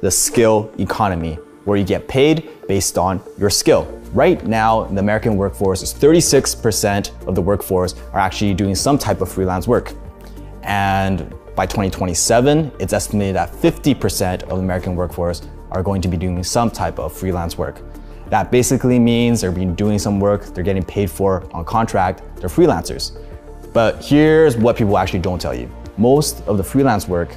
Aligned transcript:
the 0.00 0.10
skill 0.10 0.72
economy, 0.78 1.34
where 1.64 1.76
you 1.76 1.84
get 1.84 2.08
paid 2.08 2.48
based 2.66 2.98
on 2.98 3.20
your 3.38 3.50
skill. 3.50 3.84
Right 4.12 4.44
now, 4.46 4.84
the 4.84 4.98
American 4.98 5.36
workforce 5.36 5.82
is 5.82 5.94
36% 5.94 7.26
of 7.28 7.34
the 7.34 7.42
workforce 7.42 7.94
are 8.12 8.18
actually 8.18 8.54
doing 8.54 8.74
some 8.74 8.98
type 8.98 9.20
of 9.20 9.30
freelance 9.30 9.68
work. 9.68 9.92
And 10.62 11.32
by 11.54 11.66
2027, 11.66 12.72
it's 12.80 12.92
estimated 12.92 13.36
that 13.36 13.52
50% 13.52 14.42
of 14.42 14.48
the 14.48 14.56
American 14.56 14.96
workforce 14.96 15.42
are 15.70 15.82
going 15.82 16.00
to 16.02 16.08
be 16.08 16.16
doing 16.16 16.42
some 16.42 16.70
type 16.70 16.98
of 16.98 17.12
freelance 17.12 17.56
work. 17.56 17.80
That 18.30 18.50
basically 18.50 18.98
means 18.98 19.40
they're 19.40 19.52
being 19.52 19.74
doing 19.74 19.98
some 19.98 20.20
work, 20.20 20.46
they're 20.46 20.64
getting 20.64 20.84
paid 20.84 21.10
for 21.10 21.46
on 21.52 21.64
contract, 21.64 22.22
they're 22.36 22.48
freelancers. 22.48 23.16
But 23.72 24.04
here's 24.04 24.56
what 24.56 24.76
people 24.76 24.98
actually 24.98 25.20
don't 25.20 25.40
tell 25.40 25.54
you. 25.54 25.70
Most 25.96 26.40
of 26.46 26.56
the 26.56 26.64
freelance 26.64 27.06
work, 27.06 27.34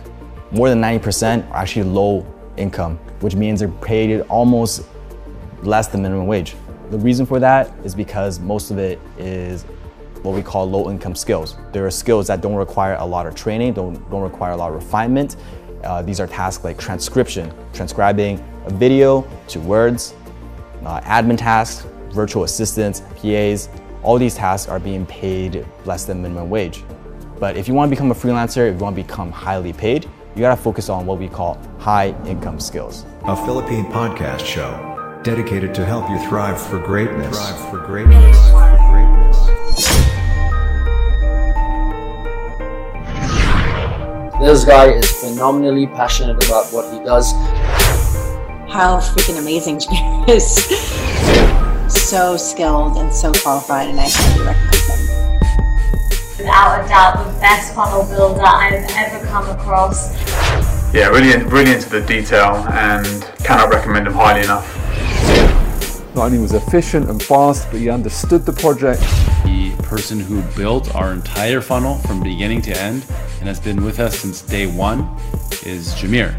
more 0.52 0.70
than 0.70 0.82
90% 0.82 1.50
are 1.50 1.57
actually 1.57 1.84
low 1.84 2.25
income, 2.58 2.98
which 3.20 3.36
means 3.36 3.60
they're 3.60 3.70
paid 3.70 4.22
almost 4.22 4.84
less 5.64 5.88
than 5.88 6.02
minimum 6.02 6.28
wage. 6.28 6.56
The 6.89 6.98
reason 7.00 7.25
for 7.25 7.39
that 7.39 7.71
is 7.84 7.96
because 7.96 8.39
most 8.39 8.71
of 8.71 8.78
it 8.78 9.00
is 9.18 9.64
what 10.21 10.36
we 10.36 10.42
call 10.42 10.70
low 10.70 10.89
income 10.89 11.16
skills. 11.16 11.58
There 11.71 11.86
are 11.86 11.92
skills 11.92 12.28
that 12.28 12.42
don't 12.42 12.56
require 12.56 12.96
a 12.96 13.06
lot 13.06 13.28
of 13.28 13.36
training, 13.36 13.74
don't, 13.74 13.96
don't 14.10 14.21
require 14.21 14.52
a 14.52 14.58
lot 14.58 14.70
of 14.70 14.75
refinement. 14.75 15.36
Uh, 15.84 16.02
these 16.02 16.20
are 16.20 16.28
tasks 16.28 16.64
like 16.64 16.78
transcription, 16.78 17.54
transcribing 17.74 18.44
a 18.66 18.74
video 18.74 19.28
to 19.50 19.60
words, 19.60 20.14
uh, 20.86 21.02
admin 21.02 21.38
tasks, 21.38 21.86
virtual 22.11 22.44
assistants, 22.46 23.02
PAs. 23.22 23.70
All 24.02 24.18
these 24.18 24.36
tasks 24.36 24.70
are 24.70 24.80
being 24.80 25.06
paid 25.06 25.66
less 25.86 26.06
than 26.06 26.22
minimum 26.22 26.50
wage. 26.50 26.83
But 27.39 27.58
if 27.58 27.68
you 27.68 27.74
want 27.74 27.89
to 27.89 27.96
become 27.96 28.11
a 28.11 28.16
freelancer, 28.16 28.70
if 28.70 28.75
you 28.75 28.83
want 28.83 28.96
to 28.96 29.02
become 29.02 29.32
highly 29.32 29.74
paid, 29.74 30.10
you 30.36 30.42
got 30.42 30.55
to 30.55 30.61
focus 30.61 30.89
on 30.89 31.05
what 31.05 31.19
we 31.19 31.29
call 31.29 31.60
high 31.79 32.16
income 32.25 32.59
skills. 32.59 33.05
A 33.25 33.36
Philippine 33.36 33.86
podcast 33.86 34.45
show 34.45 34.89
dedicated 35.23 35.73
to 35.75 35.86
help 35.86 36.09
you 36.09 36.17
thrive 36.28 36.59
for 36.59 36.80
greatness. 36.80 37.38
Thrive 37.38 37.69
for 37.69 37.80
greatness. 37.85 38.38
For 38.49 38.77
greatness. 38.91 40.13
This 44.41 44.66
guy 44.66 44.89
is 44.89 45.09
phenomenally 45.21 45.88
passionate 45.88 46.43
about 46.45 46.65
what 46.73 46.91
he 46.93 46.99
does. 47.05 47.31
How 48.69 48.99
freaking 48.99 49.39
amazing 49.39 49.77
Jamir 49.77 50.30
is. 50.30 50.67
So 51.89 52.38
skilled 52.38 52.97
and 52.97 53.13
so 53.13 53.31
qualified, 53.31 53.88
and 53.88 53.99
I 53.99 54.08
highly 54.08 54.45
recommend 54.45 55.09
him. 55.09 55.22
Without 56.44 56.83
a 56.83 56.88
doubt, 56.89 57.25
the 57.25 57.39
best 57.39 57.73
funnel 57.73 58.03
builder 58.03 58.44
I've 58.45 58.86
ever 58.97 59.25
come 59.27 59.49
across. 59.49 60.13
Yeah, 60.94 61.08
really, 61.08 61.41
really 61.45 61.72
into 61.72 61.89
the 61.89 62.02
detail 62.02 62.55
and 62.69 63.05
cannot 63.45 63.69
recommend 63.69 64.08
him 64.08 64.13
highly 64.13 64.41
enough. 64.41 64.67
Not 66.14 66.25
only 66.25 66.39
was 66.39 66.52
efficient 66.52 67.09
and 67.09 67.23
fast, 67.23 67.71
but 67.71 67.80
he 67.80 67.89
understood 67.89 68.45
the 68.45 68.52
project. 68.52 68.99
The 69.45 69.73
person 69.83 70.19
who 70.19 70.41
built 70.58 70.94
our 70.95 71.14
entire 71.14 71.61
funnel 71.61 71.95
from 71.99 72.21
beginning 72.21 72.61
to 72.64 72.77
end 72.77 73.05
and 73.39 73.47
has 73.47 73.61
been 73.61 73.81
with 73.81 74.02
us 74.02 74.19
since 74.19 74.41
day 74.41 74.67
one 74.67 74.99
is 75.66 75.94
Jamir. 75.94 76.33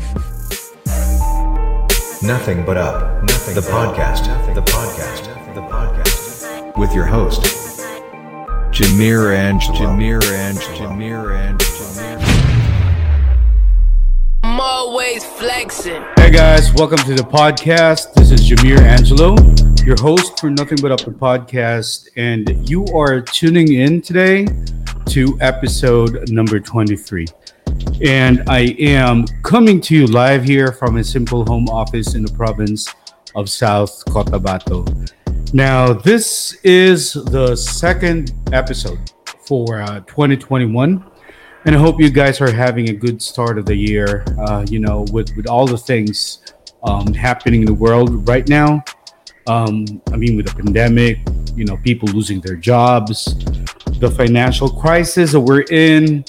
Nothing 2.22 2.62
but 2.66 2.76
up. 2.76 3.22
Nothing 3.22 3.54
the 3.54 3.62
podcast. 3.62 4.54
The 4.54 4.60
podcast. 4.60 5.54
The 5.54 5.62
podcast. 5.62 6.76
With 6.76 6.92
your 6.92 7.06
host, 7.06 7.73
Jamir 8.74 9.32
Angelo. 9.32 9.78
Jamir 9.78 10.20
Angelo. 10.32 10.76
Jamir 10.76 11.38
Angelo. 11.38 12.18
I'm 14.42 14.58
always 14.58 15.24
flexing. 15.24 16.02
Hey 16.16 16.32
guys, 16.32 16.74
welcome 16.74 16.98
to 16.98 17.14
the 17.14 17.22
podcast. 17.22 18.14
This 18.14 18.32
is 18.32 18.40
Jamir 18.40 18.80
Angelo, 18.80 19.36
your 19.84 19.94
host 20.00 20.40
for 20.40 20.50
Nothing 20.50 20.78
But 20.82 20.90
Up 20.90 21.02
the 21.02 21.12
podcast, 21.12 22.08
and 22.16 22.68
you 22.68 22.84
are 22.86 23.20
tuning 23.20 23.74
in 23.74 24.02
today 24.02 24.48
to 25.06 25.38
episode 25.40 26.28
number 26.30 26.58
23. 26.58 27.28
And 28.04 28.42
I 28.48 28.74
am 28.80 29.24
coming 29.44 29.80
to 29.82 29.94
you 29.94 30.08
live 30.08 30.42
here 30.42 30.72
from 30.72 30.96
a 30.96 31.04
simple 31.04 31.46
home 31.46 31.68
office 31.68 32.16
in 32.16 32.24
the 32.24 32.32
province 32.32 32.92
of 33.36 33.48
South 33.48 34.04
Cotabato. 34.06 35.12
Now, 35.54 35.92
this 35.92 36.54
is 36.64 37.12
the 37.12 37.54
second 37.54 38.34
episode 38.52 39.12
for 39.46 39.80
uh, 39.80 40.00
2021 40.00 41.04
and 41.64 41.76
I 41.76 41.78
hope 41.78 42.00
you 42.00 42.10
guys 42.10 42.40
are 42.40 42.50
having 42.50 42.88
a 42.88 42.92
good 42.92 43.22
start 43.22 43.56
of 43.56 43.64
the 43.64 43.76
year. 43.76 44.24
Uh, 44.36 44.66
you 44.68 44.80
know, 44.80 45.06
with 45.12 45.30
with 45.36 45.46
all 45.46 45.64
the 45.64 45.78
things 45.78 46.42
um, 46.82 47.14
happening 47.14 47.60
in 47.60 47.66
the 47.66 47.74
world 47.74 48.26
right 48.26 48.48
now. 48.48 48.82
Um, 49.46 50.02
I 50.12 50.16
mean, 50.16 50.36
with 50.36 50.48
the 50.48 50.60
pandemic, 50.60 51.18
you 51.54 51.64
know, 51.64 51.76
people 51.76 52.08
losing 52.08 52.40
their 52.40 52.56
jobs, 52.56 53.36
the 54.00 54.10
financial 54.10 54.68
crisis 54.68 55.30
that 55.30 55.40
we're 55.40 55.66
in. 55.70 56.24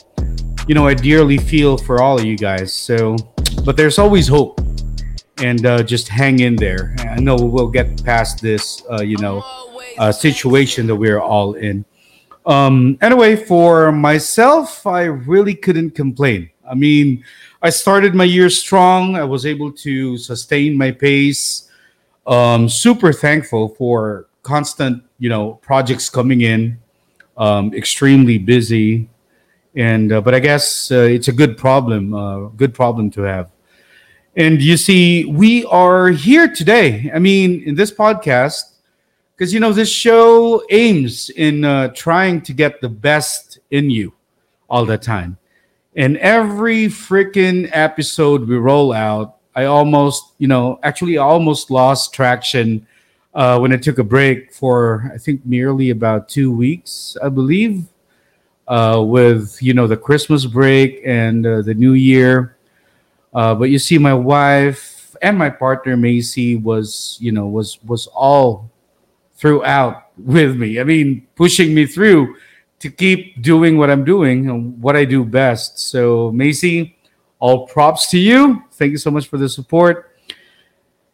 You 0.67 0.75
know, 0.75 0.85
I 0.85 0.93
dearly 0.93 1.39
feel 1.39 1.79
for 1.79 1.99
all 1.99 2.19
of 2.19 2.25
you 2.25 2.37
guys. 2.37 2.71
So, 2.75 3.15
but 3.63 3.75
there's 3.75 3.97
always 3.97 4.27
hope, 4.27 4.61
and 5.37 5.65
uh, 5.65 5.83
just 5.83 6.07
hang 6.07 6.39
in 6.39 6.55
there. 6.55 6.95
I 6.99 7.19
know 7.19 7.35
we'll 7.35 7.69
get 7.69 8.03
past 8.03 8.41
this. 8.41 8.81
Uh, 8.89 9.01
you 9.01 9.17
know, 9.17 9.43
uh, 9.97 10.11
situation 10.11 10.87
that 10.87 10.95
we're 10.95 11.19
all 11.19 11.53
in. 11.55 11.85
Um, 12.45 12.97
anyway, 13.01 13.35
for 13.35 13.91
myself, 13.91 14.85
I 14.85 15.03
really 15.03 15.55
couldn't 15.55 15.91
complain. 15.91 16.49
I 16.67 16.75
mean, 16.75 17.23
I 17.61 17.69
started 17.69 18.13
my 18.13 18.23
year 18.23 18.49
strong. 18.49 19.15
I 19.15 19.23
was 19.23 19.45
able 19.45 19.71
to 19.71 20.17
sustain 20.17 20.77
my 20.77 20.91
pace. 20.91 21.69
Um, 22.27 22.69
super 22.69 23.13
thankful 23.13 23.69
for 23.69 24.27
constant, 24.43 25.03
you 25.19 25.29
know, 25.29 25.53
projects 25.55 26.09
coming 26.09 26.41
in. 26.41 26.79
Um, 27.37 27.73
extremely 27.73 28.37
busy, 28.37 29.09
and 29.75 30.09
uh, 30.13 30.21
but 30.21 30.33
I 30.33 30.39
guess 30.39 30.89
uh, 30.89 30.99
it's 30.99 31.27
a 31.27 31.33
good 31.33 31.57
problem, 31.57 32.13
uh, 32.13 32.47
good 32.55 32.73
problem 32.73 33.11
to 33.11 33.23
have. 33.23 33.51
And 34.35 34.61
you 34.61 34.77
see, 34.77 35.25
we 35.25 35.65
are 35.65 36.09
here 36.09 36.47
today. 36.53 37.09
I 37.13 37.19
mean, 37.19 37.63
in 37.63 37.75
this 37.75 37.91
podcast, 37.91 38.75
because 39.35 39.53
you 39.53 39.59
know 39.59 39.73
this 39.73 39.89
show 39.89 40.63
aims 40.69 41.29
in 41.29 41.65
uh, 41.65 41.89
trying 41.89 42.41
to 42.41 42.53
get 42.53 42.81
the 42.81 42.89
best 42.89 43.59
in 43.71 43.89
you 43.89 44.13
all 44.69 44.85
the 44.85 44.97
time 44.97 45.37
and 45.95 46.17
every 46.17 46.87
freaking 46.87 47.69
episode 47.71 48.47
we 48.47 48.55
roll 48.55 48.91
out 48.91 49.37
i 49.55 49.65
almost 49.65 50.33
you 50.37 50.47
know 50.47 50.79
actually 50.83 51.17
almost 51.17 51.71
lost 51.71 52.13
traction 52.13 52.85
uh, 53.33 53.57
when 53.59 53.71
i 53.71 53.77
took 53.77 53.97
a 53.99 54.03
break 54.03 54.53
for 54.53 55.09
i 55.13 55.17
think 55.17 55.45
merely 55.45 55.89
about 55.89 56.27
two 56.27 56.51
weeks 56.51 57.17
i 57.23 57.29
believe 57.29 57.85
uh, 58.67 59.01
with 59.05 59.61
you 59.61 59.73
know 59.73 59.87
the 59.87 59.97
christmas 59.97 60.45
break 60.45 61.01
and 61.05 61.45
uh, 61.45 61.61
the 61.61 61.73
new 61.73 61.93
year 61.93 62.54
uh, 63.35 63.53
but 63.53 63.65
you 63.65 63.77
see 63.77 63.99
my 63.99 64.13
wife 64.13 65.15
and 65.21 65.37
my 65.37 65.49
partner 65.49 65.95
macy 65.95 66.55
was 66.55 67.17
you 67.21 67.31
know 67.31 67.45
was 67.45 67.77
was 67.83 68.07
all 68.07 68.71
throughout 69.35 70.05
with 70.17 70.55
me. 70.55 70.79
I 70.79 70.83
mean, 70.83 71.27
pushing 71.35 71.75
me 71.75 71.85
through 71.85 72.35
to 72.79 72.89
keep 72.89 73.41
doing 73.41 73.77
what 73.77 73.89
I'm 73.89 74.03
doing 74.03 74.49
and 74.49 74.81
what 74.81 74.95
I 74.95 75.05
do 75.05 75.23
best. 75.23 75.79
So, 75.79 76.31
Macy, 76.31 76.97
all 77.39 77.67
props 77.67 78.09
to 78.11 78.17
you. 78.17 78.63
Thank 78.71 78.91
you 78.91 78.97
so 78.97 79.11
much 79.11 79.27
for 79.27 79.37
the 79.37 79.49
support. 79.49 80.11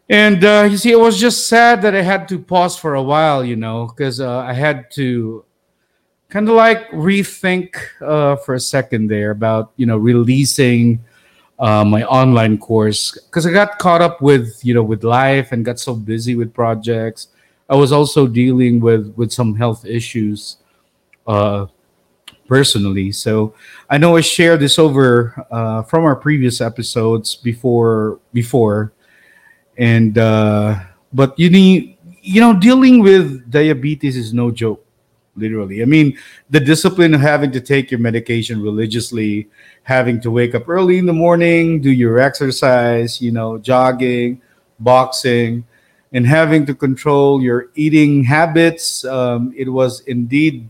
And 0.09 0.43
uh, 0.43 0.67
you 0.69 0.77
see, 0.77 0.91
it 0.91 0.99
was 0.99 1.19
just 1.19 1.47
sad 1.47 1.81
that 1.83 1.95
I 1.95 2.01
had 2.01 2.27
to 2.29 2.39
pause 2.39 2.77
for 2.77 2.95
a 2.95 3.03
while, 3.03 3.45
you 3.45 3.55
know, 3.55 3.87
because 3.87 4.19
uh, 4.19 4.39
I 4.39 4.53
had 4.53 4.91
to 4.91 5.45
kind 6.29 6.49
of 6.49 6.55
like 6.55 6.89
rethink 6.91 7.75
uh, 8.01 8.35
for 8.37 8.55
a 8.55 8.59
second 8.59 9.07
there 9.07 9.31
about, 9.31 9.71
you 9.77 9.85
know, 9.85 9.97
releasing 9.97 10.99
uh, 11.61 11.85
my 11.85 12.03
online 12.03 12.57
course 12.57 13.17
because 13.27 13.45
I 13.45 13.51
got 13.51 13.79
caught 13.79 14.01
up 14.01 14.21
with, 14.21 14.59
you 14.65 14.73
know, 14.73 14.83
with 14.83 15.05
life 15.05 15.53
and 15.53 15.63
got 15.63 15.79
so 15.79 15.95
busy 15.95 16.35
with 16.35 16.53
projects 16.53 17.29
I 17.71 17.75
was 17.75 17.93
also 17.93 18.27
dealing 18.27 18.81
with 18.81 19.13
with 19.15 19.31
some 19.31 19.55
health 19.55 19.85
issues 19.85 20.57
uh, 21.25 21.67
personally. 22.45 23.13
So 23.13 23.55
I 23.89 23.97
know 23.97 24.17
I 24.17 24.21
shared 24.21 24.59
this 24.59 24.77
over 24.77 25.33
uh, 25.49 25.83
from 25.83 26.03
our 26.03 26.17
previous 26.17 26.59
episodes 26.59 27.37
before 27.37 28.19
before, 28.33 28.91
and 29.77 30.17
uh, 30.17 30.83
but 31.13 31.39
you 31.39 31.49
need 31.49 31.97
you 32.21 32.41
know 32.41 32.59
dealing 32.59 32.99
with 32.99 33.49
diabetes 33.49 34.17
is 34.17 34.33
no 34.33 34.51
joke. 34.51 34.85
Literally, 35.35 35.81
I 35.81 35.85
mean 35.85 36.17
the 36.49 36.59
discipline 36.59 37.13
of 37.13 37.21
having 37.21 37.51
to 37.53 37.61
take 37.61 37.89
your 37.89 38.01
medication 38.01 38.61
religiously, 38.61 39.47
having 39.83 40.19
to 40.21 40.31
wake 40.31 40.55
up 40.55 40.67
early 40.67 40.97
in 40.97 41.05
the 41.05 41.13
morning, 41.13 41.79
do 41.81 41.89
your 41.91 42.19
exercise, 42.19 43.21
you 43.21 43.31
know, 43.31 43.57
jogging, 43.57 44.41
boxing 44.79 45.63
and 46.13 46.27
having 46.27 46.65
to 46.65 46.75
control 46.75 47.41
your 47.41 47.69
eating 47.75 48.23
habits, 48.25 49.05
um, 49.05 49.53
it 49.55 49.69
was 49.69 50.01
indeed 50.01 50.67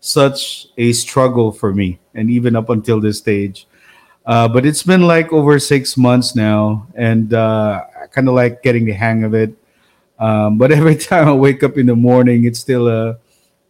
such 0.00 0.68
a 0.76 0.92
struggle 0.92 1.50
for 1.50 1.72
me. 1.72 1.98
And 2.14 2.28
even 2.28 2.54
up 2.56 2.68
until 2.68 3.00
this 3.00 3.18
stage, 3.18 3.66
Uh, 4.26 4.46
but 4.48 4.64
it's 4.64 4.84
been 4.84 5.02
like 5.02 5.32
over 5.32 5.58
six 5.58 5.96
months 5.96 6.36
now, 6.36 6.86
and 6.94 7.34
uh, 7.34 7.82
kind 8.14 8.28
of 8.28 8.34
like 8.34 8.62
getting 8.62 8.84
the 8.86 8.92
hang 8.92 9.24
of 9.24 9.34
it. 9.34 9.50
Um, 10.18 10.58
but 10.58 10.70
every 10.78 10.96
time 10.96 11.26
I 11.28 11.32
wake 11.32 11.62
up 11.64 11.76
in 11.76 11.86
the 11.86 11.96
morning, 11.96 12.44
it's 12.46 12.60
still 12.60 12.86
a 12.88 13.18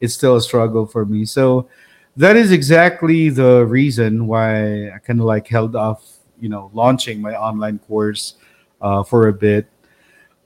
it's 0.02 0.14
still 0.14 0.36
a 0.36 0.40
struggle 0.42 0.84
for 0.84 1.06
me. 1.06 1.24
So 1.24 1.68
that 2.16 2.36
is 2.36 2.50
exactly 2.52 3.30
the 3.30 3.64
reason 3.64 4.26
why 4.26 4.90
I 4.90 4.98
kind 4.98 5.20
of 5.20 5.24
like 5.24 5.46
held 5.46 5.76
off, 5.76 6.18
you 6.40 6.50
know, 6.50 6.70
launching 6.74 7.22
my 7.22 7.34
online 7.36 7.78
course 7.78 8.34
uh, 8.82 9.02
for 9.04 9.28
a 9.28 9.32
bit. 9.32 9.68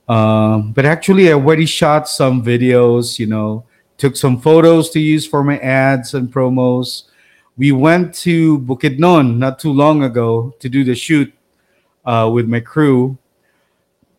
Um, 0.07 0.71
but 0.71 0.85
actually, 0.85 1.29
I 1.29 1.33
already 1.33 1.65
shot 1.65 2.07
some 2.07 2.41
videos, 2.41 3.19
you 3.19 3.25
know, 3.25 3.65
took 3.97 4.15
some 4.15 4.39
photos 4.39 4.91
to 4.91 4.99
use 5.01 5.27
for 5.27 5.43
my 5.43 5.57
ads 5.57 6.13
and 6.13 6.31
promos. 6.31 7.03
We 7.57 7.71
went 7.71 8.13
to 8.21 8.59
Bukidnon 8.59 9.37
not 9.37 9.59
too 9.59 9.73
long 9.73 10.03
ago 10.03 10.55
to 10.59 10.69
do 10.69 10.83
the 10.83 10.95
shoot 10.95 11.33
uh, 12.05 12.29
with 12.31 12.47
my 12.47 12.59
crew. 12.59 13.17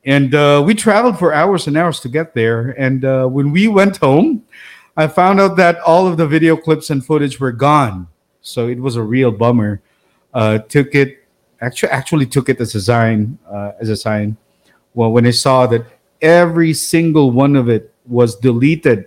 And 0.04 0.34
uh, 0.34 0.62
we 0.66 0.74
traveled 0.74 1.18
for 1.18 1.32
hours 1.32 1.68
and 1.68 1.76
hours 1.76 2.00
to 2.00 2.08
get 2.08 2.34
there. 2.34 2.70
And 2.78 3.04
uh, 3.04 3.26
when 3.26 3.52
we 3.52 3.68
went 3.68 3.98
home, 3.98 4.42
I 4.98 5.06
found 5.06 5.40
out 5.40 5.56
that 5.58 5.78
all 5.78 6.08
of 6.08 6.16
the 6.16 6.26
video 6.26 6.56
clips 6.56 6.90
and 6.90 7.06
footage 7.06 7.38
were 7.38 7.52
gone. 7.52 8.08
So 8.42 8.66
it 8.66 8.80
was 8.80 8.96
a 8.96 9.02
real 9.02 9.30
bummer. 9.30 9.80
Uh, 10.34 10.58
took 10.58 10.92
it, 10.92 11.24
actually, 11.60 11.90
actually 11.90 12.26
took 12.26 12.48
it 12.48 12.60
as 12.60 12.74
a 12.74 12.80
sign, 12.80 13.38
uh, 13.48 13.72
as 13.80 13.90
a 13.90 13.96
sign. 13.96 14.36
Well, 14.94 15.12
when 15.12 15.24
I 15.24 15.30
saw 15.30 15.68
that 15.68 15.86
every 16.20 16.74
single 16.74 17.30
one 17.30 17.54
of 17.54 17.68
it 17.68 17.94
was 18.06 18.34
deleted, 18.34 19.06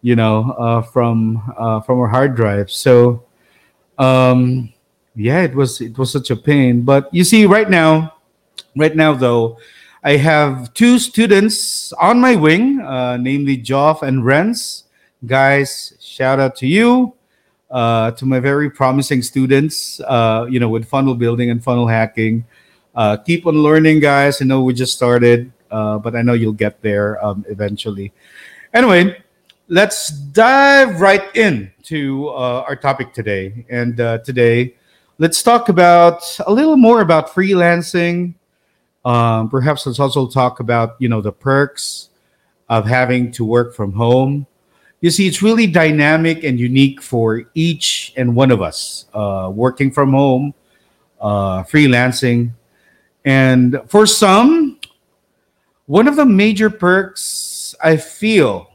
you 0.00 0.16
know, 0.16 0.52
uh, 0.52 0.80
from 0.80 1.52
uh, 1.58 1.80
from 1.82 2.00
our 2.00 2.08
hard 2.08 2.34
drive. 2.34 2.70
So, 2.70 3.22
um, 3.98 4.72
yeah, 5.14 5.42
it 5.42 5.54
was 5.54 5.82
it 5.82 5.98
was 5.98 6.10
such 6.10 6.30
a 6.30 6.36
pain. 6.36 6.80
But 6.80 7.12
you 7.12 7.24
see, 7.24 7.44
right 7.44 7.68
now, 7.68 8.14
right 8.74 8.96
now 8.96 9.12
though, 9.12 9.58
I 10.02 10.16
have 10.16 10.72
two 10.72 10.98
students 10.98 11.92
on 12.00 12.20
my 12.20 12.36
wing, 12.36 12.80
uh, 12.80 13.18
namely 13.18 13.58
Joff 13.58 14.00
and 14.00 14.22
Renz. 14.22 14.84
Guys, 15.26 15.92
shout 16.00 16.40
out 16.40 16.56
to 16.56 16.66
you, 16.66 17.12
uh, 17.70 18.10
to 18.12 18.24
my 18.24 18.40
very 18.40 18.70
promising 18.70 19.20
students, 19.20 20.00
uh, 20.00 20.46
you 20.48 20.58
know, 20.58 20.70
with 20.70 20.88
funnel 20.88 21.14
building 21.14 21.50
and 21.50 21.62
funnel 21.62 21.86
hacking. 21.86 22.42
Uh, 22.94 23.18
keep 23.18 23.46
on 23.46 23.62
learning, 23.62 24.00
guys. 24.00 24.40
I 24.40 24.46
know 24.46 24.62
we 24.62 24.72
just 24.72 24.96
started, 24.96 25.52
uh, 25.70 25.98
but 25.98 26.16
I 26.16 26.22
know 26.22 26.32
you'll 26.32 26.54
get 26.54 26.80
there 26.80 27.22
um, 27.22 27.44
eventually. 27.50 28.14
Anyway, 28.72 29.22
let's 29.68 30.08
dive 30.08 31.02
right 31.02 31.24
in 31.36 31.70
to 31.84 32.28
uh, 32.30 32.64
our 32.66 32.76
topic 32.76 33.12
today. 33.12 33.66
And 33.68 34.00
uh, 34.00 34.18
today, 34.18 34.74
let's 35.18 35.42
talk 35.42 35.68
about 35.68 36.24
a 36.46 36.52
little 36.52 36.78
more 36.78 37.02
about 37.02 37.28
freelancing. 37.28 38.36
Um, 39.04 39.50
perhaps 39.50 39.84
let's 39.86 40.00
also 40.00 40.26
talk 40.26 40.60
about 40.60 40.96
you 40.98 41.10
know 41.10 41.20
the 41.20 41.32
perks 41.32 42.08
of 42.70 42.86
having 42.86 43.32
to 43.32 43.44
work 43.44 43.74
from 43.74 43.92
home. 43.92 44.46
You 45.00 45.10
see, 45.10 45.26
it's 45.26 45.40
really 45.40 45.66
dynamic 45.66 46.44
and 46.44 46.60
unique 46.60 47.00
for 47.00 47.44
each 47.54 48.12
and 48.16 48.34
one 48.36 48.50
of 48.50 48.60
us 48.60 49.06
uh, 49.14 49.50
working 49.52 49.90
from 49.90 50.12
home, 50.12 50.52
uh, 51.20 51.62
freelancing, 51.62 52.52
and 53.24 53.80
for 53.88 54.06
some, 54.06 54.78
one 55.86 56.06
of 56.06 56.16
the 56.16 56.26
major 56.26 56.68
perks 56.68 57.74
I 57.82 57.96
feel 57.96 58.70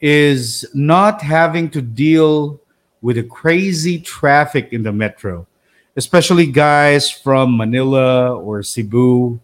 is 0.00 0.66
not 0.74 1.22
having 1.22 1.70
to 1.70 1.80
deal 1.80 2.60
with 3.00 3.16
the 3.16 3.22
crazy 3.22 3.98
traffic 3.98 4.72
in 4.72 4.82
the 4.82 4.92
metro, 4.92 5.46
especially 5.96 6.46
guys 6.46 7.10
from 7.10 7.56
Manila 7.56 8.34
or 8.36 8.62
Cebu, 8.62 9.40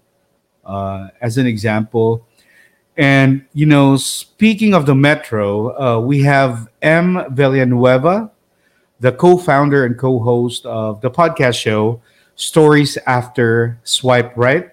uh, 0.65 1.09
as 1.21 1.38
an 1.38 1.47
example. 1.47 2.26
And, 3.00 3.47
you 3.55 3.64
know, 3.64 3.97
speaking 3.97 4.75
of 4.75 4.85
the 4.85 4.94
metro, 4.94 5.73
uh, 5.81 6.00
we 6.00 6.20
have 6.20 6.69
M. 6.82 7.25
Villanueva, 7.31 8.31
the 9.00 9.12
co 9.12 9.38
founder 9.38 9.87
and 9.87 9.99
co 9.99 10.19
host 10.19 10.67
of 10.67 11.00
the 11.00 11.11
podcast 11.11 11.58
show, 11.58 12.02
Stories 12.37 12.99
After 13.06 13.81
Swipe 13.85 14.37
Right. 14.37 14.69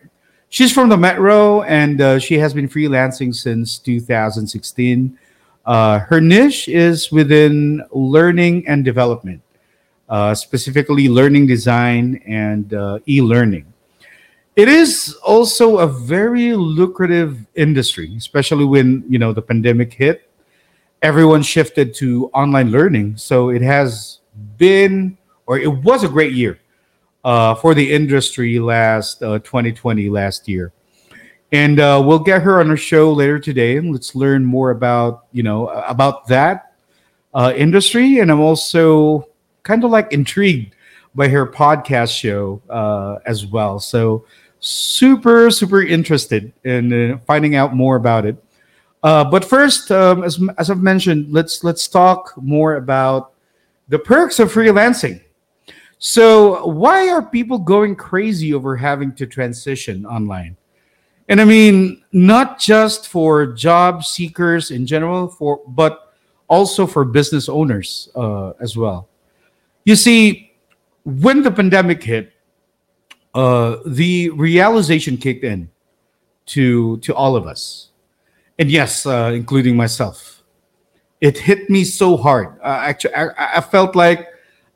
She's 0.49 0.73
from 0.73 0.89
the 0.89 0.97
metro 0.97 1.61
and 1.61 2.01
uh, 2.01 2.19
she 2.19 2.37
has 2.37 2.53
been 2.53 2.67
freelancing 2.67 3.33
since 3.33 3.77
2016. 3.77 5.17
Uh, 5.65 5.99
her 5.99 6.19
niche 6.19 6.67
is 6.67 7.09
within 7.13 7.81
learning 7.91 8.67
and 8.67 8.83
development, 8.83 9.41
uh, 10.09 10.35
specifically 10.35 11.07
learning 11.07 11.47
design 11.47 12.21
and 12.27 12.73
uh, 12.73 12.99
e 13.07 13.21
learning. 13.21 13.71
It 14.57 14.67
is 14.67 15.15
also 15.23 15.77
a 15.77 15.87
very 15.87 16.53
lucrative 16.55 17.45
industry, 17.53 18.15
especially 18.17 18.65
when 18.65 19.05
you 19.07 19.19
know 19.19 19.31
the 19.31 19.41
pandemic 19.41 19.93
hit. 19.93 20.31
Everyone 21.03 21.43
shifted 21.43 21.93
to 22.01 22.31
online 22.33 22.71
learning, 22.71 23.17
so 23.17 23.49
it 23.49 23.61
has 23.61 24.17
been 24.57 25.15
or 25.45 25.59
it 25.59 25.71
was 25.71 26.03
a 26.03 26.09
great 26.09 26.33
year 26.33 26.59
uh, 27.23 27.53
for 27.53 27.75
the 27.75 27.93
industry 27.93 28.57
last 28.57 29.21
uh, 29.21 29.37
2020 29.45 30.09
last 30.09 30.47
year. 30.47 30.73
And 31.51 31.79
uh, 31.79 32.01
we'll 32.03 32.25
get 32.25 32.41
her 32.41 32.59
on 32.59 32.71
our 32.71 32.77
show 32.77 33.13
later 33.13 33.37
today 33.37 33.77
and 33.77 33.93
let's 33.93 34.15
learn 34.15 34.43
more 34.43 34.71
about 34.71 35.27
you 35.31 35.43
know 35.43 35.67
about 35.67 36.27
that 36.29 36.73
uh, 37.35 37.53
industry. 37.55 38.21
And 38.21 38.31
i'm 38.31 38.41
also 38.41 39.29
kind 39.61 39.83
of 39.83 39.91
like 39.91 40.11
intrigued 40.11 40.73
by 41.13 41.27
her 41.27 41.45
podcast 41.45 42.17
show 42.17 42.61
uh, 42.69 43.17
as 43.25 43.45
well. 43.45 43.79
So 43.79 44.25
super 44.59 45.51
super 45.51 45.83
interested 45.83 46.51
in 46.63 47.11
uh, 47.11 47.17
finding 47.27 47.55
out 47.55 47.75
more 47.75 47.95
about 47.95 48.25
it. 48.25 48.43
Uh, 49.03 49.23
but 49.23 49.45
first 49.45 49.91
um, 49.91 50.23
as, 50.23 50.39
as 50.57 50.69
i've 50.71 50.81
mentioned 50.81 51.31
let's 51.31 51.63
let's 51.63 51.87
talk 51.87 52.33
more 52.37 52.75
about 52.75 53.33
the 53.87 53.99
perks 53.99 54.39
of 54.39 54.51
freelancing. 54.51 55.21
So 55.99 56.65
why 56.67 57.09
are 57.09 57.21
people 57.21 57.57
going 57.57 57.95
crazy 57.95 58.53
over 58.53 58.75
having 58.75 59.13
to 59.15 59.25
transition 59.25 60.05
online? 60.05 60.57
And 61.29 61.41
I 61.41 61.45
mean, 61.45 62.03
not 62.11 62.59
just 62.59 63.07
for 63.07 63.47
job 63.47 64.05
seekers 64.05 64.71
in 64.71 64.85
general, 64.85 65.27
for 65.27 65.61
but 65.67 66.13
also 66.47 66.87
for 66.87 67.03
business 67.03 67.49
owners 67.49 68.09
uh, 68.15 68.51
as 68.61 68.77
well. 68.77 69.09
You 69.83 69.95
see, 69.95 70.53
when 71.03 71.41
the 71.41 71.51
pandemic 71.51 72.03
hit, 72.03 72.31
uh, 73.37 73.77
the 73.85 74.29
realization 74.33 75.17
kicked 75.17 75.43
in 75.43 75.69
to 76.47 76.97
to 77.05 77.13
all 77.13 77.35
of 77.35 77.45
us, 77.45 77.91
and 78.57 78.71
yes, 78.71 79.05
uh, 79.05 79.31
including 79.33 79.77
myself. 79.77 80.41
It 81.21 81.37
hit 81.37 81.69
me 81.69 81.83
so 81.83 82.17
hard. 82.17 82.57
Uh, 82.61 82.81
actually, 82.81 83.13
I, 83.15 83.57
I 83.57 83.61
felt 83.61 83.95
like 83.95 84.27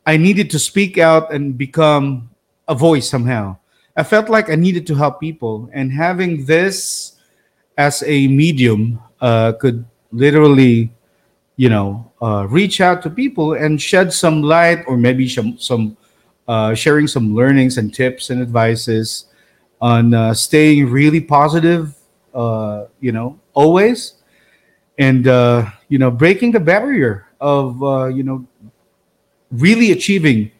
I 0.05 0.17
needed 0.17 0.49
to 0.51 0.59
speak 0.59 0.97
out 0.97 1.33
and 1.33 1.57
become 1.57 2.29
a 2.67 2.73
voice 2.73 3.09
somehow 3.09 3.57
I 3.95 4.03
felt 4.03 4.29
like 4.29 4.49
I 4.49 4.55
needed 4.55 4.87
to 4.87 4.95
help 4.95 5.19
people, 5.19 5.69
and 5.73 5.91
having 5.91 6.45
this 6.45 7.17
as 7.77 8.03
a 8.05 8.27
medium 8.27 8.99
uh, 9.19 9.53
could 9.53 9.83
literally, 10.11 10.91
you 11.57 11.69
know, 11.69 12.11
uh, 12.21 12.47
reach 12.49 12.79
out 12.79 13.01
to 13.03 13.09
people 13.09 13.53
and 13.53 13.81
shed 13.81 14.13
some 14.13 14.41
light, 14.41 14.83
or 14.87 14.95
maybe 14.95 15.27
some 15.27 15.57
some 15.57 15.97
uh, 16.47 16.73
sharing 16.73 17.07
some 17.07 17.35
learnings 17.35 17.77
and 17.77 17.93
tips 17.93 18.29
and 18.29 18.41
advices 18.41 19.25
on 19.81 20.13
uh, 20.13 20.33
staying 20.33 20.89
really 20.89 21.21
positive, 21.21 21.95
uh, 22.33 22.85
you 22.99 23.11
know, 23.11 23.39
always, 23.53 24.15
and 24.99 25.27
uh, 25.27 25.65
you 25.89 25.97
know, 25.97 26.11
breaking 26.11 26.51
the 26.51 26.59
barrier 26.59 27.27
of 27.39 27.81
you 28.15 28.23
know, 28.23 28.45
really 29.51 29.91
achieving 29.91 30.51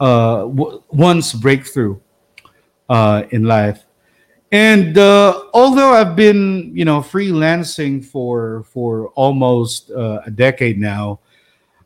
w- 0.00 0.82
one's 0.90 1.32
breakthrough 1.32 1.98
uh, 2.88 3.24
in 3.30 3.44
life. 3.44 3.84
And 4.52 4.98
uh, 4.98 5.44
although 5.54 5.94
I've 5.94 6.14
been, 6.14 6.72
you 6.76 6.84
know, 6.84 7.00
freelancing 7.00 8.04
for 8.04 8.64
for 8.64 9.08
almost 9.16 9.90
uh, 9.90 10.20
a 10.26 10.30
decade 10.30 10.78
now, 10.78 11.20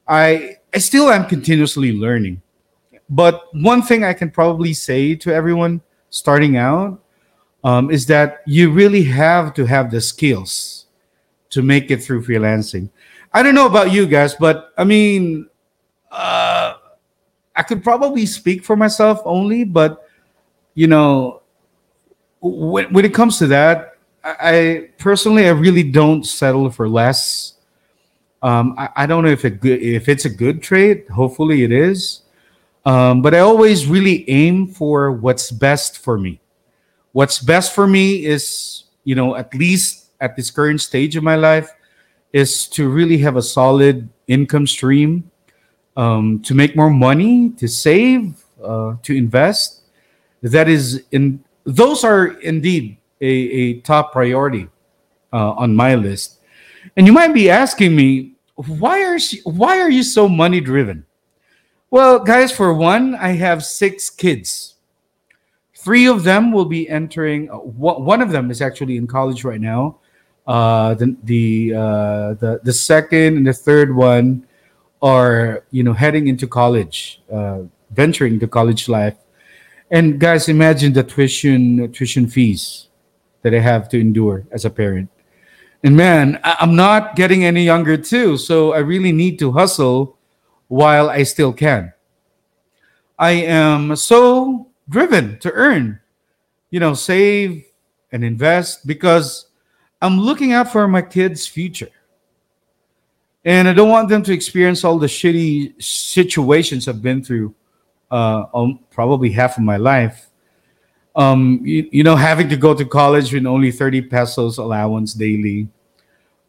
I 0.09 0.57
I 0.75 0.79
still 0.79 1.09
am 1.11 1.27
continuously 1.27 1.93
learning. 1.93 2.43
But 3.09 3.55
one 3.55 3.83
thing 3.83 4.05
I 4.05 4.13
can 4.13 4.31
probably 4.31 4.75
say 4.75 5.15
to 5.17 5.33
everyone 5.33 5.81
starting 6.11 6.57
out 6.57 7.01
um, 7.63 7.91
is 7.91 8.07
that 8.07 8.43
you 8.47 8.71
really 8.71 9.05
have 9.05 9.55
to 9.55 9.65
have 9.67 9.91
the 9.91 10.01
skills 10.01 10.87
to 11.51 11.63
make 11.63 11.91
it 11.91 12.03
through 12.03 12.25
freelancing. 12.25 12.91
I 13.33 13.43
don't 13.43 13.55
know 13.55 13.67
about 13.67 13.93
you 13.93 14.07
guys, 14.07 14.35
but 14.35 14.73
I 14.77 14.85
mean, 14.85 15.49
uh, 16.11 16.75
I 17.55 17.63
could 17.63 17.83
probably 17.83 18.27
speak 18.27 18.65
for 18.65 18.77
myself 18.77 19.21
only, 19.25 19.65
but 19.65 20.09
you 20.75 20.87
know, 20.87 21.43
when, 22.41 22.93
when 22.93 23.05
it 23.05 23.15
comes 23.15 23.39
to 23.39 23.47
that, 23.49 23.97
I, 24.23 24.91
personally, 24.99 25.47
I 25.47 25.51
really 25.51 25.83
don't 25.83 26.25
settle 26.25 26.71
for 26.71 26.89
less. 26.89 27.55
Um, 28.43 28.75
I, 28.77 28.89
I, 28.97 29.07
don't 29.07 29.25
know 29.25 29.31
if 29.31 29.45
it 29.45 29.61
good 29.61 29.81
if 29.81 30.09
it's 30.09 30.25
a 30.25 30.31
good 30.31 30.63
trade. 30.63 31.07
Hopefully, 31.09 31.63
it 31.63 31.73
is. 31.73 32.23
Um, 32.87 33.21
but 33.21 33.35
I 33.35 33.41
always 33.41 33.87
really 33.87 34.25
aim 34.31 34.69
for 34.69 35.11
what's 35.11 35.51
best 35.51 35.99
for 35.99 36.17
me. 36.17 36.41
What's 37.13 37.41
best 37.41 37.75
for 37.75 37.87
me 37.87 38.25
is, 38.25 38.85
you 39.03 39.17
know, 39.17 39.35
at 39.35 39.53
least 39.55 40.13
at 40.21 40.37
this 40.37 40.51
current 40.53 40.81
stage 40.81 41.17
of 41.17 41.25
my 41.25 41.35
life, 41.35 41.69
is 42.33 42.69
to 42.69 42.89
really 42.89 43.19
have 43.19 43.37
a 43.37 43.43
solid 43.43 44.09
income 44.29 44.67
stream, 44.67 45.29
um, 45.97 46.41
to 46.43 46.55
make 46.55 46.77
more 46.77 46.91
money, 46.91 47.51
to 47.59 47.67
save, 47.67 48.45
uh, 48.63 48.95
to 49.03 49.17
invest. 49.17 49.83
That 50.43 50.69
is 50.69 51.03
in 51.11 51.43
those 51.65 52.05
are 52.05 52.39
indeed 52.41 52.99
a, 53.21 53.27
a 53.27 53.81
top 53.81 54.13
priority 54.13 54.69
uh, 55.33 55.53
on 55.53 55.75
my 55.75 55.97
list. 55.97 56.39
And 56.97 57.07
you 57.07 57.13
might 57.13 57.35
be 57.35 57.51
asking 57.51 57.97
me, 57.97 58.35
why 58.55 59.03
are 59.03 59.19
she, 59.19 59.41
why 59.43 59.81
are 59.81 59.91
you 59.91 60.05
so 60.05 60.29
money 60.29 60.61
driven? 60.61 61.05
Well, 61.97 62.19
guys, 62.19 62.53
for 62.53 62.75
one, 62.75 63.15
I 63.15 63.29
have 63.41 63.65
six 63.65 64.11
kids. 64.11 64.75
Three 65.75 66.07
of 66.07 66.25
them 66.25 66.53
will 66.53 66.67
be 66.67 66.87
entering. 66.91 67.51
Uh, 67.51 67.57
one 67.57 68.21
of 68.21 68.33
them 68.33 68.51
is 68.51 68.61
actually 68.61 68.99
in 68.99 69.07
college 69.07 69.45
right 69.45 69.63
now. 69.63 69.97
Uh, 70.47 70.93
the 70.93 71.17
the, 71.25 71.73
uh, 71.73 72.35
the 72.35 72.61
the 72.63 72.73
second 72.75 73.39
and 73.39 73.47
the 73.47 73.55
third 73.55 73.97
one 73.97 74.47
are 75.01 75.65
you 75.71 75.83
know 75.83 75.95
heading 75.95 76.29
into 76.29 76.47
college, 76.47 77.23
uh, 77.33 77.61
venturing 77.93 78.35
into 78.35 78.47
college 78.47 78.91
life. 78.91 79.17
And 79.91 80.21
guys, 80.21 80.51
imagine 80.51 80.93
the 80.93 81.03
tuition 81.03 81.91
tuition 81.93 82.29
fees 82.29 82.89
that 83.41 83.55
I 83.55 83.61
have 83.61 83.89
to 83.89 83.99
endure 83.99 84.45
as 84.53 84.67
a 84.67 84.71
parent. 84.71 85.09
And 85.83 85.97
man, 85.97 86.41
I- 86.45 86.59
I'm 86.61 86.77
not 86.77 87.17
getting 87.17 87.47
any 87.47 87.65
younger 87.65 87.97
too, 87.97 88.37
so 88.37 88.75
I 88.75 88.81
really 88.81 89.13
need 89.13 89.39
to 89.39 89.53
hustle 89.53 90.16
while 90.69 91.09
I 91.09 91.23
still 91.23 91.53
can. 91.53 91.93
I 93.19 93.31
am 93.33 93.97
so 93.97 94.69
driven 94.89 95.39
to 95.41 95.53
earn, 95.53 96.01
you 96.71 96.81
know, 96.81 96.95
save 96.95 97.65
and 98.13 98.25
invest 98.25 98.87
because 98.87 99.47
I'm 100.03 100.21
looking 100.21 100.53
out 100.53 100.71
for 100.71 100.87
my 100.87 101.03
kids' 101.03 101.47
future. 101.47 101.91
And 103.45 103.69
I 103.69 103.73
don't 103.73 103.89
want 103.89 104.09
them 104.09 104.23
to 104.25 104.33
experience 104.33 104.85
all 104.85 104.99
the 104.99 105.07
shitty 105.07 105.81
situations 105.83 106.89
I've 106.89 107.01
been 107.01 107.23
through 107.23 107.55
uh, 108.11 108.45
um, 108.55 108.81
probably 108.91 109.31
half 109.31 109.57
of 109.57 109.65
my 109.65 109.77
life. 109.77 110.31
Um, 111.15 111.61
you, 111.65 111.89
you 111.93 112.05
know, 112.05 112.17
having 112.17 112.49
to 112.51 112.57
go 112.57 112.75
to 112.75 112.85
college 112.85 113.33
with 113.33 113.47
only 113.47 113.71
30 113.71 114.03
pesos 114.03 114.59
allowance 114.59 115.15
daily, 115.15 115.69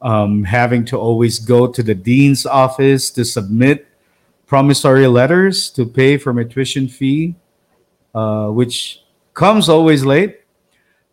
um, 0.01 0.43
having 0.43 0.83
to 0.85 0.97
always 0.97 1.39
go 1.39 1.67
to 1.67 1.81
the 1.81 1.95
dean's 1.95 2.45
office 2.45 3.09
to 3.11 3.23
submit 3.23 3.87
promissory 4.47 5.05
letters 5.07 5.69
to 5.71 5.85
pay 5.85 6.17
for 6.17 6.33
my 6.33 6.43
tuition 6.43 6.87
fee, 6.87 7.35
uh, 8.15 8.47
which 8.47 9.03
comes 9.33 9.69
always 9.69 10.03
late, 10.03 10.41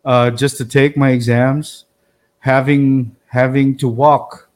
uh, 0.05 0.31
just 0.31 0.57
to 0.57 0.65
take 0.65 0.97
my 0.97 1.11
exams, 1.11 1.85
having 2.39 3.15
having 3.27 3.75
to 3.77 3.87
walk, 3.87 4.49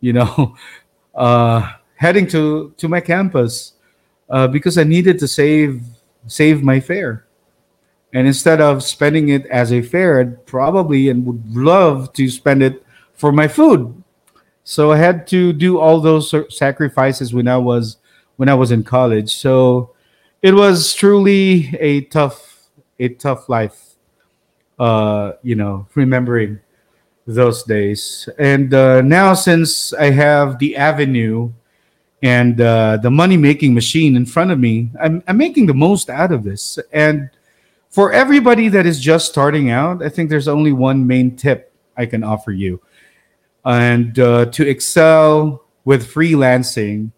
you 0.00 0.12
know, 0.12 0.56
uh, 1.14 1.72
heading 1.94 2.26
to 2.26 2.74
to 2.76 2.88
my 2.88 3.00
campus 3.00 3.74
uh, 4.28 4.48
because 4.48 4.76
I 4.76 4.84
needed 4.84 5.18
to 5.20 5.28
save 5.28 5.82
save 6.26 6.62
my 6.62 6.80
fare. 6.80 7.26
And 8.12 8.26
instead 8.26 8.60
of 8.60 8.82
spending 8.82 9.28
it 9.28 9.46
as 9.46 9.72
a 9.72 9.82
fare, 9.82 10.18
I'd 10.18 10.44
probably 10.44 11.10
and 11.10 11.24
would 11.24 11.54
love 11.54 12.12
to 12.14 12.28
spend 12.28 12.60
it 12.60 12.84
for 13.14 13.30
my 13.30 13.46
food. 13.46 14.02
So 14.64 14.90
I 14.90 14.96
had 14.96 15.28
to 15.28 15.52
do 15.52 15.78
all 15.78 16.00
those 16.00 16.34
sacrifices 16.48 17.32
when 17.32 17.46
I 17.46 17.56
was 17.56 17.98
when 18.40 18.48
I 18.48 18.54
was 18.54 18.70
in 18.72 18.82
college. 18.82 19.34
So 19.36 19.92
it 20.40 20.54
was 20.54 20.94
truly 20.94 21.76
a 21.78 22.00
tough 22.00 22.70
a 22.98 23.10
tough 23.10 23.50
life. 23.50 23.96
Uh, 24.78 25.32
you 25.42 25.54
know, 25.54 25.86
remembering 25.94 26.58
those 27.26 27.62
days. 27.64 28.30
And 28.38 28.72
uh, 28.72 29.02
now 29.02 29.34
since 29.34 29.92
I 29.92 30.08
have 30.12 30.58
the 30.58 30.74
avenue 30.74 31.52
and 32.22 32.58
uh, 32.58 32.96
the 32.96 33.10
money 33.10 33.36
making 33.36 33.74
machine 33.74 34.16
in 34.16 34.24
front 34.24 34.50
of 34.50 34.58
me, 34.58 34.88
I'm, 34.98 35.22
I'm 35.28 35.36
making 35.36 35.66
the 35.66 35.74
most 35.74 36.08
out 36.08 36.32
of 36.32 36.42
this. 36.42 36.78
And 36.94 37.28
for 37.90 38.10
everybody 38.10 38.70
that 38.70 38.86
is 38.86 39.00
just 39.00 39.28
starting 39.28 39.68
out, 39.68 40.02
I 40.02 40.08
think 40.08 40.30
there's 40.30 40.48
only 40.48 40.72
one 40.72 41.06
main 41.06 41.36
tip 41.36 41.74
I 41.94 42.06
can 42.06 42.24
offer 42.24 42.52
you. 42.52 42.80
And 43.66 44.18
uh, 44.18 44.46
to 44.46 44.66
excel 44.66 45.62
with 45.84 46.10
freelancing, 46.10 47.12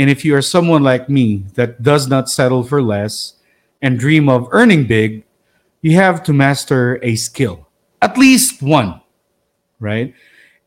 and 0.00 0.08
if 0.08 0.24
you 0.24 0.34
are 0.34 0.40
someone 0.40 0.82
like 0.82 1.10
me 1.10 1.44
that 1.56 1.82
does 1.82 2.08
not 2.08 2.30
settle 2.30 2.62
for 2.62 2.80
less 2.80 3.34
and 3.82 3.98
dream 3.98 4.30
of 4.30 4.48
earning 4.50 4.86
big, 4.86 5.24
you 5.82 5.94
have 5.96 6.22
to 6.22 6.32
master 6.32 6.98
a 7.02 7.16
skill, 7.16 7.68
at 8.00 8.16
least 8.16 8.62
one, 8.62 9.02
right? 9.78 10.14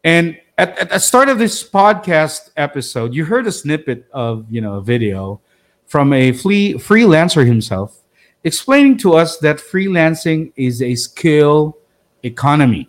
And 0.04 0.40
at, 0.60 0.78
at 0.78 0.92
the 0.92 1.00
start 1.00 1.30
of 1.30 1.40
this 1.40 1.68
podcast 1.68 2.52
episode, 2.58 3.16
you 3.16 3.26
heard 3.26 3.48
a 3.48 3.52
snippet 3.52 4.06
of 4.14 4.46
you 4.52 4.62
know 4.62 4.76
a 4.76 4.82
video 4.82 5.42
from 5.88 6.14
a 6.14 6.32
free, 6.32 6.76
freelancer 6.76 7.44
himself 7.44 8.04
explaining 8.44 9.00
to 9.00 9.14
us 9.14 9.40
that 9.40 9.58
freelancing 9.58 10.54
is 10.56 10.80
a 10.80 10.94
skill 10.94 11.76
economy. 12.22 12.88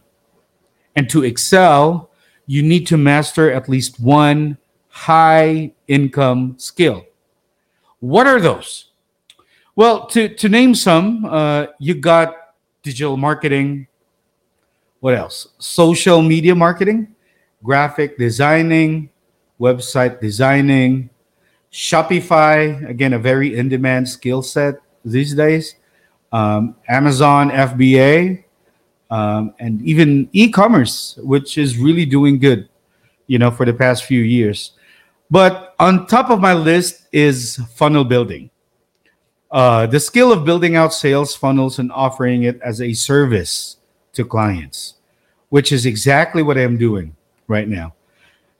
And 0.95 1.09
to 1.09 1.25
excel, 1.25 2.11
you 2.47 2.63
need 2.63 2.87
to 2.89 2.99
master 2.99 3.51
at 3.51 3.67
least 3.67 3.99
one 3.99 4.59
high 4.95 5.73
income 5.89 6.55
skill. 6.57 7.05
What 7.99 8.29
are 8.29 8.41
those? 8.41 8.93
Well, 9.75 10.07
to, 10.07 10.29
to 10.29 10.49
name 10.49 10.75
some, 10.75 11.25
uh, 11.25 11.67
you 11.81 11.95
got 11.95 12.37
digital 12.85 13.17
marketing. 13.17 13.89
What 15.01 15.15
else? 15.15 15.49
Social 15.59 16.23
media 16.23 16.55
marketing 16.55 17.15
graphic 17.65 18.19
designing, 18.19 19.09
website 19.59 20.21
designing, 20.21 21.09
Shopify, 21.73 22.89
again, 22.89 23.15
a 23.15 23.19
very 23.19 23.57
in 23.57 23.69
demand 23.69 24.09
skill 24.09 24.43
set 24.43 24.75
these 25.05 25.35
days, 25.35 25.75
um, 26.31 26.77
Amazon 26.89 27.51
FBA, 27.51 28.45
um, 29.11 29.55
and 29.59 29.83
even 29.83 30.29
e 30.33 30.51
commerce, 30.51 31.19
which 31.23 31.59
is 31.59 31.79
really 31.79 32.05
doing 32.05 32.39
good, 32.39 32.69
you 33.27 33.39
know, 33.39 33.51
for 33.51 33.65
the 33.65 33.73
past 33.73 34.05
few 34.05 34.21
years. 34.21 34.74
But 35.31 35.75
on 35.79 36.07
top 36.07 36.31
of 36.31 36.41
my 36.41 36.55
list 36.55 37.09
is 37.13 37.57
funnel 37.75 38.05
building. 38.05 38.51
Uh, 39.51 39.87
the 39.87 40.01
skill 40.01 40.33
of 40.33 40.45
building 40.45 40.77
out 40.77 40.93
sales 40.93 41.35
funnels 41.35 41.79
and 41.79 41.93
offering 41.93 42.43
it 42.43 42.61
as 42.61 42.81
a 42.81 42.93
service 42.93 43.77
to 44.13 44.25
clients, 44.25 44.95
which 45.49 45.71
is 45.71 45.87
exactly 45.87 46.43
what 46.43 46.59
I'm 46.59 46.77
doing 46.77 47.15
right 47.47 47.69
now. 47.69 47.95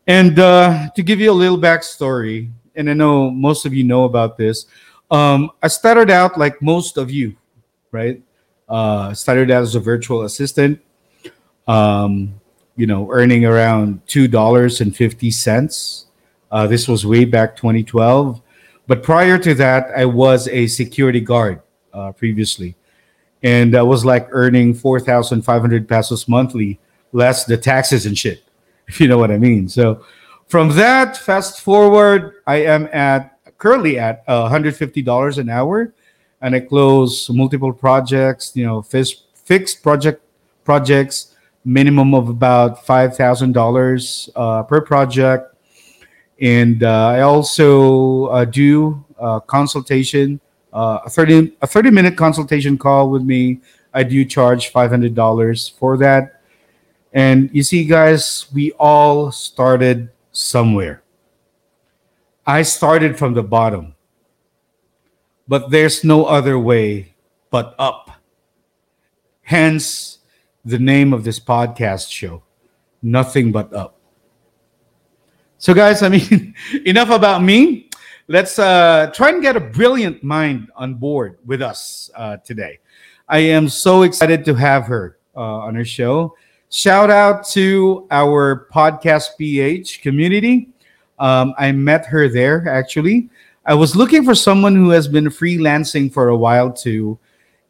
And 0.07 0.39
uh, 0.39 0.91
to 0.95 1.03
give 1.03 1.19
you 1.19 1.31
a 1.31 1.33
little 1.33 1.59
backstory, 1.59 2.51
and 2.77 2.89
I 2.89 2.95
know 2.95 3.31
most 3.31 3.67
of 3.67 3.75
you 3.75 3.85
know 3.85 4.05
about 4.05 4.37
this, 4.37 4.67
um, 5.11 5.51
I 5.63 5.69
started 5.69 6.11
out 6.11 6.39
like 6.39 6.61
most 6.63 6.97
of 6.97 7.11
you, 7.11 7.37
right? 7.91 8.23
Uh, 8.69 9.15
started 9.15 9.51
out 9.51 9.63
as 9.63 9.75
a 9.75 9.81
virtual 9.81 10.23
assistant, 10.23 10.81
um, 11.67 12.41
you 12.77 12.87
know, 12.87 13.11
earning 13.11 13.45
around 13.45 14.05
$2.50 14.07 16.05
uh, 16.55 16.69
this 16.69 16.87
was 16.87 17.05
way 17.05 17.25
back 17.25 17.57
2012. 17.57 18.41
But 18.87 19.03
prior 19.03 19.39
to 19.39 19.55
that, 19.57 19.91
I 19.97 20.05
was 20.05 20.47
a 20.47 20.69
security 20.69 21.19
guard 21.19 21.61
uh, 21.93 22.13
previously, 22.13 22.77
and 23.43 23.75
I 23.75 23.83
was 23.83 24.05
like 24.05 24.29
earning 24.31 24.73
four 24.73 25.01
thousand 25.01 25.43
five 25.43 25.63
hundred 25.63 25.89
pesos 25.89 26.29
monthly, 26.29 26.79
less 27.11 27.45
the 27.45 27.57
taxes 27.57 28.07
and 28.07 28.17
shit 28.17 28.45
if 28.87 29.01
you 29.01 29.09
know 29.09 29.19
what 29.19 29.33
I 29.33 29.37
mean. 29.39 29.69
So 29.69 30.05
from 30.47 30.69
that, 30.77 31.17
fast 31.17 31.61
forward, 31.61 32.35
I 32.47 32.57
am 32.57 32.89
at 32.93 33.37
currently 33.59 33.99
at 33.99 34.23
uh, 34.29 34.49
$150 34.49 35.39
an 35.39 35.49
hour, 35.49 35.93
and 36.41 36.55
I 36.55 36.61
close 36.61 37.29
multiple 37.31 37.73
projects. 37.73 38.53
You 38.55 38.65
know, 38.65 38.81
fixed 38.81 39.25
fixed 39.35 39.83
project 39.83 40.23
projects, 40.63 41.35
minimum 41.65 42.15
of 42.15 42.29
about 42.29 42.87
five 42.87 43.17
thousand 43.17 43.57
uh, 43.57 43.61
dollars 43.61 44.29
per 44.69 44.81
project, 44.83 45.54
and 46.41 46.83
uh, 46.83 47.07
I 47.09 47.21
also 47.21 48.27
uh, 48.27 48.45
do 48.45 49.05
consultation. 49.47 50.41
Uh, 50.73 50.99
a 51.07 51.11
30 51.11 51.57
a 51.63 51.69
30 51.69 51.91
minute 51.93 52.17
consultation 52.17 52.77
call 52.77 53.09
with 53.09 53.23
me 53.23 53.61
i 53.93 54.03
do 54.03 54.25
charge 54.25 54.73
$500 54.73 55.79
for 55.79 55.97
that 55.97 56.35
and 57.15 57.49
you 57.53 57.63
see, 57.63 57.85
guys, 57.85 58.47
we 58.53 58.73
all 58.73 59.31
started 59.31 60.11
somewhere. 60.33 61.05
I 62.45 62.63
started 62.63 63.17
from 63.17 63.35
the 63.35 63.43
bottom, 63.45 63.95
but 65.47 65.71
there's 65.71 66.03
no 66.03 66.25
other 66.25 66.59
way 66.59 67.15
but 67.51 67.77
up. 67.79 68.11
Hence 69.43 70.19
the 70.65 70.79
name 70.81 71.13
of 71.13 71.23
this 71.23 71.39
podcast 71.39 72.11
show 72.11 72.43
Nothing 73.01 73.53
But 73.53 73.73
Up. 73.73 73.97
So, 75.65 75.73
guys, 75.73 76.03
I 76.03 76.11
mean, 76.11 76.55
enough 76.85 77.09
about 77.09 77.43
me. 77.43 77.89
let's 78.29 78.59
uh, 78.59 79.11
try 79.15 79.31
and 79.31 79.41
get 79.41 79.57
a 79.57 79.61
brilliant 79.61 80.23
mind 80.23 80.71
on 80.77 80.93
board 80.93 81.39
with 81.47 81.63
us 81.63 82.11
uh, 82.15 82.37
today. 82.45 82.81
I 83.31 83.39
am 83.39 83.71
so 83.71 84.03
excited 84.03 84.45
to 84.45 84.55
have 84.57 84.85
her 84.89 85.17
uh, 85.35 85.41
on 85.41 85.75
our 85.79 85.85
show. 85.87 86.37
Shout 86.69 87.09
out 87.09 87.47
to 87.57 88.07
our 88.11 88.69
podcast 88.75 89.39
PH 89.39 90.03
community. 90.03 90.69
Um, 91.19 91.55
I 91.57 91.73
met 91.73 92.05
her 92.13 92.29
there 92.29 92.69
actually. 92.69 93.31
I 93.65 93.73
was 93.73 93.97
looking 93.97 94.23
for 94.23 94.35
someone 94.35 94.77
who 94.77 94.91
has 94.91 95.09
been 95.09 95.29
freelancing 95.29 96.13
for 96.13 96.29
a 96.29 96.37
while 96.37 96.71
too. 96.71 97.19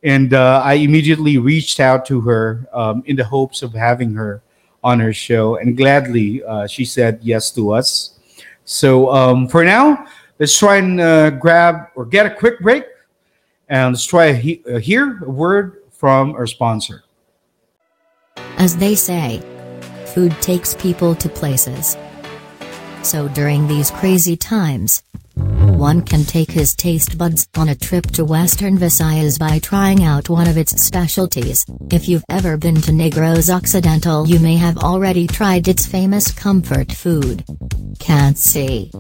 And 0.03 0.35
uh, 0.35 0.63
I 0.65 0.75
immediately 0.83 1.39
reached 1.39 1.79
out 1.79 2.07
to 2.07 2.21
her 2.23 2.67
um, 2.73 3.05
in 3.07 3.15
the 3.15 3.25
hopes 3.25 3.63
of 3.63 3.73
having 3.73 4.15
her 4.15 4.43
on 4.85 5.01
her 5.01 5.13
show. 5.13 5.57
And 5.57 5.77
gladly, 5.77 6.45
uh, 6.45 6.69
she 6.69 6.85
said 6.85 7.19
yes 7.23 7.51
to 7.53 7.73
us. 7.73 8.19
So 8.65 9.11
um, 9.11 9.49
for 9.49 9.65
now, 9.65 10.07
let's 10.39 10.57
try 10.57 10.77
and 10.77 11.01
uh, 11.01 11.31
grab 11.31 11.89
or 11.97 12.05
get 12.05 12.27
a 12.27 12.31
quick 12.31 12.61
break. 12.61 12.85
And 13.69 13.95
let's 13.95 14.05
try 14.05 14.33
he- 14.35 14.63
uh, 14.71 14.79
hear 14.79 15.25
a 15.25 15.31
word 15.31 15.83
from 15.91 16.35
our 16.37 16.47
sponsor. 16.47 17.03
As 18.59 18.77
they 18.77 18.95
say, 18.95 19.43
food 20.15 20.33
takes 20.41 20.75
people 20.75 21.15
to 21.17 21.29
places. 21.29 21.97
So 23.03 23.29
during 23.29 23.67
these 23.67 23.91
crazy 23.91 24.37
times, 24.37 25.03
one 25.35 26.03
can 26.03 26.25
take 26.25 26.51
his 26.51 26.75
taste 26.75 27.19
buds 27.19 27.49
on 27.57 27.69
a 27.69 27.75
trip 27.75 28.07
to 28.13 28.25
Western 28.25 28.79
Visayas 28.79 29.39
by 29.39 29.59
trying 29.59 30.05
out 30.05 30.29
one 30.29 30.49
of 30.49 30.57
its 30.57 30.81
specialties. 30.83 31.67
If 31.91 32.09
you've 32.09 32.25
ever 32.29 32.57
been 32.57 32.81
to 32.83 32.93
Negros 32.93 33.55
Occidental, 33.55 34.27
you 34.27 34.39
may 34.39 34.57
have 34.57 34.79
already 34.79 35.27
tried 35.27 35.69
its 35.69 35.87
famous 35.87 36.31
comfort 36.31 36.93
food. 36.93 37.45
Kansi. 37.99 38.91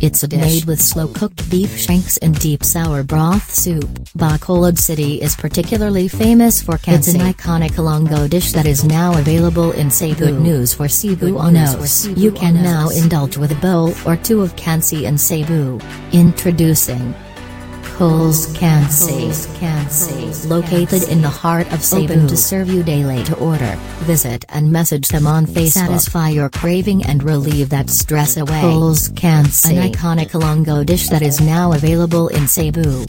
It's 0.00 0.22
a 0.22 0.28
dish 0.28 0.40
made 0.40 0.64
with 0.66 0.80
slow-cooked 0.80 1.50
beef 1.50 1.76
shanks 1.76 2.16
and 2.18 2.38
deep 2.38 2.62
sour 2.62 3.02
broth 3.02 3.50
soup. 3.50 3.88
Bacolod 4.16 4.78
City 4.78 5.20
is 5.20 5.34
particularly 5.34 6.06
famous 6.06 6.62
for 6.62 6.74
kansi. 6.74 6.96
It's 6.96 7.14
an 7.14 7.20
iconic 7.20 7.72
Ilonggo 7.72 8.28
dish 8.30 8.52
that 8.52 8.66
is 8.66 8.84
now 8.84 9.18
available 9.18 9.72
in 9.72 9.90
Cebu. 9.90 10.26
Good 10.26 10.40
news 10.40 10.74
for 10.74 10.84
Cebuanos. 10.84 12.16
You 12.16 12.30
can 12.32 12.54
now 12.54 12.88
indulge 12.90 13.36
with 13.36 13.50
a 13.52 13.60
bowl 13.66 13.94
or 14.06 14.16
two 14.16 14.42
of 14.42 14.54
kansi 14.56 15.04
in 15.04 15.18
Cebu. 15.18 15.53
Introducing 16.12 17.14
Cole's 17.96 18.48
Kansi. 18.56 20.48
Located 20.48 21.08
in 21.08 21.22
the 21.22 21.28
heart 21.28 21.72
of 21.72 21.80
Cebu. 21.82 22.12
Open 22.12 22.26
to 22.26 22.36
serve 22.36 22.68
you 22.68 22.82
daily 22.82 23.22
to 23.24 23.36
order. 23.38 23.76
Visit 24.00 24.44
and 24.48 24.72
message 24.72 25.08
them 25.08 25.28
on 25.28 25.46
Facebook. 25.46 25.86
Satisfy 25.86 26.30
your 26.30 26.48
craving 26.50 27.04
and 27.04 27.22
relieve 27.22 27.68
that 27.68 27.88
stress 27.88 28.36
away. 28.36 28.60
Cole's 28.60 29.10
Kansi. 29.10 29.76
An 29.76 29.92
iconic 29.92 30.30
Ilonggo 30.32 30.84
dish 30.84 31.08
that 31.08 31.22
is 31.22 31.40
now 31.40 31.72
available 31.72 32.28
in 32.28 32.48
Cebu. 32.48 33.06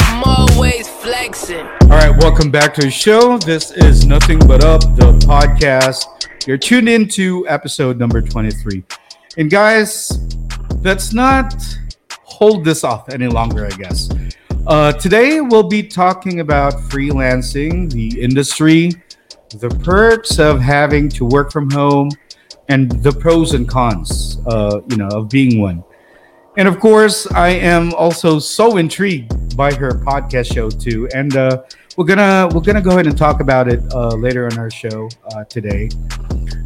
I'm 0.00 0.47
All 1.28 1.88
right, 1.88 2.16
welcome 2.22 2.50
back 2.50 2.72
to 2.72 2.80
the 2.80 2.90
show. 2.90 3.36
This 3.36 3.70
is 3.70 4.06
Nothing 4.06 4.38
But 4.38 4.64
Up, 4.64 4.80
the 4.96 5.12
podcast. 5.26 6.06
You're 6.46 6.56
tuned 6.56 6.88
in 6.88 7.06
to 7.08 7.46
episode 7.46 7.98
number 7.98 8.22
23. 8.22 8.82
And 9.36 9.50
guys, 9.50 10.10
let's 10.80 11.12
not 11.12 11.54
hold 12.22 12.64
this 12.64 12.82
off 12.82 13.10
any 13.10 13.26
longer, 13.26 13.66
I 13.66 13.68
guess. 13.76 14.08
Uh, 14.66 14.92
today, 14.92 15.42
we'll 15.42 15.68
be 15.68 15.82
talking 15.82 16.40
about 16.40 16.72
freelancing, 16.88 17.92
the 17.92 18.22
industry, 18.22 18.92
the 19.50 19.68
perks 19.84 20.38
of 20.38 20.62
having 20.62 21.10
to 21.10 21.26
work 21.26 21.52
from 21.52 21.70
home, 21.70 22.08
and 22.70 22.90
the 23.02 23.12
pros 23.12 23.52
and 23.52 23.68
cons, 23.68 24.38
uh, 24.46 24.80
you 24.88 24.96
know, 24.96 25.08
of 25.08 25.28
being 25.28 25.60
one. 25.60 25.84
And 26.58 26.66
of 26.66 26.80
course, 26.80 27.30
I 27.30 27.50
am 27.50 27.94
also 27.94 28.40
so 28.40 28.78
intrigued 28.78 29.56
by 29.56 29.72
her 29.74 29.92
podcast 29.92 30.52
show 30.52 30.68
too. 30.68 31.06
And 31.14 31.36
uh, 31.36 31.62
we're 31.96 32.04
gonna 32.04 32.48
we're 32.52 32.62
gonna 32.62 32.82
go 32.82 32.90
ahead 32.90 33.06
and 33.06 33.16
talk 33.16 33.38
about 33.38 33.68
it 33.68 33.80
uh, 33.94 34.08
later 34.16 34.46
on 34.46 34.58
our 34.58 34.68
show 34.68 35.08
uh, 35.36 35.44
today. 35.44 35.88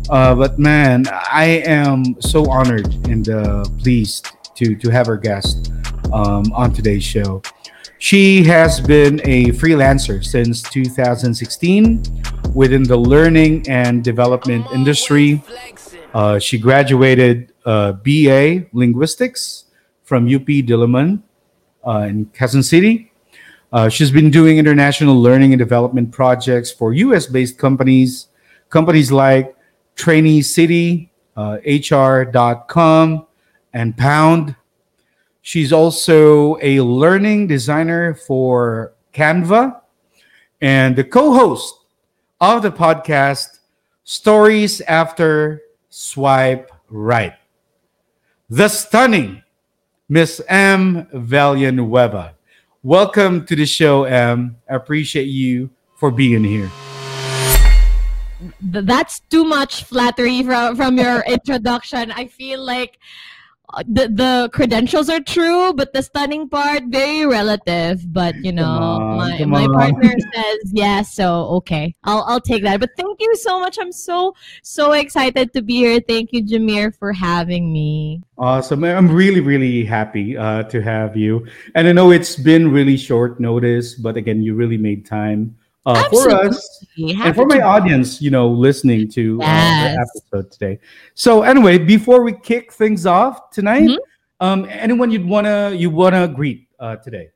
Uh, 0.08 0.34
but 0.34 0.58
man, 0.58 1.04
I 1.30 1.62
am 1.66 2.18
so 2.22 2.50
honored 2.50 2.86
and 3.06 3.28
uh, 3.28 3.66
pleased 3.82 4.28
to 4.54 4.74
to 4.76 4.88
have 4.88 5.06
her 5.08 5.18
guest 5.18 5.70
um, 6.10 6.50
on 6.54 6.72
today's 6.72 7.04
show. 7.04 7.42
She 7.98 8.44
has 8.44 8.80
been 8.80 9.20
a 9.24 9.52
freelancer 9.52 10.24
since 10.24 10.62
2016 10.62 12.02
within 12.54 12.82
the 12.82 12.96
learning 12.96 13.68
and 13.68 14.02
development 14.02 14.64
industry. 14.72 15.42
Uh, 16.14 16.38
she 16.38 16.56
graduated 16.56 17.52
uh, 17.66 17.92
BA 17.92 18.64
Linguistics 18.72 19.66
from 20.12 20.26
UP 20.26 20.44
Diliman 20.44 21.22
uh, 21.86 22.04
in 22.06 22.26
Quezon 22.36 22.62
City. 22.62 23.10
Uh, 23.72 23.88
she's 23.88 24.10
been 24.10 24.30
doing 24.30 24.58
international 24.58 25.18
learning 25.18 25.54
and 25.54 25.58
development 25.58 26.12
projects 26.12 26.70
for 26.70 26.92
US 26.92 27.24
based 27.24 27.56
companies, 27.56 28.28
companies 28.68 29.10
like 29.10 29.56
Trainee 29.96 30.42
City, 30.42 31.10
uh, 31.34 31.56
HR.com, 31.64 33.26
and 33.72 33.96
Pound. 33.96 34.54
She's 35.40 35.72
also 35.72 36.58
a 36.60 36.82
learning 36.82 37.46
designer 37.46 38.12
for 38.12 38.92
Canva 39.14 39.80
and 40.60 40.94
the 40.94 41.04
co 41.04 41.32
host 41.32 41.74
of 42.38 42.62
the 42.62 42.70
podcast 42.70 43.60
Stories 44.04 44.82
After 44.82 45.62
Swipe 45.88 46.70
Right. 46.90 47.32
The 48.50 48.68
stunning 48.68 49.41
Miss 50.12 50.42
M. 50.46 51.06
Villanueva. 51.14 52.34
Welcome 52.82 53.46
to 53.46 53.56
the 53.56 53.64
show, 53.64 54.04
M. 54.04 54.58
I 54.68 54.74
appreciate 54.74 55.28
you 55.28 55.70
for 55.96 56.10
being 56.10 56.44
here. 56.44 56.70
That's 58.60 59.20
too 59.30 59.42
much 59.42 59.84
flattery 59.84 60.42
from, 60.42 60.76
from 60.76 60.98
your 60.98 61.24
introduction. 61.26 62.12
I 62.12 62.26
feel 62.26 62.62
like 62.62 62.98
the 63.86 64.08
the 64.08 64.50
credentials 64.52 65.08
are 65.08 65.20
true, 65.20 65.72
but 65.72 65.92
the 65.92 66.02
stunning 66.02 66.48
part 66.48 66.82
very 66.88 67.26
relative. 67.26 68.12
But 68.12 68.36
you 68.44 68.52
know, 68.52 68.64
on, 68.64 69.48
my 69.48 69.66
my 69.66 69.66
partner 69.66 70.14
says 70.34 70.72
yes, 70.72 71.14
so 71.14 71.48
okay, 71.62 71.94
I'll 72.04 72.24
I'll 72.26 72.40
take 72.40 72.62
that. 72.64 72.80
But 72.80 72.90
thank 72.96 73.20
you 73.20 73.34
so 73.36 73.60
much. 73.60 73.78
I'm 73.80 73.92
so 73.92 74.34
so 74.62 74.92
excited 74.92 75.52
to 75.54 75.62
be 75.62 75.76
here. 75.76 76.00
Thank 76.00 76.32
you, 76.32 76.44
Jamir, 76.44 76.94
for 76.96 77.12
having 77.12 77.72
me. 77.72 78.22
Awesome. 78.38 78.84
I'm 78.84 79.10
really, 79.10 79.40
really 79.40 79.84
happy 79.84 80.36
uh, 80.36 80.64
to 80.64 80.82
have 80.82 81.16
you. 81.16 81.46
And 81.74 81.86
I 81.86 81.92
know 81.92 82.10
it's 82.10 82.36
been 82.36 82.72
really 82.72 82.96
short 82.96 83.38
notice, 83.38 83.94
but 83.94 84.16
again, 84.16 84.42
you 84.42 84.54
really 84.54 84.78
made 84.78 85.06
time 85.06 85.56
uh, 85.86 86.08
for 86.10 86.30
us 86.30 86.84
Absolutely. 86.98 87.24
and 87.24 87.34
for 87.34 87.46
my 87.46 87.60
audience, 87.60 88.22
you 88.22 88.30
know, 88.30 88.48
listening 88.48 89.08
to 89.10 89.40
uh, 89.42 89.46
the 89.94 90.00
episode 90.00 90.50
today. 90.52 90.78
So 91.14 91.42
anyway, 91.42 91.78
before 91.78 92.22
we 92.22 92.32
kick 92.32 92.72
things 92.72 93.06
off 93.06 93.50
tonight, 93.50 93.88
Mhm. 93.88 93.98
um, 94.40 94.66
anyone 94.70 95.10
you'd 95.10 95.26
wanna 95.26 95.72
you 95.74 95.90
wanna 95.90 96.28
greet 96.28 96.68
uh, 96.78 96.96
today? 96.96 97.28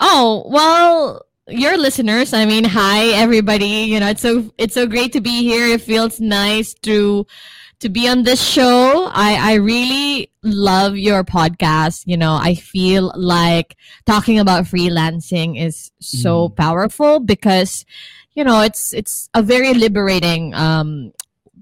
Oh, 0.00 0.44
well, 0.48 1.22
your 1.48 1.76
listeners, 1.76 2.32
I 2.32 2.44
mean, 2.44 2.64
hi 2.64 3.06
everybody. 3.08 3.66
You 3.66 4.00
know, 4.00 4.08
it's 4.08 4.22
so 4.22 4.50
it's 4.58 4.74
so 4.74 4.86
great 4.86 5.12
to 5.12 5.20
be 5.20 5.42
here. 5.42 5.66
It 5.66 5.80
feels 5.80 6.20
nice 6.20 6.74
to 6.82 7.26
to 7.82 7.88
be 7.88 8.08
on 8.08 8.22
this 8.22 8.40
show. 8.40 9.10
I 9.12 9.52
I 9.52 9.54
really 9.54 10.30
love 10.42 10.96
your 10.96 11.24
podcast. 11.24 12.04
You 12.06 12.16
know, 12.16 12.34
I 12.34 12.54
feel 12.54 13.12
like 13.16 13.76
talking 14.06 14.38
about 14.38 14.64
freelancing 14.64 15.60
is 15.60 15.90
so 15.98 16.48
powerful 16.48 17.18
because 17.18 17.84
you 18.34 18.44
know, 18.44 18.62
it's 18.62 18.94
it's 18.94 19.28
a 19.34 19.42
very 19.42 19.74
liberating 19.74 20.54
um 20.54 21.12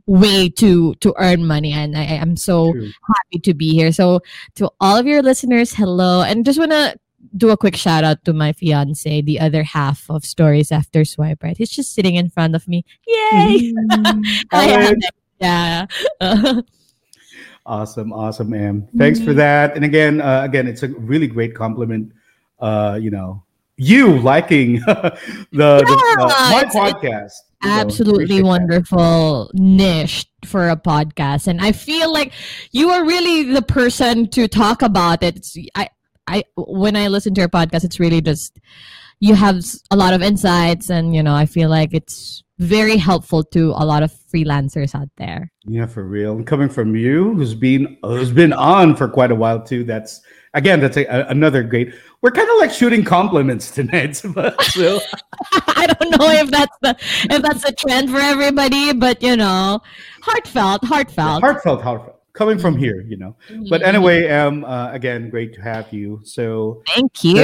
way 0.04 0.50
to 0.60 0.94
to 0.96 1.14
earn 1.16 1.46
money 1.46 1.72
and 1.72 1.96
I 1.96 2.04
am 2.04 2.36
so 2.36 2.72
True. 2.72 2.90
happy 3.08 3.38
to 3.40 3.54
be 3.54 3.72
here. 3.72 3.90
So 3.90 4.20
to 4.56 4.70
all 4.78 4.98
of 4.98 5.06
your 5.06 5.22
listeners, 5.22 5.72
hello. 5.72 6.20
And 6.20 6.44
just 6.44 6.58
wanna 6.58 6.96
do 7.36 7.48
a 7.48 7.56
quick 7.56 7.76
shout 7.76 8.04
out 8.04 8.24
to 8.26 8.34
my 8.34 8.52
fiance, 8.52 9.22
the 9.22 9.40
other 9.40 9.62
half 9.62 10.04
of 10.10 10.24
Stories 10.24 10.70
After 10.70 11.04
Swipe 11.04 11.42
Right. 11.42 11.56
He's 11.56 11.70
just 11.70 11.94
sitting 11.94 12.16
in 12.16 12.28
front 12.28 12.54
of 12.54 12.68
me. 12.68 12.84
Yay! 13.06 13.72
I 14.52 14.64
have. 14.68 14.96
Yeah. 15.40 15.86
Awesome, 17.66 18.12
awesome, 18.12 18.52
M. 18.54 18.88
Thanks 18.96 19.20
for 19.20 19.32
Mhm. 19.32 19.36
that. 19.36 19.76
And 19.76 19.84
again, 19.84 20.20
uh, 20.20 20.42
again, 20.42 20.66
it's 20.66 20.82
a 20.82 20.88
really 20.88 21.26
great 21.26 21.54
compliment. 21.54 22.10
Uh, 22.58 22.98
you 23.00 23.10
know, 23.10 23.42
you 23.76 24.18
liking 24.18 24.74
the, 24.86 25.18
the 25.52 26.16
uh, 26.18 26.26
my 26.50 26.64
podcast. 26.64 27.32
you 27.62 27.68
know, 27.70 27.76
Absolutely 27.80 28.38
that. 28.38 28.44
wonderful 28.46 29.50
niche 29.54 30.26
for 30.46 30.70
a 30.70 30.76
podcast. 30.76 31.46
And 31.46 31.60
I 31.60 31.72
feel 31.72 32.12
like 32.12 32.32
you 32.72 32.90
are 32.90 33.04
really 33.04 33.44
the 33.52 33.62
person 33.62 34.26
to 34.30 34.48
talk 34.48 34.82
about 34.82 35.22
it. 35.22 35.36
It's, 35.36 35.56
I, 35.76 35.88
I 36.30 36.44
when 36.56 36.96
I 36.96 37.08
listen 37.08 37.34
to 37.34 37.40
your 37.40 37.48
podcast, 37.48 37.84
it's 37.84 38.00
really 38.00 38.20
just 38.20 38.58
you 39.20 39.34
have 39.34 39.62
a 39.90 39.96
lot 39.96 40.14
of 40.14 40.22
insights, 40.22 40.90
and 40.90 41.14
you 41.14 41.22
know, 41.22 41.34
I 41.34 41.46
feel 41.46 41.68
like 41.68 41.92
it's 41.92 42.42
very 42.58 42.98
helpful 42.98 43.42
to 43.42 43.70
a 43.70 43.84
lot 43.84 44.02
of 44.02 44.12
freelancers 44.32 44.94
out 44.94 45.08
there. 45.16 45.50
Yeah, 45.64 45.86
for 45.86 46.04
real. 46.04 46.36
And 46.36 46.46
coming 46.46 46.68
from 46.68 46.94
you, 46.94 47.34
who's 47.34 47.54
been 47.54 47.96
who's 48.02 48.30
been 48.30 48.52
on 48.52 48.94
for 48.96 49.08
quite 49.08 49.30
a 49.30 49.34
while 49.34 49.60
too. 49.62 49.82
That's 49.82 50.20
again, 50.54 50.80
that's 50.80 50.96
a, 50.96 51.04
a- 51.04 51.26
another 51.28 51.62
great. 51.62 51.94
We're 52.22 52.30
kind 52.32 52.48
of 52.48 52.58
like 52.58 52.70
shooting 52.70 53.02
compliments 53.02 53.70
tonight. 53.70 54.16
so, 54.16 54.30
I 55.52 55.86
don't 55.86 56.10
know 56.18 56.28
if 56.30 56.50
that's 56.50 56.76
the 56.82 56.96
if 57.30 57.42
that's 57.42 57.64
a 57.64 57.72
trend 57.72 58.10
for 58.10 58.18
everybody, 58.18 58.92
but 58.92 59.22
you 59.22 59.36
know, 59.36 59.80
heartfelt, 60.22 60.84
heartfelt. 60.84 61.42
heartfelt, 61.42 61.82
heartfelt. 61.82 62.19
Coming 62.32 62.58
from 62.58 62.76
here, 62.76 63.04
you 63.08 63.16
know. 63.16 63.34
But 63.68 63.80
Mhm. 63.82 63.86
anyway, 63.86 64.28
um, 64.30 64.64
uh, 64.64 64.92
again, 64.92 65.30
great 65.30 65.52
to 65.54 65.60
have 65.62 65.92
you. 65.92 66.20
So 66.22 66.82
Thank 66.94 67.24
you. 67.24 67.34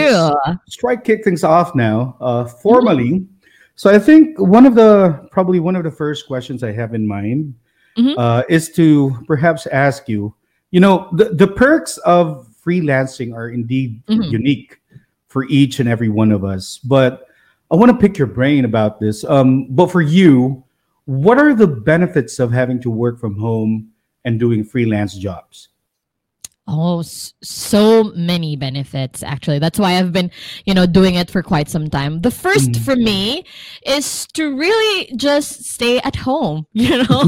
let's 0.46 1.02
kick 1.04 1.24
things 1.24 1.42
off 1.42 1.74
now, 1.74 2.16
uh, 2.20 2.44
formally. 2.44 3.26
So 3.74 3.90
I 3.90 3.98
think 3.98 4.38
one 4.38 4.64
of 4.64 4.74
the 4.74 5.28
probably 5.32 5.60
one 5.60 5.76
of 5.76 5.84
the 5.84 5.90
first 5.90 6.26
questions 6.26 6.62
I 6.62 6.72
have 6.72 6.94
in 6.94 7.06
mind 7.06 7.54
Mhm. 7.98 8.14
uh, 8.16 8.42
is 8.48 8.70
to 8.72 9.12
perhaps 9.26 9.66
ask 9.66 10.08
you, 10.08 10.32
you 10.70 10.80
know, 10.80 11.08
the, 11.12 11.30
the 11.34 11.48
perks 11.48 11.98
of 11.98 12.48
freelancing 12.64 13.34
are 13.34 13.48
indeed 13.50 14.00
Mhm. 14.08 14.30
unique 14.30 14.80
for 15.28 15.44
each 15.48 15.80
and 15.80 15.88
every 15.88 16.08
one 16.08 16.30
of 16.32 16.44
us. 16.44 16.78
But 16.78 17.26
I 17.70 17.76
want 17.76 17.90
to 17.90 17.98
pick 17.98 18.16
your 18.18 18.28
brain 18.28 18.64
about 18.64 19.00
this. 19.00 19.24
Um, 19.24 19.66
but 19.70 19.90
for 19.90 20.00
you, 20.00 20.62
what 21.06 21.38
are 21.38 21.54
the 21.54 21.66
benefits 21.66 22.38
of 22.38 22.52
having 22.52 22.80
to 22.82 22.90
work 22.90 23.18
from 23.18 23.36
home 23.36 23.88
and 24.26 24.38
doing 24.40 24.64
freelance 24.64 25.14
jobs? 25.16 25.68
Oh, 26.68 27.00
so 27.02 28.02
many 28.16 28.56
benefits 28.56 29.22
actually. 29.22 29.60
That's 29.60 29.78
why 29.78 29.92
I've 29.98 30.10
been, 30.12 30.32
you 30.64 30.74
know, 30.74 30.84
doing 30.84 31.14
it 31.14 31.30
for 31.30 31.40
quite 31.40 31.68
some 31.68 31.88
time. 31.88 32.22
The 32.22 32.32
1st 32.32 32.72
Mhm. 32.72 32.84
for 32.84 32.96
me 32.96 33.44
is 33.86 34.26
to 34.34 34.50
really 34.56 35.12
just 35.14 35.62
stay 35.64 36.00
at 36.00 36.16
home, 36.16 36.66
you 36.72 37.04
know. 37.04 37.20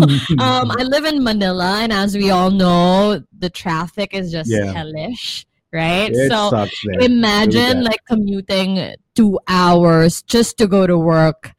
um 0.42 0.72
I 0.76 0.82
live 0.82 1.04
in 1.04 1.22
Manila 1.22 1.78
and 1.78 1.92
as 1.92 2.16
we 2.16 2.30
all 2.30 2.50
know, 2.50 3.22
the 3.38 3.48
traffic 3.48 4.12
is 4.12 4.32
just 4.32 4.50
Yeah. 4.50 4.72
hellish, 4.74 5.46
right? 5.72 6.10
It 6.10 6.28
so 6.30 6.50
sucks 6.50 6.74
there. 6.82 6.98
Really 6.98 7.06
imagine 7.06 7.84
like 7.84 8.00
commuting 8.08 8.96
2 9.14 9.38
hours 9.46 10.22
just 10.22 10.58
to 10.58 10.66
go 10.66 10.84
to 10.88 10.98
work 10.98 11.52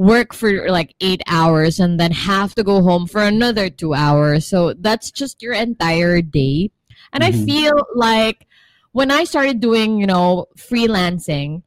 work 0.00 0.32
for 0.32 0.70
like 0.70 0.94
eight 1.02 1.20
hours 1.26 1.78
and 1.78 2.00
then 2.00 2.10
have 2.10 2.54
to 2.54 2.64
go 2.64 2.82
home 2.82 3.06
for 3.06 3.20
another 3.20 3.68
two 3.68 3.92
hours. 3.92 4.46
So 4.46 4.72
that's 4.72 5.10
just 5.10 5.42
your 5.42 5.52
entire 5.52 6.22
day. 6.22 6.70
And 7.12 7.22
I 7.22 7.32
Mhm. 7.32 7.44
feel 7.44 7.76
like 7.94 8.46
when 8.92 9.10
I 9.10 9.24
started 9.24 9.60
doing, 9.60 10.00
you 10.00 10.06
know, 10.06 10.46
freelancing, 10.56 11.62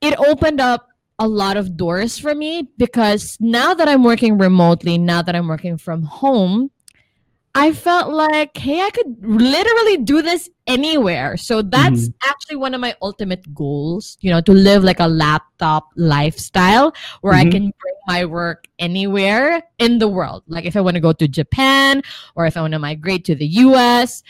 it 0.00 0.18
opened 0.18 0.60
up 0.60 0.88
a 1.20 1.28
lot 1.28 1.56
of 1.56 1.76
doors 1.76 2.18
for 2.18 2.34
me 2.34 2.66
because 2.78 3.36
now 3.38 3.74
that 3.74 3.86
I'm 3.86 4.02
working 4.02 4.38
remotely, 4.38 4.98
now 4.98 5.22
that 5.22 5.36
I'm 5.36 5.46
working 5.46 5.78
from 5.78 6.02
home, 6.02 6.72
I 7.54 7.72
felt 7.72 8.12
like, 8.14 8.56
hey, 8.56 8.80
I 8.80 8.88
could 8.90 9.14
literally 9.20 9.98
do 9.98 10.22
this 10.22 10.48
anywhere. 10.66 11.36
So 11.36 11.60
that's 11.60 12.08
actually 12.24 12.56
one 12.56 12.72
of 12.72 12.80
my 12.80 12.96
ultimate 13.02 13.52
goals, 13.54 14.16
you 14.22 14.30
know, 14.30 14.40
to 14.40 14.52
live 14.52 14.82
like 14.82 15.00
a 15.00 15.06
laptop 15.06 15.90
lifestyle 15.96 16.94
where 17.20 17.34
I 17.34 17.44
Mhm. 17.44 17.50
can 17.50 17.62
bring 17.78 17.94
my 18.06 18.24
work 18.24 18.68
anywhere 18.78 19.62
in 19.78 19.98
the 19.98 20.08
world. 20.08 20.44
Like 20.46 20.64
if 20.64 20.76
I 20.76 20.80
want 20.80 20.94
to 20.94 21.00
go 21.00 21.12
to 21.12 21.28
Japan 21.28 22.02
or 22.36 22.46
if 22.46 22.56
I 22.56 22.62
want 22.62 22.72
to 22.72 22.78
migrate 22.78 23.26
to 23.26 23.34
the 23.34 23.46
US, 23.46 24.22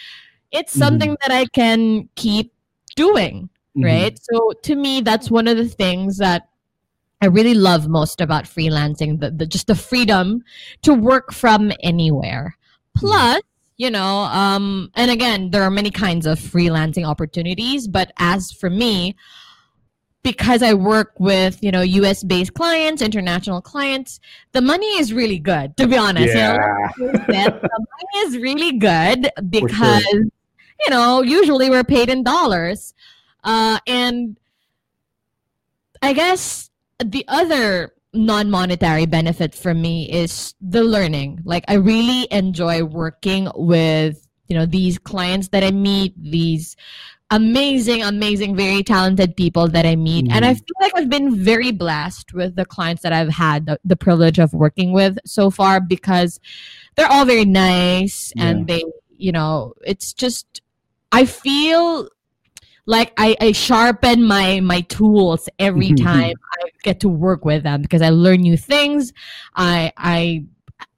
it's 0.51 0.73
something 0.77 1.17
that 1.23 1.31
I 1.31 1.47
can 1.55 2.09
keep 2.17 2.53
doing, 2.97 3.49
Mhm. 3.77 3.85
right? 3.85 4.19
So 4.21 4.53
to 4.65 4.75
me, 4.75 5.01
that's 5.01 5.31
one 5.31 5.47
of 5.47 5.57
the 5.57 5.69
things 5.69 6.19
that 6.19 6.49
I 7.21 7.27
really 7.27 7.55
love 7.55 7.87
most 7.87 8.21
about 8.21 8.45
freelancing, 8.47 9.21
the, 9.21 9.31
the 9.31 9.47
just 9.47 9.69
the 9.69 9.77
freedom 9.77 10.43
to 10.83 10.93
work 10.93 11.33
from 11.33 11.71
anywhere. 11.85 12.57
Plus, 12.97 13.43
you 13.77 13.91
know, 13.91 14.19
um, 14.25 14.91
and 14.95 15.11
again, 15.11 15.51
there 15.51 15.63
are 15.63 15.71
many 15.71 15.91
kinds 15.91 16.27
of 16.27 16.39
freelancing 16.39 17.05
opportunities, 17.05 17.89
but 17.89 18.13
as 18.19 18.53
for 18.53 18.71
me, 18.71 19.17
because 20.23 20.63
I 20.63 20.75
work 20.75 21.15
with, 21.19 21.63
you 21.63 21.73
know, 21.73 21.81
US 21.83 22.23
based 22.23 22.55
clients, 22.55 23.03
international 23.03 23.61
clients, 23.61 24.21
the 24.53 24.61
money 24.61 24.87
is 24.99 25.13
really 25.13 25.39
good, 25.39 25.77
to 25.79 25.87
be 25.89 25.97
honest. 25.97 26.29
You 26.29 26.35
know, 26.35 26.59
like 27.13 27.23
I 27.29 27.33
said, 27.33 27.61
the 27.61 27.87
money 27.87 28.27
is 28.27 28.37
really 28.39 28.79
good 28.79 29.31
because, 29.51 30.05
you 30.15 30.91
know, 30.91 31.23
usually 31.23 31.71
we're 31.71 31.83
paid 31.85 32.09
in 32.09 32.23
dollars. 32.23 32.95
Uh, 33.43 33.81
and 33.89 34.39
I 36.03 36.13
guess 36.13 36.71
the 37.05 37.25
other 37.27 37.93
non-monetary 38.15 39.07
benefit 39.07 39.55
for 39.55 39.75
me 39.75 40.11
is 40.11 40.55
the 40.61 40.83
learning. 40.83 41.41
Like 41.45 41.65
I 41.69 41.75
really 41.75 42.29
enjoy 42.31 42.85
working 42.85 43.49
with, 43.55 44.29
you 44.49 44.57
know, 44.57 44.67
these 44.67 44.99
clients 44.99 45.49
that 45.49 45.65
I 45.65 45.71
meet, 45.71 46.15
these 46.23 46.77
amazing, 47.31 48.03
amazing, 48.03 48.55
very 48.55 48.83
talented 48.83 49.35
people 49.37 49.67
that 49.69 49.87
I 49.87 49.97
meet. 49.97 50.27
And 50.31 50.45
I 50.45 50.53
Mhm. 50.53 50.59
feel 50.59 50.77
like 50.83 50.93
I've 50.95 51.09
been 51.09 51.35
very 51.35 51.73
blessed 51.73 52.35
with 52.35 52.57
the 52.57 52.67
clients 52.67 53.03
that 53.03 53.15
I've 53.15 53.31
had 53.31 53.65
the, 53.65 53.81
the 53.85 53.97
privilege 53.97 54.39
of 54.39 54.53
working 54.53 54.93
with 54.93 55.19
so 55.25 55.51
far 55.51 55.81
because 55.81 56.39
they're 56.95 57.11
all 57.11 57.25
very 57.25 57.47
nice 57.47 58.33
and 58.37 58.67
they, 58.67 58.85
you 59.17 59.33
know, 59.33 59.73
it's 59.83 60.13
just 60.13 60.61
I 61.13 61.25
feel 61.25 62.09
like 62.87 63.13
I, 63.17 63.37
I 63.41 63.53
sharpen 63.53 64.25
my 64.25 64.61
my 64.61 64.81
tools 64.83 65.49
every 65.59 65.93
time 65.95 66.35
I 66.61 66.69
get 66.83 67.01
to 67.01 67.09
work 67.09 67.45
with 67.45 67.63
them 67.63 67.83
because 67.83 68.03
I 68.03 68.11
learn 68.11 68.41
new 68.43 68.57
things. 68.57 69.13
I 69.55 69.93
I 69.97 70.45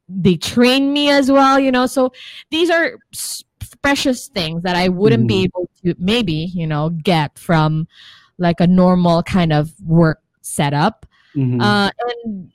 they 0.09 0.37
train 0.37 0.93
me 0.93 1.11
as 1.11 1.31
well, 1.31 1.59
you 1.59 1.71
know. 1.73 1.87
So 1.87 2.13
these 2.51 2.71
are 2.71 2.99
s- 3.13 3.43
precious 3.83 4.29
things 4.29 4.63
that 4.63 4.77
I 4.77 4.89
wouldn't 4.89 5.27
be 5.29 5.43
able 5.45 5.69
to 5.83 5.95
maybe, 5.99 6.51
you 6.55 6.67
know, 6.67 6.91
get 6.91 7.39
from 7.39 7.87
like 8.39 8.61
a 8.61 8.67
normal 8.67 9.23
kind 9.23 9.53
of 9.53 9.73
work 9.83 10.21
setup. 10.43 11.07
Mhm. 11.37 11.61
Uh, 11.61 11.91
and 12.25 12.51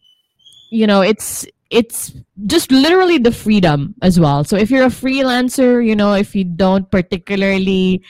you 0.70 0.88
know, 0.88 1.02
it's 1.02 1.46
it's 1.70 2.14
just 2.48 2.72
literally 2.72 3.18
the 3.20 3.32
freedom 3.32 3.94
as 4.02 4.20
well. 4.20 4.44
So 4.44 4.58
if 4.58 4.72
you're 4.72 4.86
a 4.86 4.90
freelancer, 4.90 5.86
you 5.86 5.96
know, 5.96 6.14
if 6.14 6.36
you 6.36 6.44
don't 6.44 6.90
particularly 6.90 8.02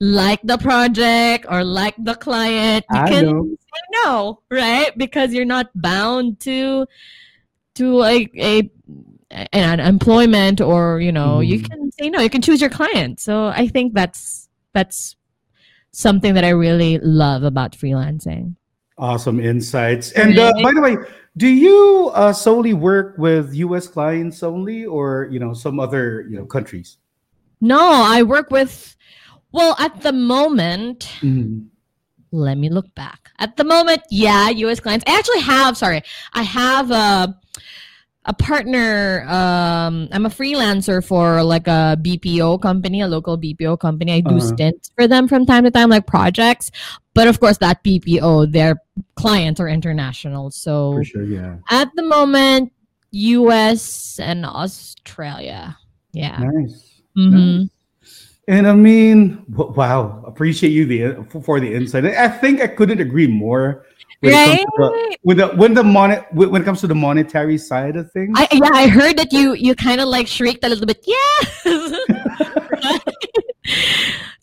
like 0.00 0.40
the 0.42 0.58
project 0.58 1.46
or 1.48 1.64
like 1.64 1.94
the 1.98 2.14
client, 2.14 2.84
you 2.90 3.00
I 3.00 3.08
can 3.08 3.24
know. 3.24 3.44
say 3.60 3.80
no, 4.04 4.40
right? 4.50 4.96
Because 4.96 5.32
you're 5.32 5.44
not 5.44 5.70
bound 5.74 6.40
to 6.40 6.86
to 7.76 8.02
a, 8.04 8.28
a 8.36 8.70
an 9.52 9.80
employment 9.80 10.60
or 10.60 11.00
you 11.00 11.10
know 11.10 11.40
you 11.40 11.58
Mm-hmm. 11.58 11.66
can 11.66 11.90
say 11.92 12.08
no 12.08 12.20
you 12.20 12.30
can 12.30 12.40
choose 12.42 12.60
your 12.60 12.70
client 12.70 13.18
so 13.18 13.46
i 13.48 13.66
think 13.66 13.92
that's 13.94 14.48
that's 14.72 15.16
something 15.90 16.34
that 16.34 16.44
i 16.44 16.50
really 16.50 16.98
love 16.98 17.42
about 17.42 17.72
freelancing 17.72 18.54
Awesome 18.96 19.40
insights. 19.40 20.12
And 20.12 20.38
uh, 20.38 20.52
by 20.62 20.70
the 20.72 20.80
way, 20.80 20.96
do 21.36 21.48
you 21.48 22.12
uh, 22.14 22.32
solely 22.32 22.74
work 22.74 23.16
with 23.18 23.52
U.S. 23.54 23.88
clients 23.88 24.42
only, 24.44 24.84
or 24.86 25.28
you 25.32 25.40
know 25.40 25.52
some 25.52 25.80
other 25.80 26.26
you 26.30 26.36
know 26.38 26.46
countries? 26.46 26.98
no 27.60 27.80
i 28.04 28.22
work 28.22 28.50
with 28.50 28.96
well 29.54 29.74
at 29.78 29.94
the 30.02 30.12
moment 30.12 30.98
Mhm. 31.22 31.66
let 32.32 32.58
me 32.58 32.68
look 32.68 32.90
back 32.94 33.30
at 33.38 33.56
the 33.56 33.64
moment 33.64 34.02
yeah 34.10 34.50
us 34.50 34.80
clients 34.80 35.04
i 35.06 35.16
actually 35.16 35.40
have 35.40 35.76
sorry 35.78 36.02
i 36.34 36.42
have 36.42 36.90
a 36.90 37.12
a 38.26 38.32
partner 38.32 39.22
um 39.28 40.08
i'm 40.10 40.26
a 40.26 40.32
freelancer 40.32 40.98
for 41.04 41.42
like 41.44 41.68
a 41.68 41.94
bpo 42.02 42.56
company 42.60 43.02
a 43.02 43.08
local 43.16 43.36
bpo 43.38 43.78
company 43.78 44.12
i 44.18 44.20
do 44.20 44.36
Uh-huh. 44.36 44.48
stints 44.52 44.90
for 44.96 45.06
them 45.06 45.28
from 45.28 45.44
time 45.46 45.62
to 45.64 45.70
time 45.70 45.90
like 45.90 46.06
projects 46.06 46.70
but 47.12 47.28
of 47.28 47.38
course 47.38 47.58
that 47.58 47.84
bpo 47.84 48.50
their 48.50 48.74
clients 49.14 49.60
are 49.60 49.68
international 49.68 50.50
so 50.50 50.94
For 50.98 51.04
sure, 51.04 51.24
yeah. 51.24 51.56
at 51.70 51.88
the 51.94 52.02
moment 52.02 52.72
us 53.12 54.18
and 54.18 54.44
australia 54.44 55.76
yeah 56.12 56.38
Nice. 56.40 57.02
Mhm. 57.16 57.70
And 58.46 58.66
I 58.68 58.74
mean, 58.74 59.42
wow, 59.48 60.22
appreciate 60.26 60.70
you 60.70 60.84
the 60.84 61.24
for- 61.40 61.60
the 61.60 61.74
insight. 61.74 62.04
I 62.04 62.28
think 62.28 62.60
I 62.60 62.66
couldn't 62.66 63.00
agree 63.00 63.26
more. 63.26 63.86
When 64.20 64.32
it 64.32 64.36
comes 64.36 64.60
to 64.60 64.68
the, 64.76 65.16
with 65.22 65.36
the 65.38 65.48
when 65.48 65.74
the 65.74 65.82
mon- 65.84 66.24
when 66.32 66.60
it 66.62 66.64
comes 66.64 66.80
to 66.80 66.86
the 66.86 66.94
monetary 66.94 67.58
side 67.58 67.96
of 67.96 68.10
things. 68.12 68.36
I, 68.38 68.48
yeah, 68.52 68.70
I 68.72 68.86
heard 68.88 69.16
that 69.18 69.32
you 69.32 69.54
you 69.54 69.74
kind 69.74 70.00
of 70.00 70.08
like 70.08 70.26
shrieked 70.26 70.64
a 70.64 70.68
little 70.68 70.86
bit. 70.86 71.04
Yeah, 71.06 71.24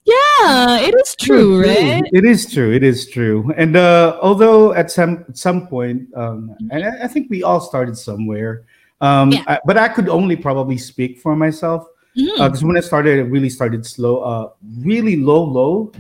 yeah, 0.06 0.80
it 0.82 0.94
is 0.96 1.16
true, 1.16 1.62
right? 1.62 2.04
It 2.12 2.26
is 2.26 2.52
true. 2.52 2.72
It 2.74 2.84
is 2.84 3.10
true. 3.10 3.54
And 3.58 3.76
uh, 3.76 4.18
although 4.22 4.74
at 4.74 4.92
some 4.92 5.26
at 5.30 5.38
some 5.38 5.68
point, 5.68 6.10
um, 6.16 6.56
and 6.72 6.84
I, 6.86 7.06
I 7.06 7.08
think 7.08 7.30
we 7.30 7.44
all 7.44 7.60
started 7.62 7.98
somewhere, 7.98 8.64
um, 9.00 9.34
I- 9.48 9.60
but 9.66 9.78
I 9.78 9.88
could 9.88 10.10
only 10.10 10.36
probably 10.36 10.78
speak 10.78 11.20
for 11.20 11.36
myself 11.36 11.88
Because 12.16 12.64
when 12.64 12.78
I 12.78 12.82
started, 12.82 13.20
it 13.20 13.24
really 13.24 13.50
started 13.50 13.86
slow, 13.86 14.20
uh, 14.22 14.50
really 14.80 15.16
low, 15.18 15.44
low. 15.44 15.92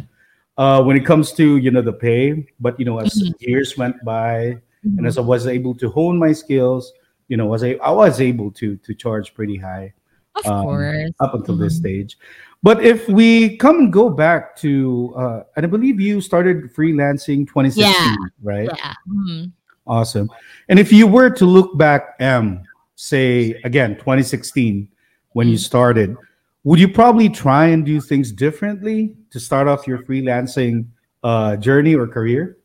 uh, 0.57 0.83
when 0.83 0.95
it 0.97 1.05
comes 1.05 1.31
to 1.31 1.57
you 1.57 1.71
know 1.71 1.81
the 1.81 1.93
pay. 1.93 2.45
But 2.59 2.77
you 2.77 2.85
know, 2.85 2.99
as 2.99 3.15
Mhm. 3.15 3.33
years 3.39 3.77
went 3.77 3.95
by, 4.03 4.59
and 4.83 4.99
Mhm. 4.99 5.07
as 5.07 5.17
I 5.17 5.21
was 5.21 5.47
able 5.47 5.73
to 5.75 5.89
hone 5.89 6.19
my 6.19 6.33
skills, 6.33 6.91
you 7.29 7.37
know, 7.37 7.47
was 7.47 7.63
I, 7.63 7.79
I 7.81 7.89
was 7.89 8.19
able 8.21 8.51
to 8.59 8.75
to 8.77 8.93
charge 8.93 9.33
pretty 9.33 9.55
high 9.57 9.93
Of 10.35 10.45
um, 10.45 10.61
course. 10.63 11.11
up 11.19 11.33
until 11.33 11.55
this 11.55 11.73
Mhm. 11.75 11.79
stage. 11.79 12.17
But 12.61 12.83
if 12.83 13.07
we 13.09 13.57
come 13.57 13.79
and 13.79 13.93
go 13.93 14.09
back 14.09 14.55
to, 14.57 15.13
uh, 15.17 15.43
and 15.55 15.65
I 15.65 15.69
believe 15.69 15.99
you 15.99 16.19
started 16.21 16.69
freelancing 16.75 17.47
2016, 17.47 17.95
Yeah. 18.21 18.27
right? 18.43 18.69
Yeah. 18.69 18.93
Mhm. 19.09 19.51
Awesome. 19.87 20.29
And 20.69 20.77
if 20.77 20.91
you 20.93 21.07
were 21.07 21.29
to 21.31 21.45
look 21.47 21.75
back, 21.77 22.15
M, 22.19 22.61
say 22.95 23.55
again, 23.63 23.95
2016, 23.97 24.87
when 25.33 25.47
you 25.47 25.57
started, 25.57 26.15
would 26.63 26.79
you 26.79 26.87
probably 26.89 27.29
try 27.29 27.67
and 27.67 27.85
do 27.85 27.99
things 28.01 28.31
differently 28.31 29.15
to 29.31 29.39
start 29.39 29.67
off 29.67 29.87
your 29.87 29.99
freelancing 30.03 30.85
uh, 31.23 31.55
journey 31.57 31.95
or 31.95 32.07
career? 32.07 32.57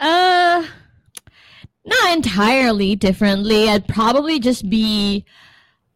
Uh, 0.00 0.64
not 1.84 2.12
entirely 2.16 2.94
differently. 2.94 3.68
I'd 3.68 3.88
probably 3.88 4.38
just 4.38 4.68
be 4.68 5.24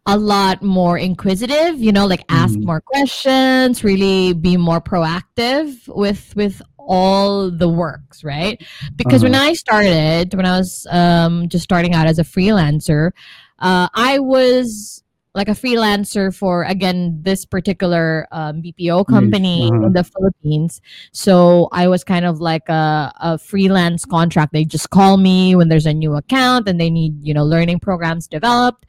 a 0.07 0.19
lot 0.19 0.63
more 0.63 0.99
inquisitive. 0.99 1.79
You 1.79 1.93
know, 1.93 2.07
like 2.07 2.25
ask 2.29 2.59
Mhm. 2.59 2.65
more 2.65 2.81
questions, 2.81 3.85
really 3.85 4.33
be 4.33 4.57
more 4.57 4.81
proactive 4.81 5.87
with 5.95 6.35
with 6.35 6.61
all 6.79 7.51
the 7.51 7.69
works, 7.69 8.25
right? 8.25 8.61
Because 8.97 9.23
when 9.23 9.35
Uh-huh. 9.37 9.45
I 9.45 9.53
started, 9.53 10.35
when 10.35 10.47
I 10.47 10.59
was 10.59 10.87
um, 10.91 11.49
just 11.49 11.63
starting 11.63 11.95
out 11.95 12.09
as 12.09 12.19
a 12.19 12.25
freelancer, 12.25 13.13
uh, 13.61 13.89
I 13.95 14.19
was 14.19 15.05
like 15.35 15.49
a 15.49 15.53
freelancer 15.53 16.35
for 16.35 16.65
again 16.65 17.19
this 17.23 17.45
particular 17.47 18.27
um, 18.33 18.63
BPO 18.63 19.07
company 19.07 19.71
uh-huh. 19.73 19.87
in 19.87 19.93
the 19.93 20.05
Philippines. 20.05 20.81
So 21.13 21.69
I 21.73 21.89
was 21.89 22.05
kind 22.05 22.25
of 22.27 22.41
like 22.41 22.69
a, 22.69 23.13
a 23.21 23.39
freelance 23.39 24.05
contract. 24.05 24.53
They 24.53 24.65
just 24.65 24.91
call 24.91 25.17
me 25.17 25.57
when 25.57 25.69
there's 25.69 25.87
a 25.87 25.95
new 25.95 26.15
account 26.15 26.69
and 26.69 26.81
they 26.81 26.91
need 26.91 27.25
you 27.25 27.35
know 27.35 27.45
learning 27.45 27.81
programs 27.81 28.27
developed. 28.27 28.85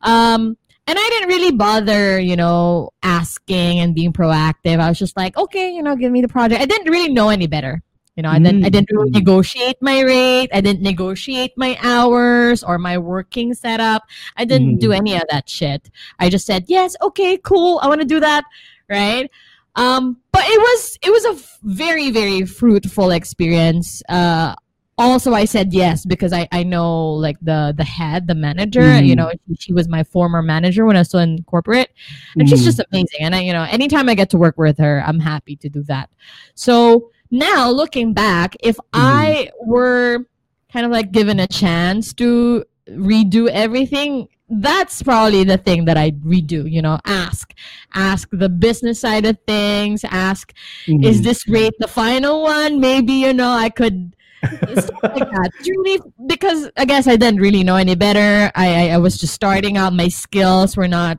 Um, 0.00 0.56
and 0.86 0.98
I 0.98 1.08
didn't 1.10 1.28
really 1.28 1.52
bother, 1.52 2.18
you 2.18 2.34
know, 2.34 2.90
asking 3.04 3.78
and 3.78 3.94
being 3.94 4.12
proactive. 4.12 4.80
I 4.80 4.88
was 4.88 4.98
just 4.98 5.16
like, 5.16 5.36
okay, 5.36 5.70
you 5.70 5.82
know, 5.82 5.94
give 5.94 6.10
me 6.10 6.22
the 6.22 6.28
project. 6.28 6.60
I 6.60 6.66
didn't 6.66 6.90
really 6.90 7.12
know 7.12 7.28
any 7.28 7.46
better. 7.46 7.82
You 8.16 8.22
know, 8.22 8.28
I 8.30 8.38
didn't 8.38 8.64
I 8.64 8.68
didn't 8.68 8.90
really 8.92 9.10
Mm. 9.10 9.14
negotiate 9.14 9.76
my 9.80 10.00
rate. 10.00 10.50
I 10.52 10.60
didn't 10.60 10.82
negotiate 10.82 11.52
my 11.56 11.78
hours 11.82 12.62
or 12.62 12.76
my 12.78 12.98
working 12.98 13.54
setup. 13.54 14.02
I 14.36 14.44
didn't 14.44 14.76
do 14.80 14.90
Mm. 14.90 14.96
any 14.96 15.14
of 15.16 15.22
that 15.30 15.48
shit. 15.48 15.90
I 16.18 16.28
just 16.28 16.44
said, 16.46 16.64
yes, 16.68 16.94
okay, 17.00 17.38
cool. 17.38 17.80
I 17.82 17.88
want 17.88 18.02
to 18.02 18.06
do 18.06 18.20
that. 18.20 18.44
Right. 18.90 19.30
Um, 19.76 20.18
but 20.32 20.42
it 20.44 20.60
was 20.60 20.98
it 21.02 21.10
was 21.10 21.24
a 21.24 21.42
very, 21.62 22.10
very 22.10 22.44
fruitful 22.44 23.10
experience. 23.12 24.02
Uh 24.10 24.54
also 24.98 25.32
I 25.32 25.46
said 25.46 25.72
yes 25.72 26.04
because 26.04 26.34
I, 26.34 26.46
I 26.52 26.62
know 26.64 27.14
like 27.14 27.38
the 27.40 27.72
the 27.74 27.82
head, 27.84 28.26
the 28.26 28.34
manager, 28.34 29.00
you 29.00 29.14
Mhm. 29.14 29.16
know, 29.16 29.30
she, 29.48 29.54
she 29.58 29.72
was 29.72 29.88
my 29.88 30.04
former 30.04 30.42
manager 30.42 30.84
when 30.84 30.96
I 30.96 31.00
was 31.00 31.08
still 31.08 31.20
in 31.20 31.42
corporate. 31.44 31.88
And 32.36 32.46
she's 32.46 32.60
Mhm. 32.60 32.64
just 32.64 32.80
amazing. 32.92 33.20
And 33.22 33.34
I, 33.34 33.40
you 33.40 33.54
know, 33.54 33.62
anytime 33.70 34.10
I 34.10 34.14
get 34.14 34.28
to 34.30 34.36
work 34.36 34.58
with 34.58 34.76
her, 34.76 35.02
I'm 35.06 35.18
happy 35.18 35.56
to 35.56 35.70
do 35.70 35.82
that. 35.84 36.10
So 36.54 37.08
now 37.32 37.68
looking 37.70 38.12
back, 38.14 38.54
if 38.62 38.76
I 38.92 39.50
were 39.60 40.26
kind 40.72 40.86
of 40.86 40.92
like 40.92 41.10
given 41.10 41.40
a 41.40 41.46
chance 41.48 42.12
to 42.14 42.64
redo 42.88 43.48
everything, 43.48 44.28
that's 44.48 45.02
probably 45.02 45.44
the 45.44 45.56
thing 45.56 45.86
that 45.86 45.96
I'd 45.96 46.20
redo, 46.20 46.70
you 46.70 46.82
know, 46.82 46.98
ask. 47.06 47.52
Ask 47.94 48.28
the 48.32 48.48
business 48.50 49.00
side 49.00 49.24
of 49.24 49.38
things, 49.46 50.04
ask, 50.04 50.52
is 50.86 51.20
Mhm. 51.20 51.24
this 51.24 51.48
rate 51.48 51.72
the 51.80 51.88
final 51.88 52.42
one? 52.42 52.78
Maybe, 52.80 53.14
you 53.14 53.32
know, 53.32 53.50
I 53.50 53.70
could 53.70 54.14
stuff 54.42 55.02
like 55.02 55.30
that. 55.30 55.50
Really, 55.66 56.00
because 56.26 56.68
I 56.76 56.84
guess 56.84 57.06
I 57.06 57.16
didn't 57.16 57.40
really 57.40 57.62
know 57.64 57.76
any 57.76 57.94
better. 57.94 58.50
I, 58.54 58.88
I, 58.88 58.94
I 58.94 58.98
was 58.98 59.16
just 59.16 59.32
starting 59.34 59.76
out. 59.78 59.92
My 59.94 60.08
skills 60.08 60.76
were 60.76 60.88
not 60.88 61.18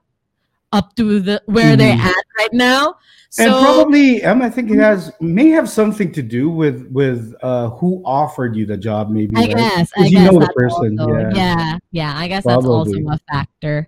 up 0.72 0.96
to 0.98 1.20
the 1.22 1.42
where 1.46 1.76
they're 1.78 1.96
Mhm. 1.96 2.06
at 2.06 2.24
right 2.38 2.54
now. 2.54 2.96
So 3.34 3.46
and 3.46 3.52
probably, 3.52 4.22
Em, 4.22 4.44
I 4.44 4.50
think 4.52 4.70
it 4.70 4.78
has 4.78 5.12
may 5.20 5.50
have 5.50 5.68
something 5.68 6.12
to 6.12 6.22
do 6.22 6.52
with 6.52 6.86
with 6.92 7.34
uh, 7.42 7.72
who 7.72 8.00
offered 8.06 8.56
you 8.56 8.68
the 8.68 8.78
job. 8.78 9.10
Maybe 9.10 9.36
I 9.36 9.40
right? 9.40 9.58
guess. 9.58 9.92
I 9.98 10.04
you 10.06 10.12
guess 10.12 10.32
know 10.32 10.40
the 10.40 10.54
person. 10.56 11.00
also- 11.00 11.18
yeah. 11.18 11.32
yeah, 11.34 11.78
yeah. 11.90 12.14
I 12.16 12.28
guess 12.28 12.44
that's 12.44 12.64
also 12.64 12.94
a 12.94 13.18
factor. 13.32 13.88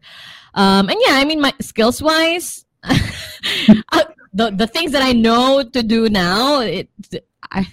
Um, 0.55 0.89
and 0.89 0.97
yeah, 1.05 1.13
I 1.13 1.25
mean, 1.25 1.39
my 1.39 1.53
skills 1.61 2.01
wise, 2.01 2.65
the 4.33 4.49
the 4.49 4.65
things 4.65 4.91
that 4.93 5.03
I 5.03 5.11
know 5.13 5.61
to 5.61 5.83
do 5.83 6.09
now, 6.09 6.61
it 6.61 6.89
I 7.51 7.67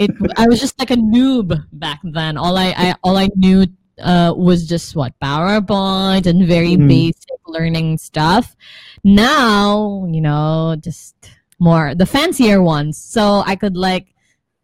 it 0.00 0.10
I 0.36 0.48
was 0.48 0.58
just 0.58 0.80
like 0.80 0.90
a 0.90 0.96
noob 0.96 1.64
back 1.74 2.00
then. 2.02 2.36
All 2.36 2.58
I, 2.58 2.74
I 2.76 2.96
all 3.04 3.16
I 3.16 3.28
knew 3.36 3.68
uh, 4.00 4.32
was 4.36 4.66
just 4.66 4.96
what 4.96 5.12
PowerPoint 5.20 6.26
and 6.26 6.46
very 6.46 6.76
Mhm. 6.76 6.88
basic 6.88 7.40
learning 7.46 7.98
stuff. 7.98 8.56
Now, 9.04 10.06
you 10.10 10.20
know, 10.20 10.76
just 10.80 11.14
more 11.58 11.94
the 11.94 12.06
fancier 12.06 12.62
ones, 12.62 12.96
so 12.98 13.42
I 13.46 13.56
could 13.56 13.76
like 13.76 14.06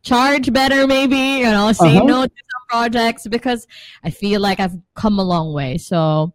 charge 0.02 0.52
better, 0.52 0.86
maybe 0.86 1.16
you 1.16 1.50
know, 1.50 1.72
say 1.72 1.96
Uh-huh. 1.96 2.04
no 2.06 2.24
to 2.24 2.30
some 2.30 2.64
projects 2.68 3.26
because 3.26 3.66
I 4.04 4.10
feel 4.10 4.40
like 4.40 4.58
I've 4.60 4.76
come 4.94 5.18
a 5.18 5.24
long 5.24 5.52
way. 5.52 5.76
So 5.78 6.32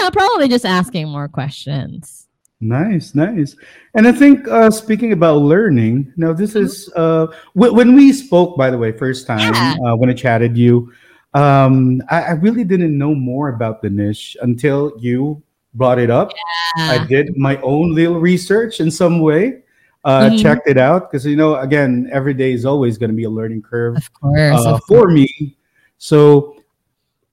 yeah, 0.00 0.10
probably 0.10 0.48
just 0.48 0.64
asking 0.64 1.08
more 1.08 1.28
questions. 1.28 2.28
Nice, 2.60 3.14
nice. 3.16 3.56
And 3.96 4.06
I 4.06 4.12
think 4.12 4.46
uh, 4.46 4.70
speaking 4.70 5.10
about 5.12 5.38
learning, 5.42 6.12
now 6.16 6.32
this 6.32 6.54
is 6.54 6.88
uh, 6.94 7.26
w- 7.56 7.74
when 7.74 7.94
we 7.96 8.12
spoke, 8.12 8.56
by 8.56 8.70
the 8.70 8.78
way, 8.78 8.92
first 8.92 9.26
time 9.26 9.52
uh, 9.84 9.96
when 9.96 10.08
I 10.08 10.14
chatted 10.14 10.56
you, 10.56 10.92
um, 11.34 12.02
I, 12.10 12.22
I 12.22 12.30
really 12.32 12.64
didn't 12.64 12.96
know 12.96 13.14
more 13.14 13.48
about 13.50 13.82
the 13.82 13.90
niche 13.90 14.36
until 14.42 14.92
you 14.98 15.42
brought 15.74 15.98
it 15.98 16.10
up. 16.10 16.34
I 16.76 16.98
did 16.98 17.36
my 17.36 17.56
own 17.62 17.94
little 17.94 18.20
research 18.20 18.80
in 18.80 18.90
some 18.90 19.20
way, 19.20 19.62
uh, 20.04 20.30
Mhm. 20.30 20.38
checked 20.38 20.68
it 20.68 20.78
out 20.78 21.10
because 21.10 21.24
you 21.26 21.36
know, 21.36 21.56
again, 21.56 22.08
every 22.12 22.34
day 22.34 22.52
is 22.52 22.64
always 22.64 22.98
going 22.98 23.10
to 23.10 23.16
be 23.16 23.24
a 23.24 23.30
learning 23.30 23.62
curve 23.62 23.96
course, 24.20 24.66
uh, 24.66 24.78
for 24.88 25.08
me. 25.08 25.56
So 25.98 26.56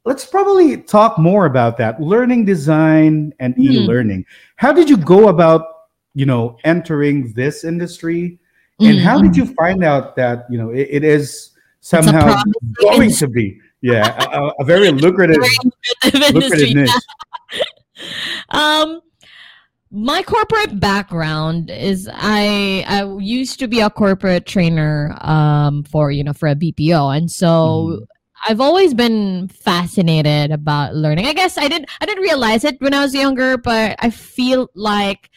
let's 0.05 0.25
probably 0.25 0.77
talk 0.77 1.17
more 1.17 1.45
about 1.45 1.77
that 1.77 2.01
learning 2.01 2.45
design 2.45 3.33
and 3.39 3.55
Hmm. 3.55 3.63
e-learning. 3.63 4.25
How 4.55 4.71
did 4.71 4.89
you 4.89 4.97
go 4.97 5.27
about, 5.29 5.65
you 6.13 6.25
know, 6.25 6.57
entering 6.63 7.33
this 7.33 7.63
industry, 7.63 8.39
and 8.85 8.97
Mm, 8.97 9.03
how 9.03 9.21
did 9.21 9.35
you 9.35 9.45
find 9.45 9.83
out 9.83 10.15
that 10.15 10.45
you 10.49 10.57
know 10.57 10.69
it, 10.69 10.87
it 10.89 11.03
is 11.03 11.51
somehow 11.81 12.33
going 12.81 13.11
to 13.11 13.27
be, 13.27 13.59
yeah, 13.81 14.23
a, 14.31 14.51
a- 14.59 14.63
very 14.65 14.91
lucrative, 14.91 15.43
lucrative 16.33 16.75
niche? 16.75 16.91
um 18.49 19.01
my 19.91 20.21
corporate 20.21 20.79
background 20.79 21.71
is 21.71 22.07
I 22.13 22.85
I 22.87 23.17
used 23.19 23.59
to 23.59 23.67
be 23.67 23.79
a 23.79 23.89
corporate 23.89 24.45
trainer 24.45 25.17
um 25.21 25.83
for 25.83 26.11
you 26.11 26.23
know 26.23 26.33
for 26.33 26.47
a 26.47 26.55
BPO 26.55 27.17
and 27.17 27.31
so 27.31 28.05
I've 28.47 28.61
always 28.61 28.93
been 28.93 29.49
fascinated 29.49 30.51
about 30.51 30.95
learning. 30.95 31.25
I 31.25 31.33
guess 31.33 31.57
I 31.57 31.67
didn't 31.67 31.89
I 31.99 32.05
didn't 32.05 32.23
realize 32.23 32.63
it 32.63 32.79
when 32.79 32.93
I 32.93 33.01
was 33.01 33.13
younger, 33.13 33.57
but 33.57 33.95
I 33.99 34.09
feel 34.09 34.69
like 34.75 35.29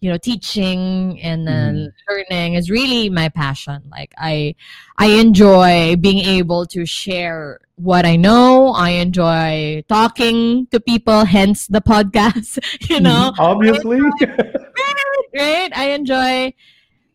you 0.00 0.10
know 0.10 0.18
teaching 0.18 1.20
and 1.22 1.46
then 1.46 1.92
learning 2.08 2.54
is 2.54 2.70
really 2.70 3.08
my 3.08 3.28
passion. 3.28 3.82
Like 3.90 4.14
I 4.18 4.54
I 4.98 5.06
enjoy 5.20 5.96
being 5.96 6.18
able 6.24 6.66
to 6.66 6.84
share 6.86 7.60
what 7.76 8.04
I 8.06 8.16
know. 8.16 8.68
I 8.72 8.90
enjoy 8.90 9.84
talking 9.88 10.66
to 10.68 10.80
people, 10.80 11.24
hence 11.24 11.66
the 11.66 11.80
podcast, 11.80 12.58
you 12.90 13.00
know. 13.00 13.32
obviously. 13.38 14.00
right? 15.34 15.70
I 15.76 15.90
enjoy 15.90 16.54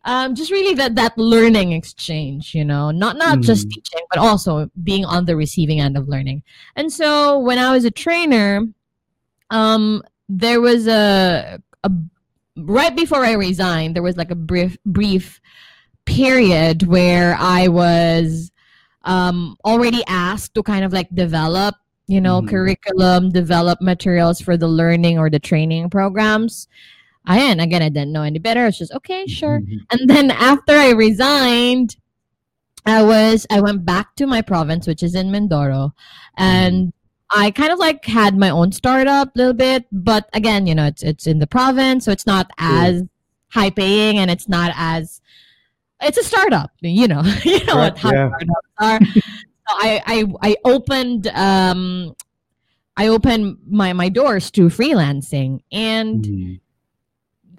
um, 0.04 0.34
just 0.34 0.50
really 0.50 0.74
that 0.74 0.96
that 0.96 1.16
learning 1.16 1.72
exchange, 1.72 2.54
you 2.54 2.64
know, 2.64 2.90
not 2.90 3.16
not 3.16 3.40
just 3.40 3.68
Mm. 3.68 3.70
teaching, 3.70 4.00
but 4.10 4.18
also 4.18 4.68
being 4.82 5.04
on 5.04 5.26
the 5.26 5.36
receiving 5.36 5.80
end 5.80 5.96
of 5.96 6.08
learning. 6.08 6.42
And 6.74 6.92
so 6.92 7.38
when 7.38 7.58
I 7.58 7.70
was 7.72 7.84
a 7.84 7.90
trainer, 7.90 8.66
um, 9.50 10.02
there 10.28 10.60
was 10.60 10.86
a 10.88 11.60
a 11.84 11.90
right 12.56 12.94
before 12.94 13.24
I 13.24 13.32
resigned, 13.32 13.96
there 13.96 14.02
was 14.02 14.16
like 14.16 14.30
a 14.30 14.36
brief 14.36 14.76
brief 14.84 15.40
period 16.04 16.84
where 16.84 17.36
I 17.38 17.68
was 17.68 18.50
um 19.04 19.56
already 19.64 20.02
asked 20.06 20.54
to 20.54 20.62
kind 20.62 20.84
of 20.84 20.92
like 20.92 21.08
develop 21.14 21.74
you 22.06 22.20
know 22.20 22.40
mm-hmm. 22.40 22.50
curriculum 22.50 23.30
develop 23.30 23.80
materials 23.80 24.40
for 24.40 24.56
the 24.56 24.68
learning 24.68 25.18
or 25.18 25.28
the 25.28 25.40
training 25.40 25.90
programs 25.90 26.68
I 27.24 27.38
and 27.38 27.60
again 27.60 27.82
I 27.82 27.88
didn't 27.88 28.12
know 28.12 28.22
any 28.22 28.38
better. 28.38 28.66
It's 28.66 28.78
just 28.78 28.92
okay, 28.92 29.26
sure. 29.26 29.60
Mm-hmm. 29.60 29.76
And 29.90 30.10
then 30.10 30.30
after 30.30 30.72
I 30.72 30.90
resigned, 30.90 31.96
I 32.84 33.02
was 33.02 33.46
I 33.50 33.60
went 33.60 33.84
back 33.84 34.16
to 34.16 34.26
my 34.26 34.42
province, 34.42 34.86
which 34.86 35.02
is 35.02 35.14
in 35.14 35.28
Mindoro, 35.28 35.90
mm-hmm. 35.90 36.42
and 36.42 36.92
I 37.34 37.50
kind 37.50 37.72
of 37.72 37.78
like 37.78 38.04
had 38.04 38.36
my 38.36 38.50
own 38.50 38.72
startup 38.72 39.34
a 39.34 39.38
little 39.38 39.54
bit, 39.54 39.86
but 39.92 40.28
again, 40.34 40.66
you 40.66 40.74
know, 40.74 40.86
it's 40.86 41.02
it's 41.02 41.26
in 41.26 41.38
the 41.38 41.46
province, 41.46 42.04
so 42.04 42.12
it's 42.12 42.26
not 42.26 42.50
as 42.58 43.02
high 43.48 43.70
paying 43.70 44.18
and 44.18 44.30
it's 44.30 44.48
not 44.48 44.72
as 44.76 45.20
it's 46.00 46.18
a 46.18 46.24
startup. 46.24 46.70
You 46.80 47.08
know, 47.08 47.22
you 47.44 47.64
know 47.66 47.76
what 47.76 47.92
Right, 47.94 47.98
how 47.98 48.12
yeah. 48.12 48.28
startups 48.28 48.68
are. 48.78 49.00
so 49.14 49.20
I, 49.68 50.02
I 50.06 50.50
I 50.50 50.56
opened 50.64 51.28
um 51.28 52.14
I 52.96 53.08
opened 53.08 53.58
my 53.68 53.92
my 53.92 54.08
doors 54.08 54.50
to 54.52 54.62
freelancing 54.68 55.60
and 55.72 56.24
Mhm. 56.24 56.60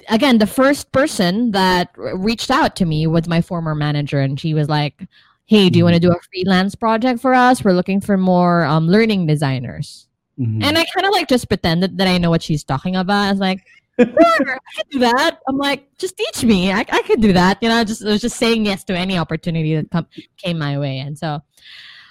again 0.09 0.37
the 0.37 0.47
first 0.47 0.91
person 0.91 1.51
that 1.51 1.89
reached 1.97 2.51
out 2.51 2.75
to 2.75 2.85
me 2.85 3.07
was 3.07 3.27
my 3.27 3.41
former 3.41 3.73
manager 3.73 4.19
and 4.19 4.39
she 4.39 4.53
was 4.53 4.67
like 4.69 5.07
hey 5.45 5.69
do 5.69 5.77
you 5.77 5.83
want 5.83 5.93
to 5.95 5.99
do 5.99 6.11
a 6.11 6.19
freelance 6.31 6.75
project 6.75 7.19
for 7.19 7.33
us? 7.33 7.63
We're 7.63 7.73
looking 7.73 7.99
for 8.01 8.17
more 8.17 8.63
um, 8.63 8.87
learning 8.87 9.27
designers. 9.27 10.07
Mhm. 10.39 10.63
and 10.63 10.79
i 10.79 10.83
kind 10.95 11.05
of 11.05 11.11
like 11.11 11.27
just 11.27 11.47
pretended 11.47 11.95
that 11.99 12.07
i 12.07 12.17
know 12.17 12.31
what 12.31 12.41
she's 12.41 12.63
talking 12.63 12.95
about. 12.95 13.27
I 13.27 13.31
was 13.31 13.39
like 13.39 13.59
sure, 13.99 14.07
i 14.09 14.73
can 14.75 14.85
do 14.89 14.97
that. 14.99 15.37
I'm 15.47 15.57
like 15.57 15.85
just 15.99 16.17
teach 16.17 16.43
me. 16.43 16.71
I, 16.71 16.79
I 16.79 17.01
could 17.03 17.21
do 17.21 17.33
that. 17.33 17.61
You 17.61 17.69
know 17.69 17.83
just 17.83 18.03
I 18.03 18.09
was 18.09 18.21
just 18.21 18.37
saying 18.37 18.65
yes 18.65 18.83
to 18.85 18.97
any 18.97 19.15
opportunity 19.19 19.75
that 19.75 19.91
come, 19.91 20.07
came 20.37 20.57
my 20.57 20.79
way. 20.79 20.97
And 20.99 21.15
so 21.17 21.39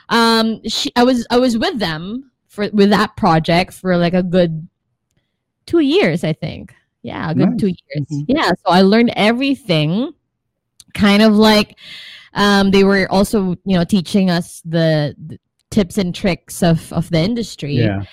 um 0.08 0.60
she 0.68 0.92
i 0.94 1.02
was 1.02 1.26
i 1.30 1.38
was 1.38 1.56
with 1.58 1.78
them 1.80 2.30
for 2.46 2.68
with 2.72 2.90
that 2.90 3.16
project 3.16 3.72
for 3.72 3.96
like 3.96 4.14
a 4.14 4.22
good 4.22 4.68
two 5.66 5.80
years 5.80 6.22
i 6.22 6.32
think. 6.32 6.74
Yeah 7.02 7.30
a 7.30 7.34
good 7.34 7.50
Nice. 7.50 7.60
two 7.60 7.68
years 7.68 8.06
yeah 8.28 8.50
so 8.50 8.66
i 8.66 8.82
learned 8.82 9.12
everything 9.16 10.12
kind 10.94 11.22
of 11.22 11.32
like 11.34 11.76
um 12.34 12.70
they 12.70 12.84
were 12.84 13.06
also 13.10 13.56
you 13.64 13.76
know 13.76 13.84
teaching 13.84 14.30
us 14.30 14.62
the, 14.64 15.14
the 15.26 15.38
tips 15.70 15.98
and 15.98 16.14
tricks 16.14 16.62
of 16.62 16.92
of 16.92 17.08
the 17.10 17.18
industry 17.18 17.74
Yeah. 17.76 18.04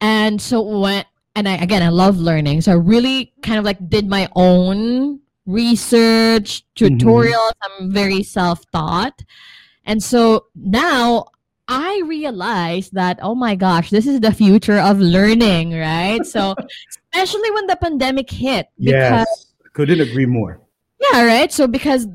and 0.00 0.40
so 0.40 0.60
what? 0.62 1.06
and 1.34 1.48
I 1.48 1.54
again 1.56 1.82
I 1.82 1.88
love 1.88 2.18
learning. 2.18 2.60
So 2.60 2.72
I 2.72 2.74
really 2.74 3.32
kind 3.42 3.58
of 3.58 3.64
like 3.64 3.88
did 3.88 4.06
my 4.06 4.28
own 4.36 5.20
research, 5.46 6.64
tutorials. 6.76 7.52
I'm 7.62 7.90
very 7.90 8.22
self-taught. 8.22 9.22
And 9.86 10.02
so 10.02 10.46
now 10.54 11.26
I 11.68 12.02
realize 12.04 12.90
that 12.90 13.18
oh 13.22 13.34
my 13.34 13.54
gosh, 13.54 13.88
this 13.90 14.06
is 14.06 14.20
the 14.20 14.32
future 14.32 14.78
of 14.78 14.98
learning, 15.00 15.72
right? 15.72 16.24
So 16.26 16.54
especially 17.14 17.50
when 17.52 17.66
the 17.66 17.76
pandemic 17.76 18.30
hit 18.30 18.66
because 18.78 19.26
Yes. 19.26 19.46
Couldn't 19.72 20.00
agree 20.02 20.26
more. 20.26 20.60
yeah, 21.00 21.24
right. 21.24 21.50
So 21.50 21.66
because, 21.66 22.06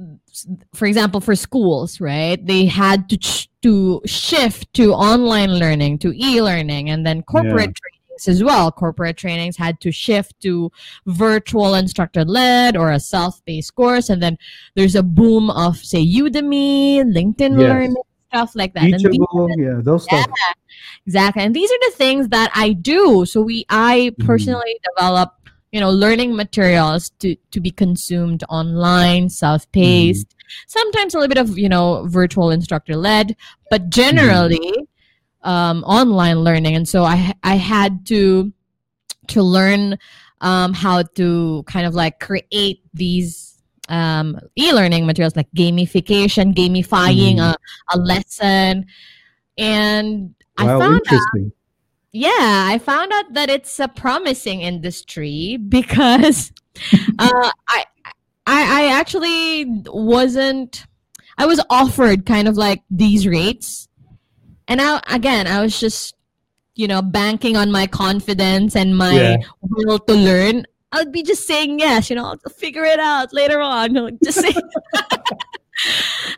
for 0.74 0.86
example, 0.86 1.22
for 1.22 1.36
schools, 1.36 2.00
right, 2.02 2.44
they 2.46 2.66
had 2.66 3.10
to 3.10 3.18
ch- 3.18 3.50
to 3.62 4.02
shift 4.06 4.72
to 4.74 4.94
online 4.94 5.52
learning, 5.58 6.00
to 6.00 6.14
e-learning, 6.16 6.90
and 6.90 7.06
then 7.06 7.22
corporate 7.24 7.74
trainings 7.76 8.28
as 8.28 8.44
well. 8.44 8.72
Corporate 8.72 9.18
trainings 9.18 9.58
had 9.58 9.80
to 9.82 9.92
shift 9.92 10.40
to 10.42 10.72
virtual 11.06 11.76
instructor-led 11.76 12.76
or 12.78 12.92
a 12.92 13.00
self-paced 13.00 13.76
course, 13.76 14.10
and 14.10 14.22
then 14.22 14.38
there's 14.76 14.96
a 14.96 15.04
boom 15.04 15.50
of 15.50 15.78
say 15.78 16.06
Udemy, 16.06 17.02
LinkedIn 17.04 17.60
Yes. 17.60 17.70
Learning, 17.70 17.96
stuff 18.30 18.56
like 18.56 18.74
that. 18.74 18.84
And 18.84 19.00
these 19.00 19.20
yeah, 19.58 19.80
those 19.82 20.04
stuff. 20.04 20.28
exactly. 21.06 21.44
And 21.44 21.56
these 21.56 21.72
are 21.72 21.80
the 21.90 21.96
things 21.96 22.28
that 22.30 22.52
I 22.54 22.74
do. 22.74 23.26
So 23.26 23.42
we, 23.42 23.66
I 23.70 24.12
Mm-hmm. 24.12 24.26
personally 24.26 24.80
develop, 24.96 25.34
you 25.78 25.82
know, 25.82 25.92
learning 25.92 26.36
materials 26.36 27.12
to 27.22 27.36
to 27.54 27.60
be 27.62 27.70
consumed 27.70 28.44
online, 28.50 29.30
self-paced. 29.30 30.28
Mm-hmm. 30.28 30.66
Sometimes 30.68 31.14
a 31.14 31.20
little 31.20 31.30
bit 31.30 31.38
of 31.38 31.58
you 31.58 31.70
know 31.70 32.08
virtual 32.10 32.50
instructor 32.50 32.96
led, 32.96 33.36
but 33.70 33.92
Mm-hmm. 34.12 34.48
generally 34.50 34.74
um, 35.44 35.84
online 35.86 36.40
learning. 36.42 36.76
And 36.76 36.90
so 36.90 37.04
I 37.04 37.34
I 37.44 37.56
had 37.62 38.08
to 38.08 38.52
to 39.28 39.44
learn 39.44 40.00
um, 40.42 40.74
how 40.74 41.04
to 41.04 41.64
kind 41.68 41.86
of 41.86 41.94
like 41.94 42.20
create 42.20 42.82
these 42.96 43.62
um, 43.90 44.40
e-learning 44.56 45.06
materials 45.06 45.36
like 45.36 45.52
gamification, 45.56 46.56
gamifying 46.56 47.38
Mhm. 47.38 47.54
a, 47.54 47.56
a 47.94 47.98
lesson. 48.00 48.86
And 49.58 50.34
I 50.58 50.66
Wow, 50.66 50.80
found 50.80 51.02
out, 51.12 51.22
interesting. 51.30 51.52
Yeah, 52.18 52.66
I 52.68 52.80
found 52.80 53.12
out 53.14 53.34
that 53.34 53.50
it's 53.50 53.80
a 53.80 53.88
promising 53.88 54.62
industry 54.62 55.58
because 55.58 56.52
uh, 57.20 57.52
I, 57.68 57.86
I, 58.48 58.84
I 58.86 59.00
actually 59.00 59.66
wasn't, 59.86 60.86
I 61.38 61.46
was 61.46 61.62
offered 61.70 62.26
kind 62.26 62.48
of 62.48 62.58
like 62.58 62.82
these 62.90 63.28
rates. 63.28 63.88
And 64.68 64.82
I, 64.82 65.00
again, 65.08 65.46
I 65.46 65.62
was 65.62 65.80
just, 65.80 66.16
you 66.74 66.88
know, 66.88 67.04
banking 67.04 67.56
on 67.56 67.72
my 67.72 67.86
confidence 67.86 68.76
and 68.76 68.98
my 68.98 69.14
Yeah. 69.14 69.38
will 69.62 70.00
to 70.00 70.14
learn. 70.14 70.66
I 70.92 70.98
would 71.04 71.12
be 71.12 71.22
just 71.22 71.46
saying 71.46 71.78
yes, 71.80 72.10
you 72.10 72.16
know, 72.16 72.26
I'll 72.26 72.54
figure 72.58 72.84
it 72.84 73.00
out 73.00 73.32
later 73.32 73.60
on. 73.60 74.18
Just 74.24 74.40
say. 74.40 74.54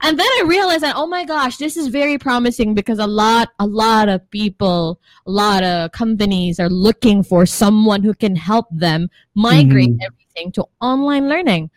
And 0.02 0.19
then 0.19 0.25
I 0.25 0.43
realized 0.47 0.84
that 0.84 0.95
oh 0.95 1.08
my 1.08 1.25
gosh, 1.25 1.58
this 1.58 1.78
is 1.78 1.88
very 1.88 2.17
promising 2.17 2.73
because 2.73 2.99
a 2.99 3.08
lot, 3.08 3.49
a 3.60 3.65
lot 3.65 4.10
of 4.10 4.30
people, 4.32 4.99
a 5.25 5.32
lot 5.32 5.63
of 5.63 5.91
companies 5.91 6.60
are 6.60 6.69
looking 6.69 7.23
for 7.23 7.45
someone 7.45 8.04
who 8.04 8.13
can 8.13 8.36
help 8.36 8.67
them 8.71 9.10
migrate 9.36 9.91
Mhm. 9.91 10.06
everything 10.06 10.52
to 10.54 10.65
online 10.82 11.30
learning. 11.30 11.69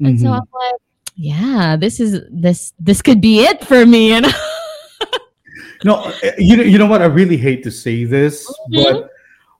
And 0.00 0.20
so 0.20 0.26
Mhm. 0.26 0.32
I'm 0.34 0.48
like, 0.52 0.80
yeah, 1.16 1.76
this 1.76 1.98
is 2.00 2.20
this 2.30 2.72
this 2.78 3.02
could 3.02 3.20
be 3.20 3.40
it 3.40 3.64
for 3.64 3.84
me, 3.86 4.12
And. 4.12 4.26
No, 5.84 6.12
eh, 6.22 6.32
you 6.38 6.56
know, 6.56 6.62
you 6.64 6.76
know 6.76 6.86
what? 6.86 7.02
I 7.02 7.06
really 7.06 7.36
hate 7.36 7.62
to 7.62 7.70
say 7.70 8.02
this, 8.04 8.46
Mm-hmm. 8.72 8.82
but 8.82 9.10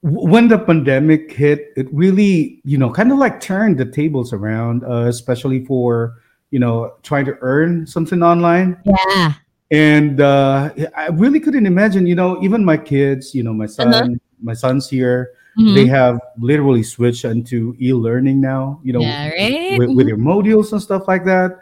when 0.03 0.49
the 0.49 0.59
pandemic 0.59 1.33
hit, 1.33 1.73
it 1.77 1.87
really, 1.93 2.61
you 2.65 2.77
know, 2.79 2.91
kind 2.91 3.13
of 3.13 3.19
like 3.19 3.41
turned 3.41 3.79
the 3.79 3.85
tables 3.85 4.33
around, 4.33 4.85
uh, 4.85 5.07
especially 5.07 5.65
for 5.65 6.15
you 6.51 6.59
know 6.59 6.95
trying 7.03 7.25
to 7.27 7.37
earn 7.41 7.87
something 7.87 8.23
online. 8.23 8.81
Yeah. 8.85 9.35
And 9.71 10.21
uh, 10.21 10.71
I 10.97 11.09
really 11.09 11.41
couldn't 11.41 11.67
imagine, 11.67 12.07
you 12.07 12.15
know, 12.15 12.43
even 12.43 12.65
my 12.65 12.79
kids, 12.79 13.35
you 13.35 13.43
know, 13.43 13.53
my 13.53 13.67
son, 13.67 13.93
Uh-huh. 13.93 14.09
my 14.43 14.55
son's 14.55 14.89
here. 14.89 15.33
Mhm. 15.59 15.75
They 15.75 15.87
have 15.87 16.19
literally 16.39 16.83
switched 16.83 17.25
into 17.27 17.77
e-learning 17.79 18.41
now. 18.41 18.81
You 18.83 18.95
know, 18.95 19.03
Yeah, 19.03 19.29
right? 19.29 19.77
with, 19.79 19.91
with 19.91 20.07
their 20.07 20.17
modules 20.17 20.73
and 20.73 20.81
stuff 20.81 21.07
like 21.07 21.25
that. 21.27 21.59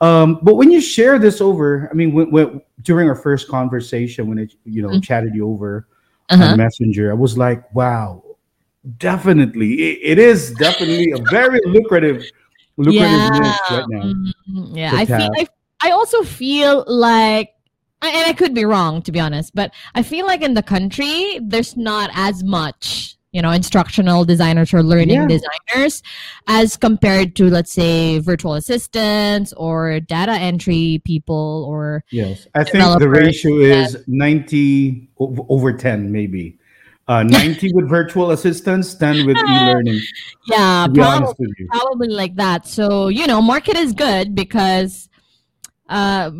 Um, 0.00 0.40
but 0.42 0.56
when 0.56 0.70
you 0.70 0.80
share 0.80 1.18
this 1.18 1.40
over, 1.40 1.88
I 1.90 1.94
mean, 1.94 2.12
when, 2.12 2.30
when, 2.30 2.60
during 2.82 3.08
our 3.08 3.16
first 3.16 3.48
conversation, 3.48 4.28
when 4.28 4.38
it 4.38 4.54
you 4.64 4.82
know 4.82 4.90
Mhm. 4.90 5.02
chatted 5.02 5.34
you 5.34 5.48
over 5.48 5.88
Uh-huh. 6.28 6.44
on 6.44 6.56
Messenger, 6.58 7.10
I 7.10 7.14
was 7.14 7.38
like, 7.38 7.64
wow, 7.74 8.22
definitely, 8.98 9.72
it, 9.74 9.98
it 10.02 10.18
is 10.18 10.54
definitely 10.56 11.12
a 11.12 11.18
very 11.18 11.60
lucrative, 11.64 12.26
lucrative 12.78 13.40
niche 13.42 13.60
right 13.70 13.84
now. 13.88 14.02
mhm, 14.04 14.76
yeah. 14.76 14.92
I 14.94 15.04
feel. 15.04 15.30
I, 15.36 15.46
I 15.82 15.90
also 15.90 16.22
feel 16.22 16.84
like 16.88 17.50
and 18.00 18.26
I 18.26 18.32
could 18.32 18.54
be 18.54 18.64
wrong 18.64 19.02
to 19.02 19.12
be 19.12 19.20
honest, 19.20 19.54
but 19.54 19.72
I 19.94 20.02
feel 20.02 20.24
like 20.26 20.42
in 20.42 20.54
the 20.54 20.62
country 20.62 21.40
there's 21.42 21.76
not 21.76 22.10
as 22.14 22.44
much, 22.44 23.16
you 23.32 23.42
know, 23.42 23.50
instructional 23.50 24.24
designers 24.24 24.72
or 24.72 24.82
learning 24.84 25.10
Yeah. 25.10 25.26
designers 25.26 26.02
as 26.46 26.76
compared 26.76 27.34
to 27.36 27.50
let's 27.50 27.72
say 27.72 28.18
virtual 28.20 28.54
assistants 28.54 29.52
or 29.54 29.98
data 30.00 30.32
entry 30.32 31.02
people 31.04 31.66
or 31.68 32.04
Yes, 32.12 32.46
I 32.54 32.62
think 32.64 32.98
the 33.00 33.08
ratio 33.08 33.56
is 33.58 33.96
90 34.06 35.10
over 35.18 35.72
ten, 35.72 36.12
maybe. 36.12 36.58
Uh, 37.08 37.22
90 37.22 37.72
with 37.72 37.88
virtual 37.88 38.32
assistants, 38.32 38.94
10 38.94 39.26
with 39.26 39.36
e-learning. 39.48 39.98
Yeah, 40.46 40.84
to 40.86 40.92
be 40.92 41.00
honest 41.00 41.34
probably, 41.36 41.66
probably 41.70 42.08
like 42.08 42.36
that. 42.36 42.66
So 42.66 43.08
you 43.08 43.26
know, 43.26 43.40
market 43.40 43.76
is 43.76 43.92
good 43.94 44.34
because 44.34 45.08
uh, 45.88 46.30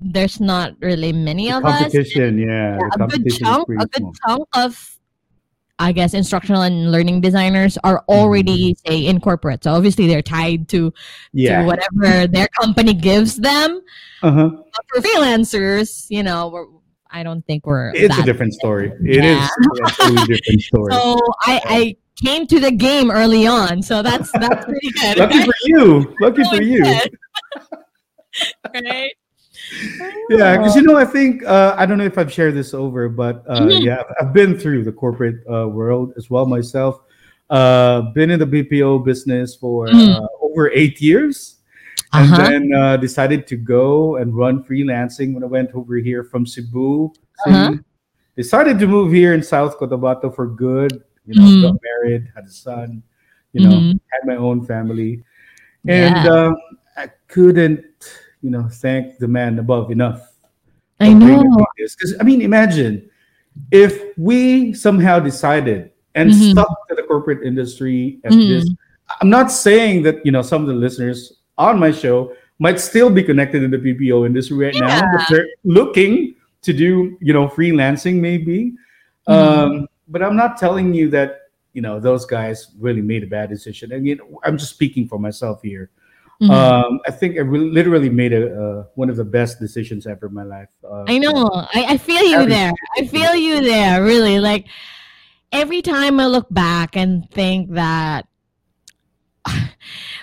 there's 0.00 0.40
not 0.40 0.74
really 0.80 1.12
many 1.12 1.50
of 1.50 1.64
us. 1.64 1.78
Competition, 1.80 2.38
yeah. 2.38 2.78
the 2.96 3.04
a 3.04 3.08
good 3.08 3.28
chunk, 3.28 3.68
a 3.68 3.86
good 3.86 3.96
small. 3.96 4.12
chunk 4.24 4.48
of, 4.54 4.98
I 5.80 5.90
guess, 5.90 6.14
instructional 6.14 6.62
and 6.62 6.92
learning 6.92 7.20
designers 7.20 7.76
are 7.82 8.04
Mm-hmm. 8.04 8.12
already 8.20 8.76
say 8.86 9.06
in 9.06 9.20
corporate. 9.20 9.64
So 9.64 9.72
obviously 9.72 10.06
they're 10.06 10.22
tied 10.22 10.68
to 10.68 10.92
Yeah. 11.32 11.62
to 11.62 11.66
whatever 11.66 12.28
their 12.28 12.46
company 12.60 12.94
gives 12.94 13.34
them. 13.36 13.80
Uh-huh. 14.22 14.50
But 14.50 14.84
for 14.86 15.00
freelancers, 15.02 16.06
you 16.08 16.22
know, 16.22 16.48
we're, 16.48 16.66
I 17.14 17.22
don't 17.22 17.46
think 17.46 17.64
we're. 17.64 17.92
It's 17.94 18.18
a 18.18 18.22
different 18.24 18.52
story. 18.54 18.92
It 19.04 19.24
is 19.24 19.38
Yeah. 19.38 19.48
a 20.22 20.26
different 20.26 20.60
story. 20.70 20.92
So 20.92 21.16
I, 21.42 21.60
I 21.64 21.96
came 22.22 22.44
to 22.48 22.58
the 22.58 22.72
game 22.72 23.10
early 23.10 23.46
on, 23.46 23.82
so 23.82 24.02
that's 24.02 24.32
that's 24.32 24.64
pretty 24.64 24.90
good. 25.00 25.18
Lucky 25.18 25.44
for 25.44 25.54
you. 25.64 26.14
Lucky 26.20 26.42
Oh, 26.44 26.56
for 26.56 26.62
you. 26.62 26.82
right? 28.74 29.12
Yeah, 30.28 30.56
because 30.58 30.74
you 30.76 30.82
know, 30.82 30.96
I 30.96 31.04
think 31.04 31.44
uh, 31.44 31.74
I 31.78 31.86
don't 31.86 31.98
know 31.98 32.04
if 32.04 32.18
I've 32.18 32.32
shared 32.32 32.54
this 32.54 32.74
over, 32.74 33.08
but 33.08 33.44
uh, 33.48 33.60
Mhm. 33.60 33.84
yeah, 33.84 34.02
I've- 34.20 34.32
been 34.34 34.58
through 34.58 34.82
the 34.84 34.92
corporate 34.92 35.36
uh, 35.50 35.68
world 35.68 36.12
as 36.16 36.28
well 36.30 36.46
myself. 36.46 37.00
Uh, 37.48 38.00
been 38.12 38.30
in 38.30 38.40
the 38.40 38.46
BPO 38.46 39.04
business 39.04 39.54
for 39.54 39.86
uh, 39.88 40.26
over 40.42 40.70
eight 40.70 41.00
years, 41.00 41.53
and 42.14 42.32
Uh-huh. 42.32 42.48
then 42.48 42.72
uh, 42.74 42.96
decided 42.96 43.46
to 43.48 43.56
go 43.56 44.16
and 44.16 44.34
run 44.34 44.62
freelancing 44.62 45.34
when 45.34 45.42
I 45.42 45.46
went 45.46 45.70
over 45.74 45.96
here 45.96 46.22
from 46.24 46.46
Cebu. 46.46 47.12
Uh-huh. 47.46 47.74
Decided 48.36 48.78
to 48.80 48.86
move 48.86 49.12
here 49.12 49.34
in 49.34 49.42
South 49.42 49.78
Cotabato 49.78 50.34
for 50.34 50.46
good. 50.46 51.02
You 51.26 51.34
know, 51.40 51.46
Mhm. 51.46 51.62
got 51.62 51.76
married, 51.82 52.28
had 52.34 52.44
a 52.44 52.50
son. 52.50 53.02
You 53.52 53.62
know, 53.64 53.70
Mhm. 53.70 54.00
had 54.10 54.26
my 54.26 54.36
own 54.36 54.66
family, 54.66 55.22
and 55.86 56.16
Yeah. 56.16 56.32
uh, 56.32 56.52
I 56.96 57.06
couldn't, 57.28 57.84
you 58.42 58.50
know, 58.50 58.66
thank 58.68 59.18
the 59.18 59.28
man 59.28 59.58
above 59.58 59.90
enough. 59.90 60.34
I 61.00 61.12
know. 61.14 61.42
Because 61.76 62.16
I 62.20 62.24
mean, 62.24 62.42
imagine 62.42 63.08
if 63.70 63.94
we 64.18 64.72
somehow 64.74 65.20
decided 65.20 65.90
and 66.14 66.30
Mhm. 66.30 66.50
stuck 66.50 66.88
to 66.88 66.94
the 66.94 67.02
corporate 67.04 67.42
industry 67.46 68.18
and 68.24 68.34
Mhm. 68.34 68.48
this. 68.48 68.64
I'm 69.20 69.30
not 69.30 69.52
saying 69.52 70.02
that 70.02 70.24
you 70.26 70.32
know 70.32 70.42
some 70.42 70.62
of 70.62 70.68
the 70.68 70.74
listeners 70.74 71.38
on 71.58 71.78
my 71.78 71.90
show 71.92 72.34
might 72.58 72.78
still 72.80 73.10
be 73.10 73.22
connected 73.22 73.62
in 73.62 73.70
the 73.70 73.78
BPO 73.78 74.26
industry 74.26 74.56
right 74.56 74.74
now, 74.74 75.00
but 75.12 75.20
Yeah. 75.20 75.26
they're 75.30 75.48
looking 75.64 76.34
to 76.62 76.72
do 76.72 77.16
you 77.20 77.32
know 77.32 77.48
freelancing 77.48 78.20
maybe. 78.20 78.72
Mhm. 79.28 79.32
Um, 79.34 79.88
but 80.08 80.22
I'm 80.22 80.36
not 80.36 80.56
telling 80.58 80.94
you 80.94 81.08
that 81.10 81.40
you 81.72 81.82
know 81.82 81.98
those 82.00 82.24
guys 82.26 82.68
really 82.78 83.02
made 83.02 83.22
a 83.22 83.26
bad 83.26 83.48
decision. 83.50 83.92
I 83.92 83.98
mean, 83.98 84.18
I'm 84.44 84.56
just 84.56 84.70
speaking 84.72 85.08
for 85.08 85.18
myself 85.18 85.60
here. 85.62 85.90
Mhm. 86.42 86.50
Um, 86.50 87.00
I 87.06 87.10
think 87.10 87.36
I 87.36 87.40
re- 87.42 87.70
literally 87.70 88.08
made 88.10 88.32
a 88.32 88.42
uh, 88.62 88.84
one 88.94 89.08
of 89.10 89.16
the 89.16 89.24
best 89.24 89.60
decisions 89.60 90.06
ever 90.06 90.26
in 90.26 90.34
my 90.34 90.42
life. 90.42 90.68
Uh, 90.84 91.04
I 91.06 91.18
know. 91.18 91.48
I, 91.74 91.94
I 91.94 91.96
feel 91.96 92.22
you 92.22 92.38
Having- 92.38 92.48
there. 92.48 92.72
I 92.98 93.06
feel 93.06 93.34
you 93.34 93.60
there. 93.62 94.02
Really, 94.02 94.38
like 94.40 94.66
every 95.52 95.82
time 95.82 96.18
I 96.18 96.26
look 96.26 96.46
back 96.50 96.96
and 96.96 97.28
think 97.30 97.70
that 97.72 98.26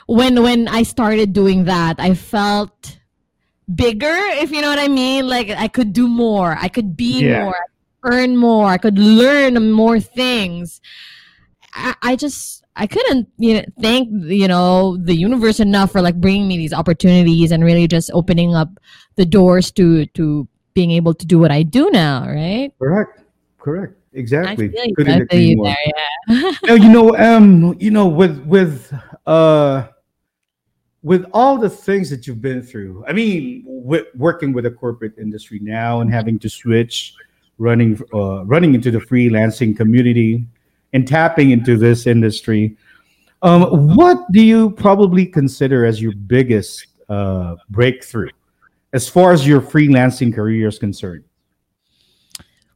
when 0.07 0.41
when 0.43 0.67
I 0.67 0.83
started 0.83 1.33
doing 1.33 1.65
that, 1.65 1.99
I 1.99 2.13
felt 2.13 2.97
bigger. 3.73 4.13
If 4.41 4.51
you 4.51 4.61
know 4.61 4.69
what 4.69 4.79
I 4.79 4.87
mean, 4.87 5.27
like 5.27 5.49
I 5.49 5.67
could 5.67 5.93
do 5.93 6.07
more. 6.07 6.57
I 6.59 6.67
could 6.67 6.95
be 6.97 7.25
Yeah. 7.25 7.43
more. 7.45 7.55
Earn 8.03 8.35
more. 8.35 8.65
I 8.65 8.77
could 8.77 8.97
learn 8.97 9.71
more 9.71 9.99
things. 9.99 10.81
I, 11.73 11.95
I 12.01 12.15
just 12.15 12.63
I 12.75 12.87
couldn't 12.87 13.29
you 13.37 13.55
know 13.55 13.65
thank 13.79 14.09
you 14.11 14.47
know 14.47 14.97
the 14.97 15.15
universe 15.15 15.59
enough 15.59 15.91
for 15.91 16.01
like 16.01 16.15
bringing 16.19 16.47
me 16.47 16.57
these 16.57 16.73
opportunities 16.73 17.51
and 17.51 17.63
really 17.63 17.87
just 17.87 18.09
opening 18.13 18.55
up 18.55 18.69
the 19.15 19.25
doors 19.25 19.71
to 19.73 20.05
to 20.17 20.47
being 20.73 20.91
able 20.91 21.13
to 21.13 21.25
do 21.25 21.37
what 21.37 21.51
I 21.51 21.63
do 21.63 21.89
now, 21.91 22.25
right? 22.27 22.71
Correct. 22.79 23.19
Correct. 23.59 23.93
Exactly. 24.13 24.67
I 24.67 24.71
feel 24.71 24.85
you, 24.85 24.95
I 24.99 25.25
feel 25.29 25.39
you 25.39 25.63
there, 25.63 25.77
yeah. 26.27 26.51
now 26.65 26.73
you 26.73 26.89
know 26.89 27.15
um 27.17 27.75
you 27.79 27.91
know 27.91 28.07
with 28.07 28.39
with 28.45 28.91
uh 29.25 29.87
with 31.03 31.25
all 31.33 31.57
the 31.57 31.69
things 31.69 32.09
that 32.09 32.27
you've 32.27 32.41
been 32.41 32.61
through 32.61 33.03
i 33.07 33.13
mean 33.13 33.63
with 33.65 34.07
working 34.15 34.53
with 34.53 34.63
the 34.63 34.71
corporate 34.71 35.17
industry 35.17 35.59
now 35.61 36.01
and 36.01 36.11
having 36.11 36.37
to 36.39 36.49
switch 36.49 37.13
running 37.57 37.99
uh, 38.13 38.43
running 38.45 38.73
into 38.73 38.91
the 38.91 38.99
freelancing 38.99 39.75
community 39.75 40.45
and 40.93 41.07
tapping 41.07 41.51
into 41.51 41.77
this 41.77 42.07
industry 42.07 42.75
um 43.41 43.95
what 43.95 44.19
do 44.31 44.41
you 44.41 44.71
probably 44.71 45.25
consider 45.25 45.85
as 45.85 46.01
your 46.01 46.13
biggest 46.13 46.87
uh 47.09 47.55
breakthrough 47.69 48.29
as 48.93 49.07
far 49.07 49.31
as 49.31 49.47
your 49.47 49.61
freelancing 49.61 50.33
career 50.33 50.67
is 50.67 50.79
concerned 50.79 51.23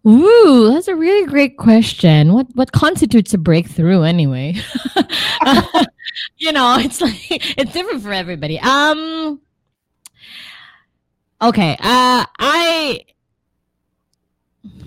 Ooh, 0.08 0.70
that's 0.72 0.88
a 0.88 0.96
really 0.96 1.26
great 1.26 1.58
question. 1.58 2.34
What 2.34 2.48
what 2.54 2.72
constitutes 2.72 3.34
a 3.34 3.38
breakthrough 3.40 4.04
anyway? 4.04 4.54
you 6.38 6.52
know, 6.52 6.78
it's 6.80 7.02
like 7.02 7.16
it's 7.58 7.74
different 7.74 8.04
for 8.04 8.14
everybody. 8.14 8.60
Um 8.60 9.42
Okay, 11.42 11.72
uh 11.80 12.26
I 12.40 13.02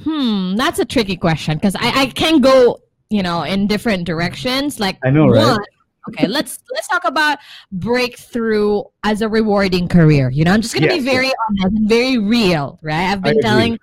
hmm, 0.04 0.54
that's 0.56 0.78
a 0.78 0.84
tricky 0.84 1.16
question 1.16 1.56
because 1.56 1.74
I 1.76 2.02
I 2.02 2.06
can 2.06 2.40
go, 2.40 2.78
you 3.10 3.22
know, 3.22 3.42
in 3.42 3.66
different 3.66 4.04
directions 4.04 4.78
like 4.78 4.98
I 5.04 5.10
know, 5.10 5.28
right? 5.28 5.46
one- 5.48 5.64
Okay, 6.08 6.26
let's 6.28 6.58
let's 6.72 6.88
talk 6.88 7.04
about 7.04 7.38
breakthrough 7.72 8.82
as 9.04 9.20
a 9.22 9.28
rewarding 9.28 9.88
career. 9.88 10.30
You 10.30 10.44
know, 10.44 10.52
I'm 10.52 10.62
just 10.62 10.74
gonna 10.74 10.86
Yes, 10.86 10.98
be 10.98 11.00
very 11.00 11.30
honest 11.48 11.76
and 11.76 11.88
very 11.88 12.18
real, 12.18 12.78
right? 12.82 13.10
I've 13.12 13.22
I 13.24 13.30
been 13.30 13.38
agree. 13.38 13.40
telling 13.40 13.78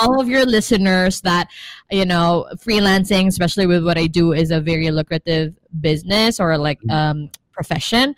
all 0.00 0.20
of 0.20 0.28
your 0.28 0.44
listeners 0.44 1.20
that 1.22 1.48
you 1.90 2.04
know 2.04 2.46
freelancing 2.56 3.26
especially 3.28 3.66
with 3.66 3.84
what 3.84 3.96
i 3.96 4.06
do 4.06 4.32
is 4.32 4.50
a 4.50 4.60
very 4.60 4.90
lucrative 4.90 5.54
business 5.80 6.40
or 6.40 6.58
like 6.58 6.78
um 6.90 7.30
profession 7.52 8.14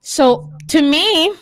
so 0.00 0.50
to 0.68 0.82
me 0.82 1.32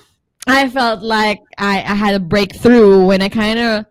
i 0.46 0.68
felt 0.68 1.02
like 1.02 1.40
i, 1.58 1.78
I 1.78 1.94
had 1.94 2.14
a 2.14 2.20
breakthrough 2.20 3.04
when 3.04 3.22
i 3.22 3.28
kind 3.28 3.58
of 3.58 3.86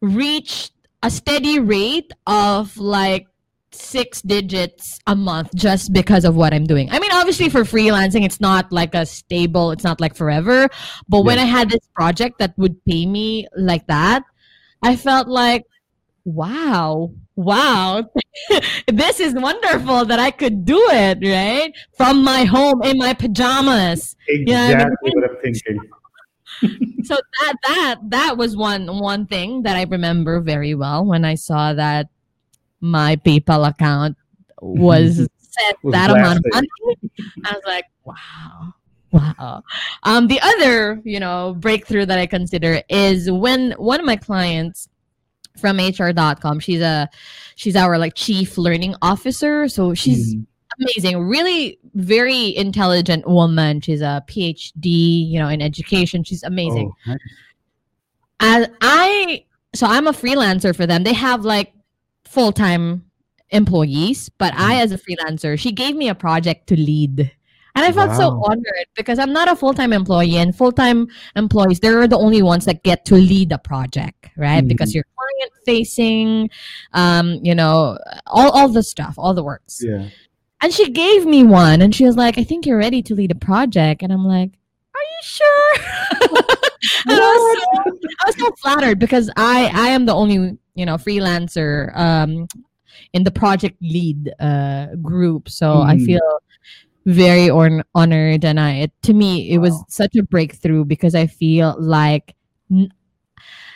reached 0.00 0.72
a 1.02 1.10
steady 1.10 1.58
rate 1.60 2.12
of 2.26 2.76
like 2.76 3.26
six 3.76 4.22
digits 4.22 4.98
a 5.06 5.14
month 5.14 5.54
just 5.54 5.92
because 5.92 6.24
of 6.24 6.36
what 6.36 6.52
i'm 6.52 6.64
doing 6.64 6.90
i 6.90 6.98
mean 6.98 7.12
obviously 7.12 7.48
for 7.48 7.62
freelancing 7.62 8.24
it's 8.24 8.40
not 8.40 8.70
like 8.72 8.94
a 8.94 9.04
stable 9.06 9.70
it's 9.70 9.84
not 9.84 10.00
like 10.00 10.14
forever 10.14 10.68
but 11.08 11.22
when 11.22 11.38
i 11.38 11.44
had 11.44 11.70
this 11.70 11.86
project 11.94 12.38
that 12.38 12.52
would 12.56 12.82
pay 12.84 13.06
me 13.06 13.46
like 13.56 13.86
that 13.86 14.22
I 14.82 14.96
felt 14.96 15.28
like, 15.28 15.64
wow, 16.24 17.10
wow, 17.34 18.04
this 18.88 19.20
is 19.20 19.34
wonderful 19.34 20.04
that 20.04 20.18
I 20.18 20.30
could 20.30 20.64
do 20.64 20.78
it, 20.90 21.18
right? 21.22 21.72
From 21.96 22.22
my 22.22 22.44
home 22.44 22.82
in 22.82 22.98
my 22.98 23.14
pajamas. 23.14 24.16
Yeah, 24.28 24.36
I 24.36 24.68
mean, 24.68 24.74
exactly 24.76 25.10
what 25.14 25.30
i'm 25.30 25.36
thinking 25.42 25.78
so 27.04 27.16
that 27.16 27.54
that 27.66 27.96
that 28.08 28.36
was 28.38 28.56
one 28.56 28.86
one 28.98 29.26
thing 29.26 29.62
that 29.64 29.76
I 29.76 29.82
remember 29.82 30.40
very 30.40 30.74
well 30.74 31.04
when 31.04 31.22
I 31.22 31.34
saw 31.34 31.74
that 31.74 32.08
my 32.80 33.16
PayPal 33.16 33.68
account 33.68 34.16
was 34.60 35.16
set 35.38 35.76
Was 35.82 35.92
that 35.92 36.10
amount 36.10 36.38
of 36.38 36.44
money. 36.52 36.68
I 37.44 37.52
was 37.52 37.62
like, 37.66 37.84
wow. 38.04 38.72
Wow. 39.12 39.62
Um, 40.02 40.26
the 40.26 40.40
other, 40.42 41.00
you 41.04 41.20
know, 41.20 41.56
breakthrough 41.58 42.04
that 42.06 42.18
I 42.18 42.26
consider 42.26 42.82
is 42.90 43.30
when 43.30 43.72
one 43.72 44.00
of 44.00 44.04
my 44.04 44.16
clients 44.16 44.88
from 45.58 45.78
HR.com, 45.78 46.60
she's 46.60 46.82
a 46.82 47.08
she's 47.54 47.76
our 47.76 47.98
like 47.98 48.14
chief 48.14 48.58
learning 48.58 48.94
officer. 49.00 49.68
So 49.68 49.94
she's 49.94 50.34
Mhm. 50.34 50.46
amazing, 50.80 51.18
really 51.26 51.78
very 51.94 52.54
intelligent 52.56 53.26
woman. 53.26 53.80
She's 53.80 54.02
a 54.02 54.22
PhD, 54.28 54.84
you 55.30 55.38
know, 55.38 55.48
in 55.48 55.62
education. 55.62 56.22
She's 56.24 56.42
amazing. 56.42 56.92
Oh, 57.06 57.10
nice. 57.12 57.18
And 58.40 58.70
I 58.82 59.44
so 59.74 59.86
I'm 59.86 60.06
a 60.08 60.12
freelancer 60.12 60.74
for 60.76 60.86
them. 60.86 61.04
They 61.04 61.14
have 61.14 61.44
like 61.44 61.72
full-time 62.28 63.04
employees, 63.50 64.28
but 64.38 64.52
I 64.54 64.80
as 64.80 64.92
a 64.92 64.98
freelancer, 64.98 65.58
she 65.58 65.72
gave 65.72 65.94
me 65.96 66.08
a 66.08 66.14
project 66.14 66.66
to 66.68 66.76
lead. 66.76 67.30
And 67.74 67.84
I 67.84 67.92
felt 67.92 68.14
so 68.16 68.42
honored 68.42 68.86
because 68.96 69.18
I'm 69.18 69.34
not 69.34 69.48
a 69.48 69.54
full-time 69.56 69.92
employee 69.92 70.36
and 70.36 70.56
full-time 70.56 71.08
employees, 71.36 71.78
they're 71.80 72.08
the 72.08 72.16
only 72.18 72.40
ones 72.40 72.64
that 72.64 72.82
get 72.82 73.04
to 73.06 73.16
lead 73.16 73.52
a 73.52 73.58
project, 73.58 74.30
right? 74.38 74.66
Because 74.66 74.90
Mhm. 74.90 74.94
you're 74.94 75.04
client 75.14 75.52
facing, 75.66 76.50
um, 76.94 77.38
you 77.42 77.54
know, 77.54 77.98
all, 78.26 78.50
all 78.50 78.68
the 78.68 78.82
stuff, 78.82 79.14
all 79.18 79.34
the 79.34 79.42
works. 79.44 79.82
yeah 79.84 80.08
And 80.62 80.72
she 80.72 80.90
gave 80.90 81.26
me 81.26 81.44
one 81.44 81.82
and 81.82 81.94
she 81.94 82.06
was 82.06 82.16
like, 82.16 82.38
I 82.38 82.44
think 82.44 82.64
you're 82.64 82.78
ready 82.78 83.02
to 83.02 83.14
lead 83.14 83.30
a 83.30 83.34
project. 83.34 84.02
And 84.02 84.10
I'm 84.10 84.24
like, 84.24 84.52
Are 84.94 85.06
you 85.14 85.20
sure? 85.22 85.72
I 87.08 87.18
was, 87.18 87.58
so, 87.58 87.98
I 88.20 88.26
was 88.26 88.36
so 88.38 88.50
flattered 88.62 88.98
because 88.98 89.28
I, 89.36 89.70
I 89.74 89.88
am 89.88 90.06
the 90.06 90.14
only, 90.14 90.56
you 90.76 90.86
know, 90.86 90.94
freelancer 90.96 91.96
um, 91.96 92.46
in 93.12 93.24
the 93.24 93.30
project 93.30 93.76
lead 93.82 94.32
uh, 94.38 94.94
group. 95.02 95.48
So 95.48 95.80
I 95.82 95.96
Mhm. 95.96 96.06
feel 96.06 96.40
very 97.06 97.50
on- 97.50 97.82
honored. 97.94 98.44
And 98.44 98.60
I, 98.60 98.72
it, 98.84 98.92
to 99.02 99.12
me, 99.14 99.50
it 99.50 99.58
was 99.58 99.74
such 99.88 100.14
a 100.16 100.22
breakthrough 100.22 100.84
because 100.84 101.14
I 101.14 101.26
feel 101.26 101.76
like 101.78 102.34
n- 102.70 102.92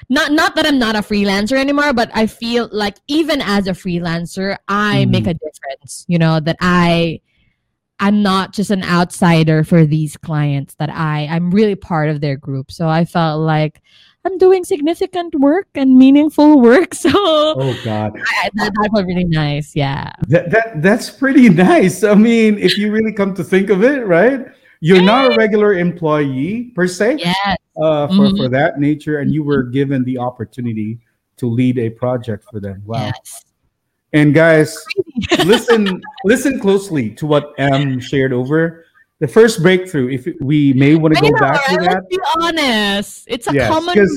not 0.09 0.33
not 0.33 0.57
that 0.57 0.67
I'm 0.67 0.79
not 0.79 0.97
a 0.97 1.01
freelancer 1.01 1.57
anymore, 1.57 1.93
but 1.93 2.11
I 2.15 2.27
feel 2.27 2.69
like 2.73 2.97
even 3.07 3.41
as 3.41 3.67
a 3.69 3.73
freelancer, 3.73 4.57
I 4.69 5.05
make 5.07 5.27
a 5.27 5.35
difference. 5.35 6.05
You 6.09 6.19
know 6.19 6.41
that 6.41 6.57
I 6.61 7.21
I'm 8.01 8.23
not 8.23 8.53
just 8.53 8.71
an 8.71 8.83
outsider 8.83 9.63
for 9.63 9.87
these 9.87 10.17
clients. 10.17 10.75
That 10.77 10.91
I 10.91 11.29
I'm 11.31 11.51
really 11.53 11.77
part 11.77 12.09
of 12.11 12.21
their 12.21 12.37
group. 12.37 12.73
So 12.73 12.89
I 12.89 13.05
felt 13.05 13.41
like 13.43 13.81
I'm 14.25 14.37
doing 14.39 14.65
significant 14.65 15.35
work 15.37 15.69
and 15.75 15.97
meaningful 15.97 16.61
work. 16.61 16.95
So 17.01 17.11
oh 17.15 17.77
god 17.85 18.13
I, 18.43 18.51
that, 18.55 18.73
that 18.75 18.91
was 18.93 19.05
really 19.05 19.25
nice. 19.25 19.75
Yeah. 19.75 20.13
That, 20.29 20.51
that 20.51 20.83
that's 20.83 21.09
pretty 21.11 21.49
nice. 21.49 22.05
I 22.05 22.15
mean, 22.15 22.59
if 22.59 22.77
you 22.77 22.93
really 22.93 23.13
come 23.13 23.35
to 23.35 23.45
think 23.45 23.71
of 23.71 23.83
it, 23.83 24.07
right? 24.07 24.47
You're 24.83 25.03
not 25.03 25.33
a 25.33 25.37
regular 25.37 25.75
employee 25.75 26.73
per 26.75 26.87
se. 26.87 27.17
Yes. 27.19 27.57
Uh, 27.77 28.09
for 28.09 28.29
Mhm. 28.29 28.37
for 28.37 28.49
that 28.49 28.79
nature, 28.81 29.19
and 29.21 29.33
you 29.33 29.43
were 29.43 29.63
given 29.63 30.05
the 30.05 30.19
opportunity 30.19 30.99
to 31.37 31.47
lead 31.49 31.79
a 31.79 31.91
project 31.91 32.45
for 32.51 32.61
them. 32.61 32.83
Wow. 32.85 33.07
Yes. 33.07 33.45
And 34.13 34.35
guys, 34.35 34.77
listen 35.45 36.01
listen 36.25 36.61
closely 36.61 37.11
to 37.11 37.27
what 37.27 37.53
M 37.59 38.01
shared 38.01 38.33
over. 38.33 38.85
The 39.21 39.29
first 39.29 39.63
breakthrough, 39.63 40.09
if 40.09 40.27
we 40.41 40.73
may 40.73 40.95
want 40.97 41.15
to 41.15 41.21
go 41.21 41.29
know, 41.29 41.39
back 41.39 41.65
to 41.69 41.77
that. 41.77 41.83
Let's 41.83 42.07
be 42.09 42.19
honest. 42.39 43.25
It's 43.29 43.47
a 43.49 43.53
Yes, 43.55 43.69
common 43.69 44.09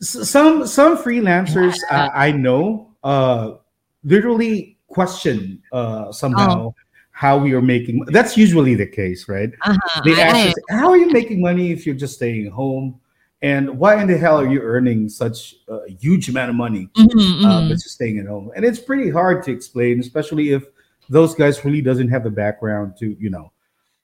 some 0.00 0.66
some 0.66 0.96
freelancers 0.96 1.74
I, 1.90 2.28
I 2.28 2.32
know 2.32 2.94
uh 3.02 3.54
literally 4.04 4.78
question 4.86 5.60
uh 5.72 6.12
somehow 6.12 6.72
how 7.10 7.36
we 7.36 7.52
are 7.52 7.60
making. 7.60 8.04
That's 8.06 8.36
usually 8.36 8.76
the 8.76 8.86
case, 8.86 9.28
right? 9.28 9.50
Uh-huh. 9.62 10.02
They 10.04 10.20
ask 10.22 10.36
I- 10.36 10.48
us, 10.50 10.54
"How 10.70 10.90
are 10.90 10.96
you 10.96 11.10
making 11.10 11.40
money 11.40 11.72
if 11.72 11.84
you're 11.84 11.96
just 11.96 12.14
staying 12.14 12.48
home?" 12.50 13.00
And 13.42 13.78
why 13.78 14.00
in 14.00 14.08
the 14.08 14.16
hell 14.16 14.40
are 14.40 14.48
you 14.48 14.60
earning 14.60 15.08
such 15.08 15.56
a 15.68 15.90
huge 15.90 16.28
amount 16.28 16.50
of 16.50 16.56
money 16.56 16.88
Mhm, 16.96 17.44
uh, 17.44 17.60
but 17.68 17.74
just 17.74 17.90
staying 17.90 18.18
at 18.18 18.26
home? 18.26 18.50
And 18.56 18.64
it's 18.64 18.80
pretty 18.80 19.10
hard 19.10 19.42
to 19.44 19.52
explain, 19.52 20.00
especially 20.00 20.50
if 20.50 20.64
those 21.08 21.34
guys 21.34 21.64
really 21.64 21.80
doesn't 21.80 22.08
have 22.08 22.24
the 22.24 22.30
background 22.30 22.96
to, 22.98 23.16
you 23.18 23.30
know, 23.30 23.52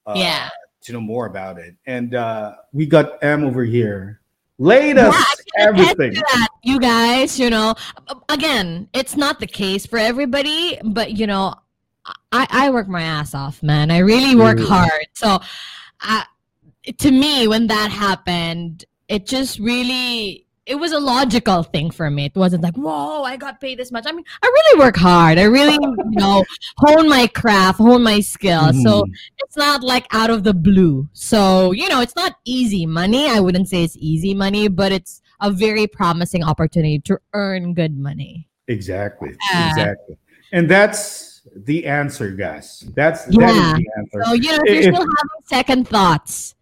uh, 0.07 0.15
Yeah. 0.17 0.49
to 0.83 0.93
know 0.93 1.01
more 1.01 1.27
about 1.27 1.59
it. 1.59 1.75
And 1.87 2.15
uh, 2.15 2.55
we 2.73 2.87
got 2.87 3.23
M 3.23 3.45
over 3.45 3.65
here, 3.65 4.21
Latest 4.59 5.19
Yeah, 5.57 5.65
I 5.65 5.69
everything. 5.69 6.15
you 6.63 6.79
guys, 6.79 7.41
you 7.41 7.51
know, 7.51 7.75
again, 8.29 8.89
it's 8.93 9.17
not 9.17 9.41
the 9.41 9.47
case 9.47 9.85
for 9.87 9.99
everybody, 9.99 10.79
but 10.85 11.13
you 11.19 11.27
know, 11.27 11.55
I, 12.31 12.47
I 12.51 12.71
work 12.71 12.87
my 12.87 13.03
ass 13.03 13.35
off, 13.35 13.63
man. 13.63 13.91
I 13.91 13.99
really 13.99 14.37
work 14.37 14.59
hard. 14.61 15.07
So, 15.15 15.41
uh, 16.07 16.23
to 16.99 17.11
me, 17.11 17.49
when 17.49 17.67
that 17.69 17.91
happened, 17.91 18.85
it 19.09 19.27
just 19.27 19.59
really, 19.59 20.43
it 20.67 20.77
was 20.77 20.93
a 20.93 20.99
logical 20.99 21.62
thing 21.62 21.91
for 21.91 22.11
me. 22.11 22.25
It 22.27 22.35
wasn't 22.35 22.62
like, 22.62 22.75
whoa, 22.77 23.23
I 23.23 23.37
got 23.37 23.61
paid 23.61 23.79
this 23.79 23.93
much. 23.93 24.05
I 24.07 24.12
mean, 24.12 24.25
I 24.43 24.47
really 24.47 24.81
work 24.81 24.97
hard. 24.97 25.37
I 25.39 25.43
really, 25.45 25.75
you 25.75 25.95
know, 26.12 26.45
hone 26.79 27.09
my 27.09 27.27
craft, 27.27 27.79
hone 27.79 28.03
my 28.03 28.21
skill. 28.21 28.73
So 28.73 29.03
Mhm. 29.03 29.11
it's 29.39 29.57
not 29.57 29.83
like 29.83 30.07
out 30.12 30.31
of 30.31 30.43
the 30.43 30.55
blue. 30.55 31.09
So, 31.12 31.73
you 31.73 31.89
know, 31.89 32.01
it's 32.01 32.17
not 32.17 32.37
easy 32.45 32.87
money. 32.87 33.29
I 33.29 33.41
wouldn't 33.41 33.69
say 33.69 33.85
it's 33.85 33.97
easy 34.01 34.33
money, 34.33 34.69
but 34.69 34.91
it's 34.91 35.21
a 35.41 35.51
very 35.51 35.87
promising 35.87 36.43
opportunity 36.43 36.99
to 37.01 37.19
earn 37.35 37.75
good 37.75 37.99
money. 37.99 38.49
Exactly. 38.69 39.33
Yeah. 39.53 39.69
Exactly. 39.71 40.17
And 40.53 40.71
that's 40.71 41.43
the 41.55 41.85
answer, 41.85 42.31
guys. 42.31 42.89
That's 42.95 43.27
Yeah. 43.29 43.51
is 43.51 43.75
the 43.75 43.87
answer. 43.99 44.25
So, 44.25 44.33
you 44.33 44.49
know, 44.51 44.59
if 44.65 44.73
you're 44.73 44.77
If- 44.77 44.95
still 44.95 44.95
having 45.19 45.43
second 45.45 45.89
thoughts, 45.89 46.55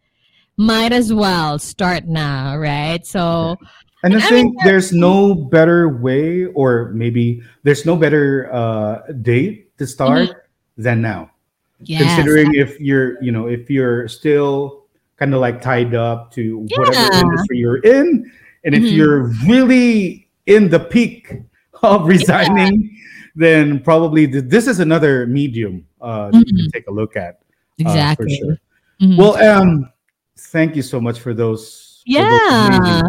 might 0.57 0.93
as 0.93 1.13
well 1.13 1.59
start 1.59 2.07
now, 2.09 2.57
right? 2.57 3.07
So, 3.07 3.57
And 4.03 4.15
I 4.15 4.19
I 4.19 4.21
think 4.29 4.55
mean, 4.57 4.65
there's 4.65 4.93
no 4.93 5.35
better 5.35 5.89
way, 5.89 6.47
or 6.47 6.91
maybe 6.95 7.41
there's 7.63 7.87
no 7.87 7.95
better 7.97 8.53
uh, 8.53 9.03
date 9.23 9.77
to 9.79 9.87
start 9.87 10.49
than 10.77 11.01
now. 11.03 11.31
Mm-hmm. 11.79 11.85
yes. 11.87 12.03
Considering 12.15 12.55
if 12.55 12.79
you're, 12.81 13.23
you 13.23 13.31
know, 13.31 13.47
if 13.47 13.71
you're 13.71 14.09
still 14.09 14.85
kind 15.19 15.35
of 15.35 15.41
like 15.41 15.63
tied 15.63 15.95
up 15.95 16.33
to 16.33 16.67
whatever 16.77 17.15
industry 17.15 17.59
you're 17.59 17.79
in, 17.87 18.31
and 18.65 18.75
if 18.75 18.83
Mhm. 18.83 18.93
you're 18.93 19.23
really 19.47 20.27
in 20.47 20.69
the 20.69 20.81
peak 20.81 21.35
of 21.83 22.07
resigning, 22.07 22.91
then 23.37 23.79
probably 23.81 24.27
th- 24.27 24.45
this 24.47 24.67
is 24.67 24.81
another 24.81 25.27
medium 25.27 25.87
uh, 26.01 26.31
you 26.35 26.45
can 26.45 26.71
take 26.73 26.87
a 26.89 26.91
look 26.93 27.15
at. 27.17 27.39
uh, 27.39 27.83
for 27.83 27.89
Exactly. 28.27 28.37
sure. 28.37 28.59
Mhm. 29.01 29.17
Well, 29.17 29.35
um, 29.43 29.89
thank 30.51 30.75
you 30.77 30.83
so 30.83 31.01
much 31.01 31.19
for 31.21 31.33
those. 31.35 32.03
for 32.07 32.19
those 32.23 32.41
Yeah. 32.51 33.03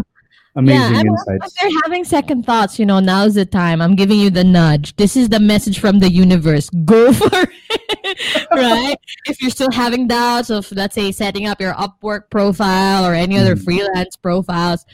Amazing, 0.56 0.94
yeah, 0.94 1.00
insights. 1.00 1.46
if 1.46 1.54
they're 1.60 1.80
having 1.84 2.04
second 2.04 2.44
thoughts, 2.46 2.78
you 2.78 2.86
know, 2.86 3.00
now's 3.00 3.34
the 3.34 3.44
time. 3.46 3.80
I'm 3.82 3.94
giving 3.96 4.18
you 4.18 4.30
the 4.30 4.44
nudge. 4.44 4.94
This 4.96 5.16
is 5.16 5.28
the 5.28 5.40
message 5.40 5.78
from 5.80 5.98
the 5.98 6.10
universe. 6.10 6.70
Go 6.84 7.12
for 7.12 7.28
it, 7.32 8.48
right? 8.52 8.96
if 9.26 9.40
you're 9.40 9.50
still 9.50 9.70
having 9.70 10.06
doubts 10.06 10.50
of, 10.50 10.70
let's 10.72 10.94
say, 10.94 11.10
setting 11.12 11.46
up 11.46 11.60
your 11.60 11.74
Upwork 11.74 12.30
profile 12.30 13.04
or 13.06 13.14
any 13.14 13.38
other 13.38 13.56
Mhm. 13.56 13.64
freelance 13.64 14.16
profiles, 14.16 14.84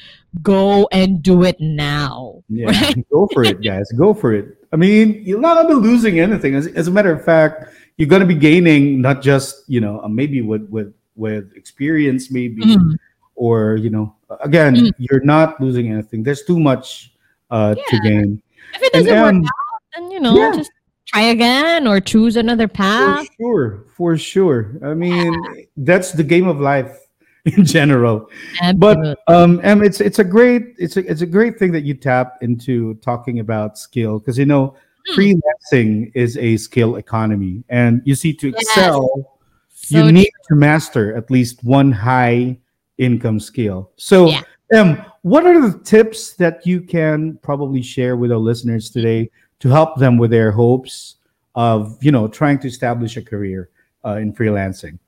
go 0.42 0.88
and 0.92 1.22
do 1.22 1.42
it 1.44 1.56
now. 1.60 2.42
Yeah, 2.48 2.66
Right? 2.66 3.04
go 3.10 3.28
for 3.32 3.42
it, 3.44 3.62
guys. 3.62 3.90
Go 3.96 4.14
for 4.14 4.32
it. 4.32 4.56
I 4.72 4.76
mean, 4.76 5.22
you're 5.24 5.40
not 5.40 5.56
gonna 5.56 5.68
be 5.80 5.86
losing 5.88 6.20
anything. 6.20 6.54
As, 6.54 6.68
as 6.68 6.86
a 6.88 6.90
matter 6.90 7.12
of 7.12 7.24
fact, 7.24 7.74
you're 7.96 8.08
gonna 8.08 8.24
be 8.26 8.34
gaining 8.36 9.00
not 9.00 9.20
just 9.20 9.64
you 9.68 9.80
know 9.80 10.00
uh, 10.02 10.08
maybe 10.08 10.40
with 10.40 10.68
with 10.70 10.94
with 11.16 11.52
experience, 11.56 12.30
maybe 12.30 12.62
Mhm. 12.62 12.94
or 13.34 13.76
you 13.76 13.90
know 13.90 14.14
again, 14.40 14.74
Mhm. 14.76 14.92
you're 14.98 15.24
not 15.24 15.60
losing 15.60 15.92
anything. 15.92 16.22
There's 16.22 16.42
too 16.42 16.60
much 16.60 17.12
uh, 17.50 17.74
to 17.74 18.00
gain. 18.00 18.40
If 18.74 18.82
it 18.82 18.92
doesn't 18.92 19.18
um, 19.18 19.42
work 19.42 19.46
out, 19.46 19.80
then, 19.96 20.10
you 20.10 20.20
know, 20.20 20.36
yeah. 20.36 20.52
just 20.56 20.70
try 21.06 21.22
again 21.22 21.86
or 21.88 22.00
choose 22.00 22.36
another 22.36 22.68
path. 22.68 23.26
For 23.26 23.34
sure, 23.40 23.84
for 23.96 24.16
sure. 24.16 24.76
I 24.84 24.94
mean, 24.94 25.66
that's 25.76 26.12
the 26.12 26.22
game 26.22 26.46
of 26.46 26.60
life 26.60 26.96
in 27.44 27.64
general. 27.64 28.28
But 28.76 29.18
um, 29.26 29.60
M, 29.64 29.82
it's 29.82 30.00
it's 30.00 30.18
a 30.20 30.24
great 30.24 30.74
it's 30.78 30.96
a 30.96 31.10
it's 31.10 31.22
a 31.22 31.26
great 31.26 31.58
thing 31.58 31.72
that 31.72 31.82
you 31.82 31.94
tap 31.94 32.38
into 32.42 32.94
talking 33.02 33.40
about 33.40 33.78
skill 33.78 34.18
because 34.20 34.38
you 34.38 34.46
know 34.46 34.76
Hmm. 35.08 35.18
freelancing 35.18 36.12
is 36.14 36.36
a 36.36 36.58
skill 36.58 36.96
economy, 36.96 37.64
and 37.70 38.02
you 38.04 38.14
see 38.14 38.32
to 38.34 38.50
Yes. 38.52 38.62
excel, 38.62 39.40
So 39.72 39.96
you 39.96 40.12
need 40.12 40.30
to 40.48 40.54
master 40.54 41.16
at 41.16 41.30
least 41.32 41.64
one 41.64 41.90
high 41.90 42.59
income 43.00 43.40
scale. 43.40 43.90
So, 43.96 44.28
Yeah. 44.28 44.42
M, 44.72 45.04
what 45.22 45.44
are 45.46 45.68
the 45.68 45.78
tips 45.80 46.34
that 46.34 46.64
you 46.64 46.80
can 46.80 47.38
probably 47.42 47.82
share 47.82 48.16
with 48.16 48.30
our 48.30 48.38
listeners 48.38 48.88
today 48.88 49.28
to 49.58 49.68
help 49.68 49.98
them 49.98 50.16
with 50.16 50.30
their 50.30 50.52
hopes 50.52 51.16
of 51.56 51.98
you 52.00 52.12
know 52.12 52.28
trying 52.28 52.58
to 52.60 52.68
establish 52.68 53.16
a 53.16 53.22
career 53.22 53.70
uh, 54.04 54.16
in 54.16 54.32
freelancing? 54.32 54.98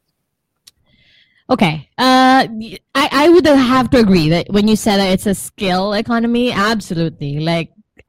Okay. 1.49 1.89
Uh, 1.99 2.49
I, 2.95 3.09
I 3.13 3.29
would 3.29 3.47
have 3.47 3.91
to 3.91 3.99
agree 3.99 4.29
that 4.31 4.51
when 4.51 4.67
you 4.69 4.75
said 4.75 4.97
that 4.97 5.13
it's 5.13 5.27
a 5.27 5.35
skill 5.35 5.93
economy, 5.93 6.51
absolutely. 6.51 7.41
Like, 7.41 7.73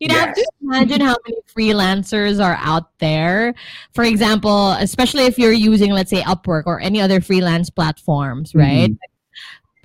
you'd 0.00 0.12
have 0.12 0.34
to 0.34 0.50
imagine 0.62 1.00
how 1.00 1.16
many 1.28 1.40
freelancers 1.54 2.42
are 2.42 2.56
out 2.60 2.98
there. 2.98 3.54
For 3.92 4.04
example, 4.04 4.72
especially 4.72 5.24
if 5.24 5.38
you're 5.38 5.52
using, 5.52 5.92
let's 5.92 6.10
say, 6.10 6.22
Upwork 6.22 6.62
or 6.66 6.80
any 6.80 7.00
other 7.00 7.20
freelance 7.20 7.70
platforms, 7.70 8.54
right? 8.54 8.90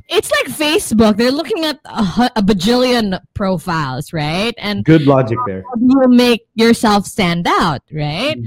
It's 0.08 0.32
like 0.32 0.56
Facebook. 0.56 1.18
They're 1.18 1.32
looking 1.32 1.66
at 1.66 1.80
a, 1.86 2.32
a 2.36 2.43
bajillion 2.43 3.20
profiles, 3.34 4.14
right? 4.14 4.53
And 4.58 4.86
Good 4.86 5.08
logic 5.08 5.38
there. 5.47 5.64
you 5.80 6.01
make 6.10 6.47
yourself 6.53 7.06
stand 7.06 7.47
out, 7.47 7.82
right? 7.91 8.38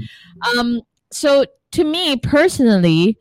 Um, 0.57 0.81
so 1.11 1.45
to 1.71 1.83
me 1.83 2.15
personally, 2.17 3.17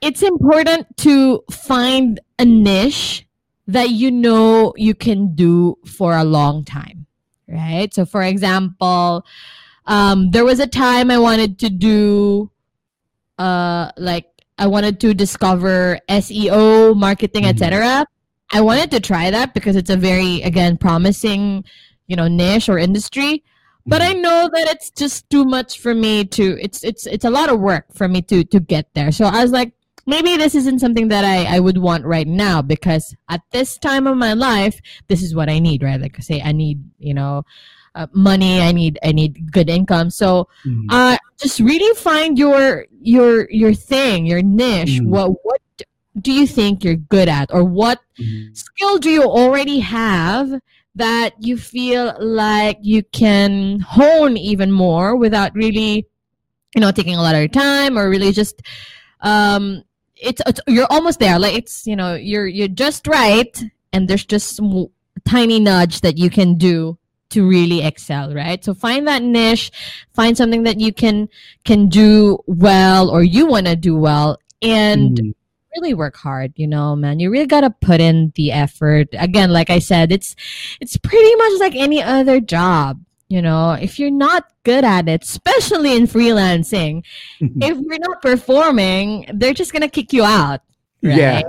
it's 0.00 0.22
important 0.22 0.96
to 0.98 1.44
find 1.50 2.20
a 2.38 2.44
niche 2.44 3.26
that 3.66 3.90
you 3.90 4.10
know 4.10 4.74
you 4.76 4.94
can 4.94 5.34
do 5.34 5.76
for 5.86 6.16
a 6.16 6.24
long 6.24 6.64
time, 6.64 7.06
right? 7.48 7.92
So, 7.94 8.04
for 8.04 8.22
example, 8.22 9.24
um, 9.86 10.30
there 10.30 10.44
was 10.44 10.60
a 10.60 10.66
time 10.66 11.10
I 11.10 11.18
wanted 11.18 11.58
to 11.60 11.70
do, 11.70 12.50
uh, 13.38 13.90
like 13.96 14.26
I 14.58 14.66
wanted 14.66 15.00
to 15.00 15.14
discover 15.14 15.98
SEO, 16.08 16.96
marketing, 16.96 17.44
etc. 17.46 18.06
I 18.52 18.60
wanted 18.60 18.90
to 18.92 19.00
try 19.00 19.30
that 19.30 19.54
because 19.54 19.76
it's 19.76 19.90
a 19.90 19.96
very 19.96 20.42
again 20.42 20.76
promising, 20.76 21.64
you 22.06 22.16
know, 22.16 22.28
niche 22.28 22.68
or 22.68 22.78
industry. 22.78 23.42
But 23.86 24.00
I 24.00 24.12
know 24.12 24.48
that 24.54 24.68
it's 24.68 24.90
just 24.90 25.28
too 25.28 25.44
much 25.44 25.78
for 25.78 25.94
me 25.94 26.24
to. 26.24 26.58
It's 26.60 26.82
it's 26.84 27.06
it's 27.06 27.24
a 27.24 27.30
lot 27.30 27.50
of 27.50 27.60
work 27.60 27.86
for 27.92 28.08
me 28.08 28.22
to 28.22 28.44
to 28.44 28.60
get 28.60 28.88
there. 28.94 29.12
So 29.12 29.26
I 29.26 29.42
was 29.42 29.50
like, 29.50 29.72
maybe 30.06 30.36
this 30.36 30.54
isn't 30.54 30.78
something 30.78 31.08
that 31.08 31.24
I 31.24 31.56
I 31.56 31.60
would 31.60 31.78
want 31.78 32.04
right 32.04 32.26
now 32.26 32.62
because 32.62 33.14
at 33.28 33.42
this 33.50 33.76
time 33.76 34.06
of 34.06 34.16
my 34.16 34.32
life, 34.32 34.80
this 35.08 35.22
is 35.22 35.34
what 35.34 35.50
I 35.50 35.58
need, 35.58 35.82
right? 35.82 36.00
Like 36.00 36.16
I 36.16 36.22
say, 36.22 36.40
I 36.40 36.52
need 36.52 36.82
you 36.98 37.12
know, 37.12 37.44
uh, 37.94 38.06
money. 38.12 38.60
I 38.60 38.72
need 38.72 38.98
I 39.02 39.12
need 39.12 39.52
good 39.52 39.68
income. 39.68 40.10
So 40.10 40.48
uh, 40.90 41.16
just 41.40 41.60
really 41.60 41.94
find 41.96 42.38
your 42.38 42.86
your 43.00 43.50
your 43.50 43.74
thing, 43.74 44.26
your 44.26 44.42
niche. 44.42 45.00
Mm. 45.00 45.08
What 45.08 45.32
what 45.42 45.60
do 46.20 46.32
you 46.32 46.46
think 46.46 46.84
you're 46.84 46.96
good 46.96 47.28
at, 47.28 47.52
or 47.52 47.64
what 47.64 48.00
skill 48.52 48.98
do 48.98 49.10
you 49.10 49.22
already 49.24 49.80
have 49.80 50.60
that 50.94 51.34
you 51.40 51.56
feel 51.56 52.14
like 52.20 52.78
you 52.80 53.02
can 53.12 53.80
hone 53.80 54.36
even 54.36 54.70
more 54.70 55.16
without 55.16 55.52
really, 55.54 56.06
you 56.74 56.80
know, 56.80 56.92
taking 56.92 57.16
a 57.16 57.22
lot 57.22 57.34
of 57.34 57.40
your 57.40 57.48
time, 57.48 57.98
or 57.98 58.08
really 58.08 58.30
just 58.30 58.62
um, 59.20 59.82
it's, 60.14 60.40
it's 60.46 60.60
you're 60.66 60.86
almost 60.90 61.18
there. 61.18 61.38
Like 61.38 61.54
it's 61.54 61.86
you 61.86 61.96
know 61.96 62.14
you're 62.14 62.46
you're 62.46 62.68
just 62.68 63.06
right, 63.06 63.62
and 63.92 64.08
there's 64.08 64.24
just 64.24 64.56
some 64.56 64.86
tiny 65.24 65.58
nudge 65.58 66.00
that 66.02 66.18
you 66.18 66.30
can 66.30 66.56
do 66.56 66.98
to 67.34 67.46
really 67.46 67.82
excel 67.82 68.32
right? 68.34 68.64
So 68.64 68.74
find 68.74 69.06
that 69.08 69.22
niche 69.22 69.70
find 70.14 70.36
something 70.36 70.62
that 70.64 70.80
you 70.80 70.92
can 70.92 71.28
can 71.64 71.88
do 71.88 72.38
well 72.46 73.10
or 73.10 73.22
you 73.22 73.46
want 73.46 73.66
to 73.66 73.76
do 73.76 73.94
well 73.96 74.38
and 74.62 75.18
Mhm. 75.18 75.34
really 75.76 75.94
work 75.94 76.16
hard 76.16 76.52
you 76.56 76.66
know 76.66 76.94
man. 76.96 77.18
You 77.20 77.30
really 77.30 77.46
got 77.50 77.62
to 77.62 77.70
put 77.70 78.00
in 78.00 78.32
the 78.36 78.52
effort. 78.52 79.08
Again 79.18 79.50
like 79.50 79.70
i 79.70 79.80
said 79.80 80.12
it's 80.12 80.34
it's 80.80 80.96
pretty 80.96 81.34
much 81.36 81.54
like 81.60 81.74
any 81.74 82.00
other 82.02 82.40
job 82.40 83.00
you 83.28 83.42
know. 83.42 83.72
If 83.72 83.98
you're 83.98 84.10
not 84.28 84.44
good 84.64 84.84
at 84.84 85.08
it 85.08 85.22
especially 85.24 85.96
in 85.96 86.06
freelancing 86.06 87.02
if 87.40 87.76
you're 87.84 87.98
not 88.08 88.22
performing 88.22 89.26
they're 89.34 89.52
just 89.54 89.72
gonna 89.72 89.88
kick 89.88 90.12
you 90.12 90.22
out 90.24 90.60
Yeah, 91.04 91.42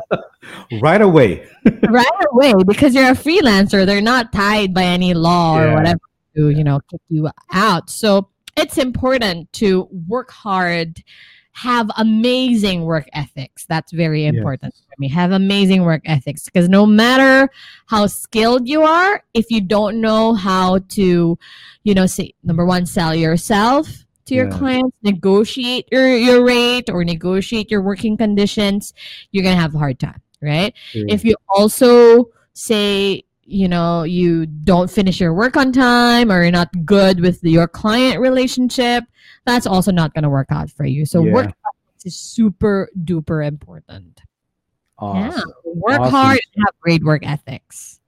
right 0.82 1.02
away. 1.10 1.48
right 1.90 2.26
away 2.32 2.54
because 2.68 2.94
you're 2.94 3.10
a 3.10 3.16
freelancer 3.16 3.86
they're 3.86 4.02
not 4.02 4.32
tied 4.32 4.74
by 4.74 4.84
any 4.84 5.14
law 5.14 5.58
or 5.58 5.66
Yeah. 5.68 5.74
whatever 5.76 6.00
to 6.36 6.50
you 6.50 6.64
know 6.64 6.80
kick 6.92 7.02
you 7.10 7.30
out 7.54 7.90
so 7.90 8.28
it's 8.58 8.78
important 8.78 9.52
to 9.54 9.88
work 10.08 10.30
hard 10.32 11.02
have 11.54 11.90
amazing 11.98 12.84
work 12.84 13.08
ethics 13.14 13.66
that's 13.68 13.92
very 13.94 14.26
important 14.26 14.74
Yes. 14.76 14.84
for 14.88 14.96
me 15.00 15.08
have 15.10 15.32
amazing 15.32 15.84
work 15.84 16.02
ethics 16.06 16.44
because 16.46 16.68
no 16.70 16.86
matter 16.86 17.50
how 17.88 18.06
skilled 18.08 18.68
you 18.68 18.84
are 18.84 19.24
if 19.34 19.50
you 19.50 19.62
don't 19.62 20.00
know 20.02 20.34
how 20.36 20.80
to 20.90 21.40
you 21.84 21.94
know 21.96 22.06
say 22.06 22.34
number 22.44 22.66
one 22.66 22.86
sell 22.86 23.16
yourself 23.16 24.05
to 24.26 24.36
your 24.36 24.50
Yeah. 24.50 24.58
clients 24.58 24.98
negotiate 25.04 25.88
your, 25.92 26.16
your 26.16 26.44
rate 26.44 26.90
or 26.90 27.04
negotiate 27.04 27.70
your 27.72 27.82
working 27.82 28.18
conditions 28.18 28.94
you're 29.32 29.44
gonna 29.44 29.56
have 29.56 29.76
a 29.76 29.78
hard 29.78 30.00
time 30.00 30.22
right? 30.42 30.74
If 30.94 31.26
you 31.26 31.36
also 31.50 32.30
say 32.54 33.24
you 33.48 33.68
know 33.68 34.04
you 34.04 34.46
don't 34.46 34.90
finish 34.90 35.20
your 35.20 35.34
work 35.34 35.56
on 35.58 35.72
time 35.72 36.32
or 36.32 36.42
you're 36.42 36.52
not 36.52 36.70
good 36.86 37.20
with 37.20 37.44
your 37.44 37.68
client 37.68 38.20
relationship 38.20 39.04
that's 39.46 39.68
also 39.68 39.92
not 39.92 40.14
going 40.14 40.24
to 40.24 40.30
work 40.30 40.48
out 40.50 40.70
for 40.70 40.86
you. 40.86 41.06
So 41.06 41.24
Yeah. 41.24 41.34
work 41.34 41.52
is 42.04 42.16
super 42.16 42.90
duper 43.04 43.46
important. 43.48 44.22
Yeah 45.02 45.42
work 45.64 46.02
Awesome. 46.02 46.12
hard 46.12 46.40
and 46.56 46.66
have 46.66 46.76
great 46.82 47.04
work 47.04 47.26
ethics. 47.26 48.00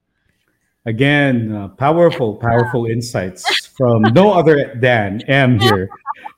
Again, 0.86 1.52
uh, 1.52 1.68
powerful, 1.70 2.36
powerful 2.36 2.86
insights 2.86 3.67
from 3.78 4.02
no 4.14 4.32
other 4.40 4.74
than 4.76 5.22
M 5.24 5.60
here. 5.60 5.90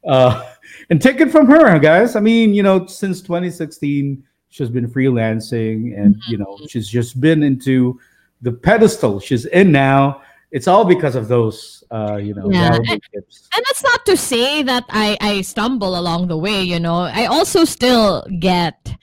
Uh, 0.08 0.54
and 0.90 1.02
take 1.02 1.22
it 1.22 1.32
from 1.32 1.48
her, 1.48 1.80
guys. 1.80 2.16
I 2.16 2.20
mean, 2.20 2.54
you 2.54 2.64
know, 2.64 2.86
since 2.86 3.22
2016, 3.22 4.24
she's 4.50 4.70
been 4.70 4.90
freelancing 4.90 5.98
and, 6.00 6.16
you 6.28 6.38
know, 6.38 6.58
she's 6.68 6.88
just 6.90 7.20
been 7.22 7.44
into 7.44 8.00
the 8.42 8.52
pedestal 8.52 9.20
she's 9.20 9.46
in 9.46 9.72
now. 9.72 10.22
It's 10.52 10.68
all 10.68 10.84
because 10.84 11.16
of 11.16 11.28
those, 11.28 11.84
uh, 11.92 12.16
you 12.16 12.34
know, 12.34 12.50
Yeah. 12.52 12.76
And, 12.76 13.02
tips. 13.14 13.48
and 13.56 13.64
that's 13.68 13.84
not 13.84 14.06
to 14.08 14.18
say 14.18 14.64
that 14.64 14.86
I, 14.90 15.16
I 15.22 15.42
stumble 15.42 15.98
along 16.00 16.28
the 16.28 16.38
way, 16.38 16.64
you 16.64 16.80
know. 16.80 17.02
I 17.02 17.26
also 17.26 17.66
still 17.66 18.26
get 18.40 18.96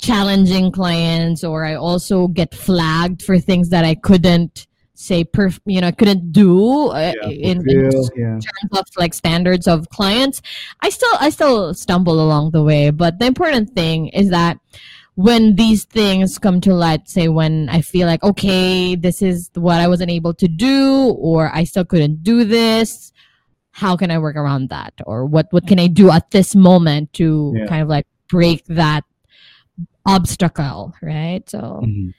challenging 0.00 0.70
clients 0.70 1.42
or 1.42 1.64
I 1.64 1.74
also 1.74 2.28
get 2.28 2.54
flagged 2.54 3.22
for 3.22 3.38
things 3.40 3.70
that 3.70 3.84
I 3.84 3.96
couldn't 3.96 4.66
say 5.04 5.24
perf- 5.24 5.60
you 5.66 5.80
know, 5.80 5.92
couldn't 5.92 6.32
do 6.32 6.88
uh, 6.88 7.12
in, 7.24 7.62
in 7.68 7.90
fulfill, 7.90 8.10
yeah. 8.16 8.38
terms 8.40 8.72
of 8.72 8.86
like 8.96 9.14
standards 9.14 9.68
of 9.68 9.88
clients. 9.90 10.42
I 10.80 10.88
still 10.90 11.16
I 11.20 11.30
still 11.30 11.74
stumble 11.74 12.20
along 12.20 12.50
the 12.52 12.62
way, 12.62 12.90
but 12.90 13.18
the 13.18 13.26
important 13.26 13.70
thing 13.74 14.08
is 14.08 14.30
that 14.30 14.58
when 15.16 15.54
these 15.54 15.84
things 15.84 16.38
come 16.38 16.60
to 16.62 16.74
light, 16.74 17.08
say 17.08 17.28
when 17.28 17.68
I 17.68 17.82
feel 17.82 18.08
like, 18.08 18.22
okay, 18.24 18.96
this 18.96 19.22
is 19.22 19.48
what 19.54 19.80
I 19.80 19.86
wasn't 19.86 20.10
able 20.10 20.34
to 20.34 20.48
do, 20.48 21.14
or 21.18 21.50
I 21.54 21.62
still 21.64 21.84
couldn't 21.84 22.24
do 22.24 22.42
this, 22.44 23.12
how 23.70 23.96
can 23.96 24.10
I 24.10 24.18
work 24.18 24.34
around 24.34 24.70
that? 24.70 24.92
Or 25.06 25.24
what, 25.24 25.46
what 25.50 25.68
can 25.68 25.78
I 25.78 25.86
do 25.86 26.10
at 26.10 26.32
this 26.32 26.56
moment 26.56 27.12
to 27.14 27.52
Yeah. 27.54 27.66
kind 27.66 27.82
of 27.82 27.88
like 27.88 28.06
break 28.28 28.64
that 28.66 29.04
obstacle, 30.06 30.94
right? 31.00 31.48
So 31.48 31.80
Mhm. 31.84 32.12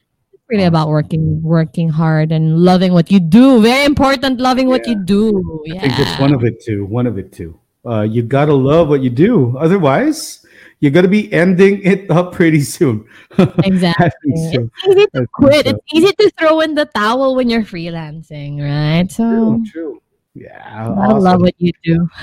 Really 0.50 0.64
about 0.66 0.90
working 0.90 1.42
working 1.42 1.90
hard 1.90 2.32
and 2.32 2.60
loving 2.60 2.94
what 2.94 3.12
you 3.12 3.20
do. 3.20 3.62
Very 3.62 3.86
important, 3.86 4.40
loving 4.40 4.68
what 4.68 4.88
you 4.88 4.96
do. 5.06 5.64
I 5.72 5.74
Yeah. 5.74 5.82
think 5.82 5.94
that's 5.98 6.20
one 6.20 6.34
of 6.34 6.44
it 6.44 6.62
too. 6.64 6.86
One 6.86 7.08
of 7.08 7.18
it 7.18 7.32
too. 7.32 7.60
Uh, 7.86 8.02
you 8.02 8.22
gotta 8.24 8.54
love 8.54 8.90
what 8.90 9.02
you 9.02 9.10
do. 9.10 9.56
Otherwise, 9.58 10.46
you're 10.80 10.92
gonna 10.92 11.08
be 11.08 11.32
ending 11.34 11.82
it 11.84 12.10
up 12.12 12.34
pretty 12.34 12.62
soon. 12.62 13.06
Exactly. 13.64 14.34
I 14.34 14.52
so. 14.54 14.70
It's 14.86 14.88
easy 14.88 15.06
to 15.16 15.28
quit. 15.34 15.66
so. 15.66 15.72
It's 15.72 15.94
easy 15.94 16.12
to 16.20 16.30
throw 16.38 16.62
in 16.62 16.76
the 16.76 16.86
towel 16.86 17.36
when 17.36 17.50
you're 17.50 17.64
freelancing, 17.66 18.62
right? 18.62 19.10
So 19.12 19.24
True, 19.24 19.64
true. 19.72 20.02
Yeah, 20.36 20.60
I 21.00 21.14
love 21.14 21.42
what 21.42 21.56
you 21.58 21.72
do. 21.84 22.10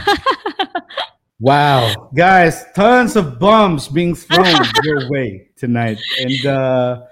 Wow, 1.41 2.09
guys, 2.15 2.65
tons 2.73 3.17
of 3.17 3.41
bombs 3.41 3.89
being 3.89 4.15
thrown 4.15 4.55
your 4.85 5.11
way 5.11 5.49
tonight, 5.57 5.99
and 6.23 6.47
uh, 6.47 7.03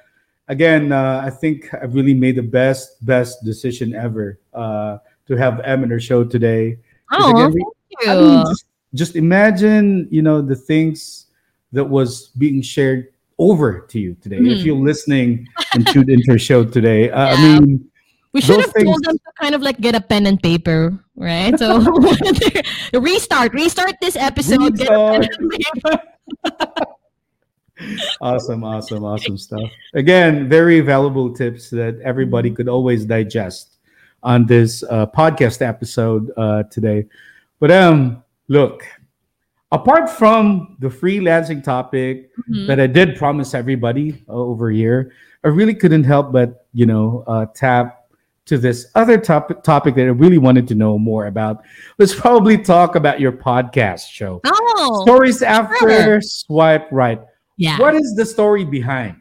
again, 0.50 0.90
uh, 0.90 1.22
I 1.24 1.30
think 1.30 1.70
I've 1.72 1.94
really 1.94 2.12
made 2.14 2.34
the 2.34 2.42
best 2.42 2.98
best 3.06 3.44
decision 3.46 3.94
ever 3.94 4.38
uh, 4.52 4.98
to 5.30 5.32
have 5.38 5.62
M 5.62 5.84
in 5.86 5.90
her 5.94 6.02
show 6.02 6.26
today. 6.26 6.78
Oh, 7.14 7.30
again, 7.30 7.54
we- 7.54 7.64
thank 8.02 8.10
I 8.10 8.14
mean, 8.20 8.38
you. 8.38 8.44
just, 8.50 8.64
just 8.94 9.14
imagine, 9.16 10.08
you 10.10 10.22
know, 10.22 10.42
the 10.42 10.56
things 10.58 11.26
that 11.72 11.86
was 11.86 12.34
being 12.36 12.60
shared 12.62 13.14
over 13.38 13.86
to 13.88 13.96
you 13.98 14.16
today. 14.20 14.36
If 14.42 14.58
Mhm. 14.60 14.64
you're 14.66 14.82
listening 14.90 15.46
and 15.72 15.86
tuned 15.86 16.10
into 16.10 16.32
her 16.34 16.38
show 16.38 16.64
today, 16.66 17.10
uh, 17.10 17.34
I 17.34 17.36
mean, 17.40 17.86
We 18.32 18.40
should 18.40 18.60
have 18.62 18.70
told 18.74 19.02
them 19.02 19.18
to 19.18 19.30
kind 19.42 19.54
of 19.58 19.62
like 19.62 19.80
get 19.82 19.94
a 19.98 20.00
pen 20.00 20.26
and 20.26 20.38
paper, 20.38 20.94
right? 21.18 21.50
So 21.58 21.82
restart, 22.94 23.50
restart 23.54 23.98
this 24.00 24.14
episode. 24.14 24.78
Get 24.78 24.86
a 24.94 24.98
pen 25.18 25.22
and 25.26 25.50
paper. 25.50 25.94
Awesome, 28.20 28.64
awesome, 28.64 29.04
awesome 29.04 29.36
stuff. 29.38 29.70
Again, 29.94 30.48
very 30.48 30.80
valuable 30.80 31.32
tips 31.32 31.70
that 31.70 31.98
everybody 32.02 32.50
could 32.50 32.68
always 32.68 33.04
digest 33.04 33.78
on 34.22 34.46
this 34.46 34.82
uh, 34.84 35.06
podcast 35.06 35.62
episode 35.62 36.30
uh, 36.36 36.62
today. 36.64 37.06
But 37.58 37.70
um, 37.70 38.22
look, 38.48 38.84
apart 39.72 40.10
from 40.10 40.76
the 40.80 40.88
freelancing 40.88 41.62
topic 41.62 42.30
Mhm. 42.50 42.66
that 42.66 42.80
I 42.80 42.86
did 42.86 43.16
promise 43.16 43.54
everybody 43.54 44.22
uh, 44.28 44.32
over 44.32 44.70
here, 44.70 45.12
I 45.44 45.48
really 45.48 45.74
couldn't 45.74 46.04
help 46.04 46.32
but 46.32 46.66
you 46.74 46.86
know 46.86 47.24
uh, 47.26 47.46
tap 47.54 47.96
to 48.46 48.58
this 48.58 48.88
other 48.94 49.16
topic 49.16 49.62
topic 49.62 49.94
that 49.94 50.02
I 50.02 50.06
really 50.06 50.38
wanted 50.38 50.66
to 50.68 50.74
know 50.74 50.98
more 50.98 51.26
about. 51.26 51.62
Let's 51.98 52.14
probably 52.14 52.58
talk 52.58 52.94
about 52.96 53.20
your 53.20 53.32
podcast 53.32 54.08
show. 54.10 54.40
Oh, 54.44 55.02
Stories 55.06 55.42
after 55.42 55.78
sure. 55.78 56.20
swipe 56.20 56.88
right. 56.90 57.20
Yeah. 57.60 57.78
What 57.78 57.94
is 57.94 58.14
the 58.16 58.24
story 58.24 58.64
behind? 58.64 59.20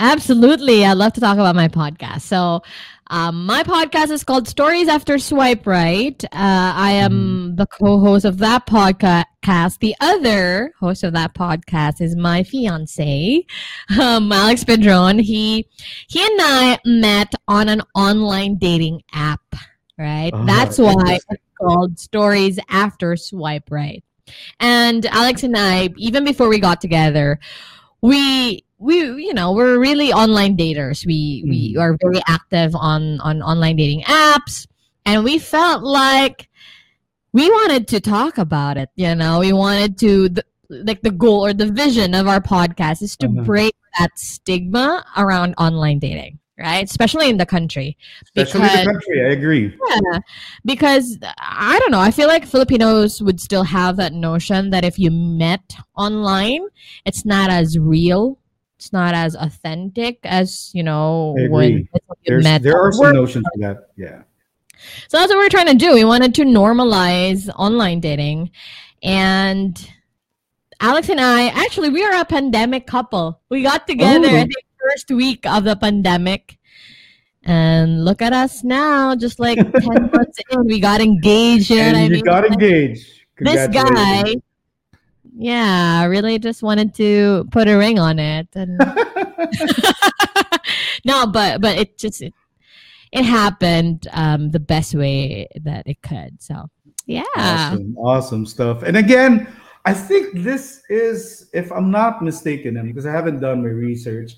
Absolutely. 0.00 0.84
I'd 0.84 0.94
love 0.94 1.12
to 1.12 1.20
talk 1.20 1.34
about 1.38 1.54
my 1.54 1.68
podcast. 1.68 2.22
So, 2.22 2.62
um, 3.10 3.46
my 3.46 3.62
podcast 3.62 4.10
is 4.10 4.24
called 4.24 4.48
Stories 4.48 4.88
After 4.88 5.20
Swipe 5.20 5.64
Right. 5.64 6.22
Uh, 6.24 6.72
I 6.74 6.90
am 6.90 7.54
the 7.54 7.66
co 7.66 8.00
host 8.00 8.24
of 8.24 8.38
that 8.38 8.66
podcast. 8.66 9.78
The 9.78 9.94
other 10.00 10.72
host 10.80 11.04
of 11.04 11.12
that 11.12 11.34
podcast 11.34 12.00
is 12.00 12.16
my 12.16 12.42
fiance, 12.42 13.46
um, 14.00 14.32
Alex 14.32 14.64
Pedron. 14.64 15.20
He, 15.20 15.68
he 16.08 16.26
and 16.26 16.40
I 16.42 16.80
met 16.84 17.32
on 17.46 17.68
an 17.68 17.82
online 17.94 18.58
dating 18.58 19.00
app, 19.12 19.54
right? 19.96 20.32
Oh, 20.34 20.44
That's 20.44 20.76
why 20.76 21.20
it's 21.30 21.42
called 21.60 22.00
Stories 22.00 22.58
After 22.68 23.14
Swipe 23.14 23.70
Right. 23.70 24.02
And 24.60 25.06
Alex 25.06 25.42
and 25.42 25.56
I, 25.56 25.90
even 25.96 26.24
before 26.24 26.48
we 26.48 26.58
got 26.58 26.80
together, 26.80 27.38
we 28.00 28.64
we 28.78 28.96
you 29.00 29.34
know 29.34 29.52
we're 29.52 29.78
really 29.78 30.12
online 30.12 30.56
daters. 30.56 31.06
We 31.06 31.44
we 31.48 31.76
are 31.78 31.96
very 32.02 32.20
active 32.28 32.74
on 32.74 33.20
on 33.20 33.42
online 33.42 33.76
dating 33.76 34.02
apps. 34.02 34.66
And 35.06 35.22
we 35.24 35.38
felt 35.38 35.82
like 35.82 36.48
we 37.32 37.48
wanted 37.50 37.88
to 37.88 38.00
talk 38.00 38.38
about 38.38 38.76
it 38.76 38.88
you 38.96 39.14
know? 39.14 39.40
We 39.40 39.52
wanted 39.52 39.98
to 39.98 40.28
the, 40.30 40.44
like 40.70 41.02
the 41.02 41.10
goal 41.10 41.44
or 41.44 41.52
the 41.52 41.66
vision 41.70 42.14
of 42.14 42.26
our 42.28 42.40
podcast 42.40 43.02
is 43.02 43.16
to 43.18 43.26
Uh-huh. 43.26 43.42
break 43.42 43.74
that 43.98 44.18
stigma 44.18 45.04
around 45.16 45.54
online 45.58 45.98
dating 45.98 46.38
right 46.58 46.84
especially 46.84 47.28
in 47.28 47.36
the 47.36 47.46
country 47.46 47.96
Especially 48.22 48.60
in 48.62 48.84
the 48.84 48.92
country, 48.92 49.22
I 49.26 49.30
agree. 49.30 49.76
yeah, 49.88 50.18
because 50.64 51.18
uh, 51.22 51.32
I 51.38 51.78
don't 51.80 51.90
know. 51.90 52.00
I 52.00 52.10
feel 52.10 52.28
like 52.28 52.46
Filipinos 52.46 53.20
would 53.22 53.40
still 53.40 53.64
have 53.64 53.96
that 53.96 54.12
notion 54.12 54.70
that 54.70 54.84
if 54.84 54.98
you 54.98 55.10
met 55.10 55.74
online, 55.96 56.66
it's 57.04 57.24
not 57.24 57.50
as 57.50 57.78
real. 57.78 58.38
It's 58.78 58.92
not 58.92 59.14
as 59.14 59.34
authentic 59.36 60.18
as 60.24 60.70
you 60.74 60.82
know 60.82 61.34
when 61.48 61.88
you 62.24 62.38
met. 62.38 62.62
there 62.62 62.78
are 62.80 62.92
some 62.92 63.12
notions 63.14 63.44
for 63.54 63.60
that. 63.60 63.88
Yeah. 63.96 64.22
So 65.08 65.18
that's 65.18 65.30
what 65.32 65.38
we're 65.38 65.48
trying 65.48 65.68
to 65.68 65.74
do. 65.74 65.94
We 65.94 66.04
wanted 66.04 66.34
to 66.36 66.42
normalize 66.44 67.48
online 67.56 68.00
dating, 68.00 68.50
and 69.02 69.74
Alex 70.80 71.08
and 71.08 71.20
I 71.20 71.48
actually 71.48 71.88
we 71.90 72.04
are 72.04 72.20
a 72.20 72.24
pandemic 72.24 72.86
couple. 72.86 73.40
We 73.48 73.62
got 73.62 73.86
together 73.86 74.28
Oh. 74.28 74.46
First 74.90 75.10
week 75.10 75.46
of 75.46 75.64
the 75.64 75.76
pandemic. 75.76 76.58
And 77.42 78.04
look 78.04 78.22
at 78.22 78.32
us 78.32 78.64
now, 78.64 79.14
just 79.14 79.38
like 79.38 79.58
10 79.58 80.10
months 80.12 80.38
in, 80.50 80.64
we 80.64 80.80
got 80.80 81.00
engaged. 81.00 81.70
And 81.70 81.96
I 81.96 82.04
you 82.04 82.10
mean? 82.10 82.24
got 82.24 82.46
engaged. 82.46 83.06
This 83.38 83.68
guy, 83.68 84.36
yeah, 85.36 86.04
really 86.04 86.38
just 86.38 86.62
wanted 86.62 86.94
to 86.94 87.46
put 87.50 87.68
a 87.68 87.76
ring 87.76 87.98
on 87.98 88.18
it. 88.18 88.48
And 88.54 88.78
no, 91.04 91.26
but 91.26 91.60
but 91.60 91.76
it 91.76 91.98
just 91.98 92.22
it, 92.22 92.32
it 93.12 93.24
happened 93.24 94.08
um, 94.12 94.50
the 94.50 94.60
best 94.60 94.94
way 94.94 95.48
that 95.62 95.86
it 95.86 96.00
could. 96.02 96.40
So 96.40 96.70
yeah, 97.06 97.24
Awesome, 97.36 97.96
awesome 97.98 98.46
stuff. 98.46 98.82
And 98.82 98.96
again, 98.96 99.46
I 99.84 99.92
think 99.92 100.42
this 100.42 100.82
is, 100.88 101.50
if 101.52 101.70
I'm 101.70 101.90
not 101.90 102.22
mistaken, 102.22 102.80
because 102.86 103.04
I 103.04 103.12
haven't 103.12 103.40
done 103.40 103.62
my 103.62 103.68
research, 103.68 104.32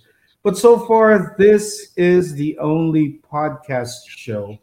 but 0.47 0.57
so 0.57 0.79
far 0.87 1.35
this 1.39 1.91
is 1.97 2.35
the 2.35 2.57
only 2.59 3.19
podcast 3.33 4.07
show 4.07 4.57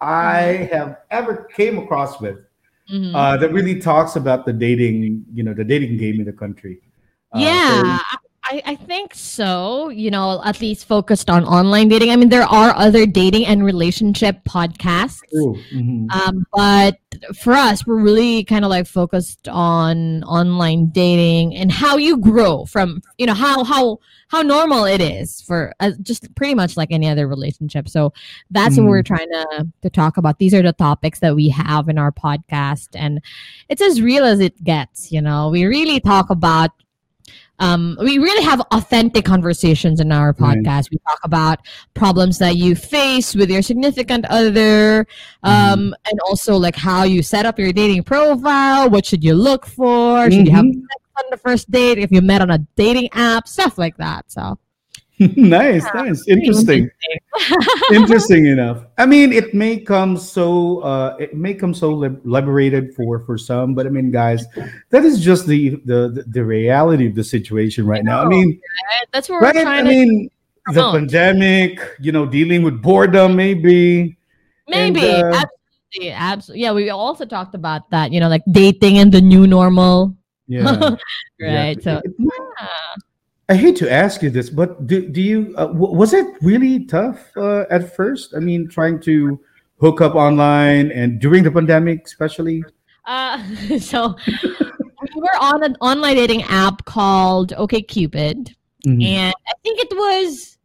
I 0.00 0.66
have 0.72 0.90
ever 1.10 1.34
came 1.58 1.76
across 1.78 2.12
with 2.22 2.38
Mhm. 2.88 3.14
uh, 3.14 3.36
that 3.36 3.52
really 3.52 3.78
talks 3.78 4.16
about 4.16 4.46
the 4.46 4.54
dating, 4.54 5.26
you 5.36 5.42
know, 5.44 5.52
the 5.52 5.62
dating 5.72 5.98
game 5.98 6.16
in 6.20 6.24
the 6.24 6.32
country. 6.32 6.80
Uh, 7.32 7.38
so- 7.38 7.44
yeah, 7.44 7.98
I, 8.44 8.62
I 8.64 8.74
think 8.76 9.14
so. 9.14 9.90
You 9.90 10.10
know, 10.10 10.42
at 10.44 10.60
least 10.60 10.86
focused 10.86 11.28
on 11.28 11.44
online 11.44 11.88
dating. 11.88 12.10
I 12.10 12.16
mean, 12.16 12.30
there 12.30 12.42
are 12.42 12.74
other 12.74 13.06
dating 13.06 13.46
and 13.46 13.64
relationship 13.64 14.42
podcasts. 14.48 15.20
Mhm. 15.72 16.10
Um, 16.12 16.46
but 16.52 16.98
for 17.38 17.52
us, 17.52 17.86
we're 17.86 18.00
really 18.00 18.44
kind 18.44 18.64
of 18.64 18.70
like 18.70 18.86
focused 18.86 19.48
on 19.48 20.24
online 20.24 20.86
dating 20.86 21.54
and 21.54 21.70
how 21.70 21.96
you 21.96 22.16
grow 22.16 22.64
from, 22.64 23.02
you 23.18 23.26
know, 23.26 23.34
how 23.34 23.62
how 23.62 23.98
how 24.28 24.42
normal 24.42 24.84
it 24.84 25.00
is 25.00 25.42
for 25.42 25.74
uh, 25.80 25.90
just 26.02 26.32
pretty 26.34 26.54
much 26.54 26.76
like 26.76 26.92
any 26.92 27.08
other 27.08 27.26
relationship. 27.28 27.88
So 27.88 28.12
that's 28.50 28.76
what 28.76 28.86
we're 28.86 29.02
trying 29.02 29.28
to 29.28 29.68
to 29.82 29.90
talk 29.90 30.16
about. 30.16 30.38
These 30.38 30.54
are 30.54 30.62
the 30.62 30.72
topics 30.72 31.18
that 31.20 31.34
we 31.34 31.48
have 31.50 31.88
in 31.88 31.98
our 31.98 32.12
podcast, 32.12 32.88
and 32.94 33.20
it's 33.68 33.82
as 33.82 34.00
real 34.00 34.24
as 34.24 34.40
it 34.40 34.62
gets. 34.64 35.12
You 35.12 35.20
know, 35.20 35.50
we 35.50 35.66
really 35.66 36.00
talk 36.00 36.30
about 36.30 36.70
um, 37.60 37.96
we 38.00 38.18
really 38.18 38.42
have 38.42 38.60
authentic 38.72 39.24
conversations 39.24 40.00
in 40.00 40.10
our 40.10 40.34
Right. 40.38 40.58
podcast. 40.58 40.90
We 40.90 40.98
talk 41.08 41.20
about 41.22 41.60
problems 41.94 42.38
that 42.38 42.56
you 42.56 42.74
face 42.74 43.34
with 43.34 43.50
your 43.50 43.62
significant 43.62 44.24
other, 44.30 45.06
um, 45.44 45.94
and 46.10 46.20
also 46.26 46.56
like 46.56 46.74
how 46.74 47.04
you 47.04 47.22
set 47.22 47.46
up 47.46 47.58
your 47.58 47.72
dating 47.72 48.02
profile. 48.02 48.90
What 48.90 49.06
should 49.06 49.22
you 49.22 49.34
look 49.34 49.66
for? 49.66 50.30
Should 50.30 50.46
you 50.46 50.52
have 50.52 50.64
Mhm. 50.64 50.74
sex 50.74 51.04
on 51.18 51.24
the 51.30 51.36
first 51.36 51.70
date? 51.70 51.98
If 51.98 52.10
you 52.10 52.20
met 52.22 52.40
on 52.42 52.50
a 52.50 52.58
dating 52.76 53.08
app, 53.12 53.46
stuff 53.46 53.78
like 53.78 53.96
that. 53.98 54.24
So 54.32 54.58
nice, 55.36 55.84
nice, 55.94 56.26
interesting. 56.28 56.90
interesting 57.92 58.46
enough. 58.46 58.86
I 58.96 59.04
mean, 59.04 59.32
it 59.32 59.52
may 59.52 59.78
come 59.78 60.16
so 60.16 60.80
uh, 60.80 61.16
it 61.20 61.34
may 61.36 61.52
come 61.52 61.74
so 61.74 61.92
lib- 61.92 62.22
liberated 62.24 62.94
for 62.94 63.20
for 63.20 63.36
some, 63.36 63.74
but 63.74 63.86
I 63.86 63.90
mean, 63.90 64.10
guys, 64.10 64.46
that 64.88 65.04
is 65.04 65.20
just 65.20 65.46
the 65.46 65.76
the 65.84 66.24
the- 66.26 66.44
reality 66.44 67.06
of 67.06 67.14
the 67.14 67.22
situation 67.22 67.86
right 67.86 68.02
now. 68.02 68.22
I 68.22 68.28
mean, 68.28 68.58
that's 69.12 69.28
what 69.28 69.42
right? 69.42 69.54
we're 69.54 69.60
I 69.60 69.64
trying 69.64 69.84
to 69.84 69.90
mean, 69.90 70.30
the 70.72 70.90
pandemic, 70.90 71.80
you 72.00 72.12
know, 72.12 72.24
dealing 72.24 72.62
with 72.62 72.80
boredom, 72.80 73.36
maybe. 73.36 74.16
and, 74.72 74.94
Maybe. 74.94 75.06
uh, 75.06 75.44
absolutely. 75.92 76.10
Absolutely. 76.12 76.62
Yeah, 76.62 76.72
we 76.72 76.88
also 76.90 77.26
talked 77.26 77.54
about 77.54 77.90
that, 77.90 78.10
you 78.12 78.20
know, 78.20 78.28
like 78.28 78.42
dating 78.50 78.96
and 78.98 79.12
the 79.12 79.20
new 79.20 79.46
normal. 79.46 80.16
Yeah. 80.46 80.96
right. 81.40 81.76
Yeah. 81.84 82.00
So, 82.00 82.02
I 83.50 83.54
hate 83.54 83.74
to 83.78 83.90
ask 83.90 84.22
you 84.22 84.30
this, 84.30 84.48
but 84.48 84.86
do, 84.86 85.08
do 85.08 85.20
you 85.20 85.52
uh, 85.58 85.66
w- 85.66 85.92
was 85.92 86.12
it 86.14 86.24
really 86.40 86.86
tough 86.86 87.18
uh, 87.36 87.64
at 87.68 87.96
first? 87.96 88.32
I 88.36 88.38
mean, 88.38 88.68
trying 88.68 89.00
to 89.00 89.40
hook 89.80 90.00
up 90.00 90.14
online 90.14 90.92
and 90.92 91.20
during 91.20 91.42
the 91.42 91.50
pandemic, 91.50 92.06
especially. 92.06 92.62
uh, 93.06 93.42
so 93.80 94.14
we 94.30 95.20
were 95.20 95.38
on 95.40 95.64
an 95.64 95.76
online 95.80 96.14
dating 96.14 96.44
app 96.44 96.84
called 96.84 97.50
OkCupid. 97.58 98.54
Mhm. 98.86 99.04
And 99.04 99.34
I 99.48 99.52
think 99.64 99.80
it 99.80 99.90
was 99.96 100.56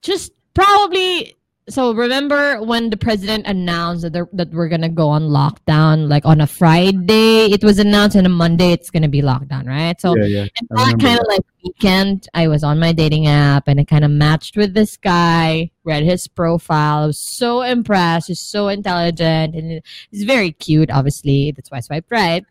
just 0.00 0.32
probably 0.54 1.35
so 1.68 1.92
remember 1.92 2.62
when 2.62 2.90
the 2.90 2.96
president 2.96 3.46
announced 3.46 4.02
that, 4.02 4.28
that 4.32 4.50
we're 4.50 4.68
gonna 4.68 4.88
go 4.88 5.08
on 5.08 5.22
lockdown 5.22 6.08
like 6.08 6.24
on 6.24 6.40
a 6.40 6.46
friday? 6.46 7.46
It 7.46 7.64
was 7.64 7.78
announced 7.78 8.16
and 8.16 8.26
on 8.26 8.32
a 8.32 8.34
monday 8.34 8.72
it's 8.72 8.90
gonna 8.90 9.08
be 9.08 9.22
lockdown 9.22 9.66
right? 9.66 10.00
So 10.00 10.16
Yeah, 10.16 10.24
yeah, 10.26 10.46
that 10.70 10.98
kind 11.00 11.18
of 11.18 11.26
like 11.28 11.42
weekend 11.64 12.28
i 12.34 12.46
was 12.46 12.62
on 12.62 12.78
my 12.78 12.92
dating 12.92 13.26
app 13.26 13.66
and 13.66 13.80
it 13.80 13.86
kind 13.86 14.04
of 14.04 14.10
matched 14.10 14.56
with 14.56 14.72
this 14.72 14.96
guy 14.96 15.68
read 15.82 16.04
his 16.04 16.28
profile 16.28 17.02
i 17.02 17.06
was 17.06 17.18
so 17.18 17.62
impressed 17.62 18.28
he's 18.28 18.40
so 18.40 18.68
intelligent 18.68 19.54
and 19.54 19.82
he's 20.10 20.22
very 20.22 20.52
cute 20.52 20.90
obviously 20.90 21.52
that's 21.52 21.70
why 21.70 21.78
i 21.78 21.80
swiped 21.80 22.10
right? 22.10 22.44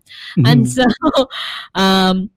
And 0.45 0.70
so 0.70 0.84
um 1.76 2.30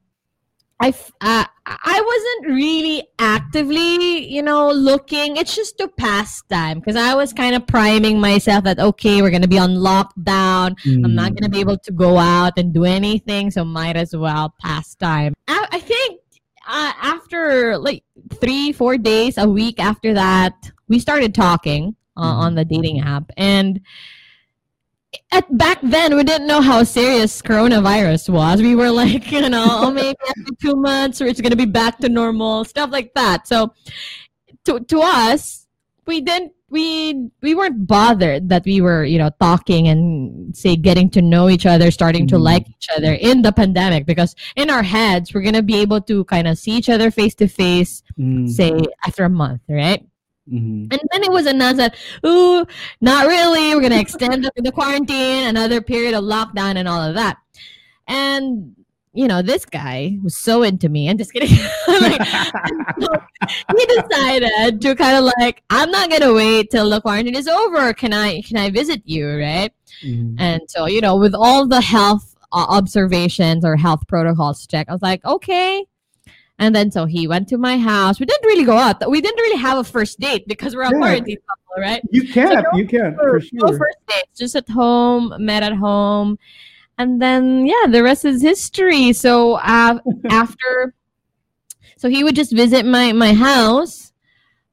I, 0.81 0.95
uh, 1.21 1.45
I 1.67 2.01
wasn't 2.01 2.55
really 2.55 3.07
actively, 3.19 4.27
you 4.33 4.43
know, 4.43 4.71
looking. 4.71 5.37
It's 5.37 5.55
just 5.57 5.77
to 5.79 5.89
pass 5.89 6.41
time 6.49 6.79
because 6.79 6.95
I 6.95 7.15
was 7.15 7.33
kind 7.33 7.57
of 7.57 7.67
priming 7.67 8.21
myself 8.21 8.65
that 8.65 8.79
okay, 8.79 9.21
we're 9.21 9.31
gonna 9.31 9.49
be 9.49 9.59
on 9.59 9.71
lockdown. 9.71 10.77
I'm 11.05 11.15
not 11.15 11.35
gonna 11.35 11.49
be 11.49 11.59
able 11.61 11.79
to 11.79 11.93
go 11.93 12.17
out 12.17 12.53
and 12.59 12.73
do 12.73 12.85
anything, 12.85 13.51
so 13.51 13.65
might 13.65 13.97
as 13.97 14.15
well 14.15 14.55
pass 14.61 14.95
time. 14.95 15.35
I, 15.49 15.67
I 15.73 15.81
think 15.81 16.21
uh, 16.69 16.93
after 17.03 17.77
like 17.77 18.05
three, 18.41 18.73
four 18.73 18.97
days, 18.99 19.37
a 19.37 19.49
week 19.49 19.81
after 19.81 20.15
that, 20.15 20.71
we 20.87 21.01
started 21.01 21.35
talking 21.35 21.97
uh, 22.17 22.21
on 22.21 22.55
the 22.55 22.65
dating 22.65 23.01
app, 23.01 23.31
and 23.37 23.81
at 25.33 25.57
back 25.57 25.79
then 25.83 26.17
we 26.17 26.25
didn't 26.25 26.47
know 26.47 26.61
how 26.61 26.83
serious 26.83 27.41
coronavirus 27.41 28.29
was. 28.29 28.61
We 28.61 28.75
were 28.75 28.91
like, 28.91 29.31
you 29.33 29.49
know, 29.49 29.67
oh, 29.69 29.91
maybe 29.91 30.17
after 30.29 30.55
two 30.61 30.77
months 30.77 31.21
or 31.21 31.27
it's 31.27 31.41
gonna 31.41 31.57
be 31.57 31.67
back 31.67 31.99
to 31.99 32.09
normal, 32.09 32.65
stuff 32.65 32.91
like 32.91 33.13
that. 33.15 33.47
So 33.49 33.73
to 34.65 34.81
to 34.81 35.01
us, 35.01 35.67
we 36.07 36.21
didn't 36.21 36.53
we 36.71 37.31
we 37.41 37.55
weren't 37.55 37.87
bothered 37.87 38.51
that 38.51 38.65
we 38.67 38.83
were, 38.83 39.05
you 39.05 39.17
know, 39.19 39.31
talking 39.41 39.89
and 39.89 40.55
say 40.55 40.77
getting 40.77 41.09
to 41.11 41.23
know 41.23 41.49
each 41.49 41.65
other, 41.65 41.91
starting 41.91 42.27
to 42.27 42.39
like 42.39 42.69
each 42.69 42.89
other 42.95 43.15
in 43.15 43.41
the 43.41 43.53
pandemic 43.53 44.05
because 44.05 44.35
in 44.57 44.69
our 44.69 44.83
heads 44.83 45.33
we're 45.33 45.41
gonna 45.43 45.63
be 45.63 45.77
able 45.77 46.01
to 46.03 46.25
kind 46.25 46.47
of 46.47 46.59
see 46.59 46.73
each 46.73 46.91
other 46.91 47.11
face 47.11 47.35
to 47.37 47.49
face, 47.49 48.03
Mm. 48.19 48.49
say 48.49 48.73
after 49.07 49.25
a 49.25 49.31
month, 49.31 49.63
right? 49.69 50.05
Mhm. 50.53 50.93
And 50.93 51.01
then 51.13 51.23
it 51.25 51.31
was 51.31 51.47
announced 51.47 51.79
that, 51.79 51.97
ooh, 52.27 52.65
not 53.01 53.27
really. 53.27 53.75
We're 53.75 53.83
gonna 53.83 54.01
extend 54.01 54.45
the, 54.45 54.53
the 54.57 54.73
quarantine, 54.73 55.47
another 55.47 55.81
period 55.83 56.15
of 56.15 56.25
lockdown, 56.25 56.77
and 56.77 56.89
all 56.89 57.03
of 57.03 57.15
that. 57.15 57.37
And 58.07 58.75
you 59.15 59.27
know, 59.27 59.43
this 59.43 59.65
guy 59.65 60.17
was 60.23 60.39
so 60.39 60.63
into 60.63 60.89
me. 60.89 61.09
I'm 61.09 61.19
just 61.19 61.33
kidding. 61.33 61.49
Like, 61.89 62.25
so 63.01 63.09
he 63.77 63.87
decided 63.87 64.81
to 64.83 64.95
kind 64.95 65.17
of 65.19 65.33
like, 65.39 65.63
I'm 65.71 65.91
not 65.91 66.11
gonna 66.11 66.33
wait 66.33 66.71
till 66.71 66.89
the 66.89 67.01
quarantine 67.01 67.35
is 67.35 67.49
over. 67.49 67.93
Can 67.95 68.13
I? 68.13 68.43
Can 68.43 68.57
I 68.57 68.71
visit 68.71 69.03
you? 69.05 69.29
Right? 69.29 69.73
Mhm. 70.05 70.37
And 70.39 70.63
so, 70.69 70.87
you 70.87 71.01
know, 71.01 71.17
with 71.17 71.35
all 71.35 71.67
the 71.67 71.81
health 71.81 72.37
uh, 72.53 72.67
observations 72.69 73.65
or 73.65 73.77
health 73.77 74.07
protocols 74.09 74.67
check, 74.67 74.89
I 74.89 74.93
was 74.93 75.03
like, 75.03 75.25
okay. 75.25 75.85
And 76.59 76.75
then 76.75 76.91
so 76.91 77.05
he 77.07 77.29
went 77.29 77.49
to 77.49 77.59
my 77.59 77.79
house. 77.79 78.19
We 78.19 78.27
didn't 78.27 78.45
really 78.45 78.65
go 78.65 78.77
out. 78.77 79.09
We 79.09 79.21
didn't 79.21 79.41
really 79.41 79.59
have 79.61 79.79
a 79.79 79.85
first 79.85 80.19
date 80.19 80.47
because 80.49 80.75
we're 80.75 80.83
a 80.83 80.91
Yeah. 80.91 80.99
quarantine 80.99 81.39
couple, 81.49 81.83
right? 81.83 82.03
You 82.11 82.27
can, 82.29 82.63
no 82.63 82.79
you 82.79 82.87
can 82.87 83.15
for 83.15 83.35
No 83.53 83.69
sure. 83.69 83.79
first 83.79 83.99
dates, 84.09 84.39
just 84.39 84.57
at 84.57 84.69
home, 84.69 85.33
met 85.39 85.63
at 85.63 85.75
home. 85.75 86.37
And 86.99 87.23
then, 87.23 87.65
yeah, 87.65 87.87
the 87.89 88.03
rest 88.03 88.25
is 88.25 88.43
history. 88.43 89.13
So 89.13 89.55
uh, 89.55 90.01
after, 90.31 90.95
so 91.97 92.09
he 92.09 92.25
would 92.25 92.35
just 92.35 92.53
visit 92.53 92.85
my, 92.85 93.13
my 93.13 93.33
house. 93.35 94.13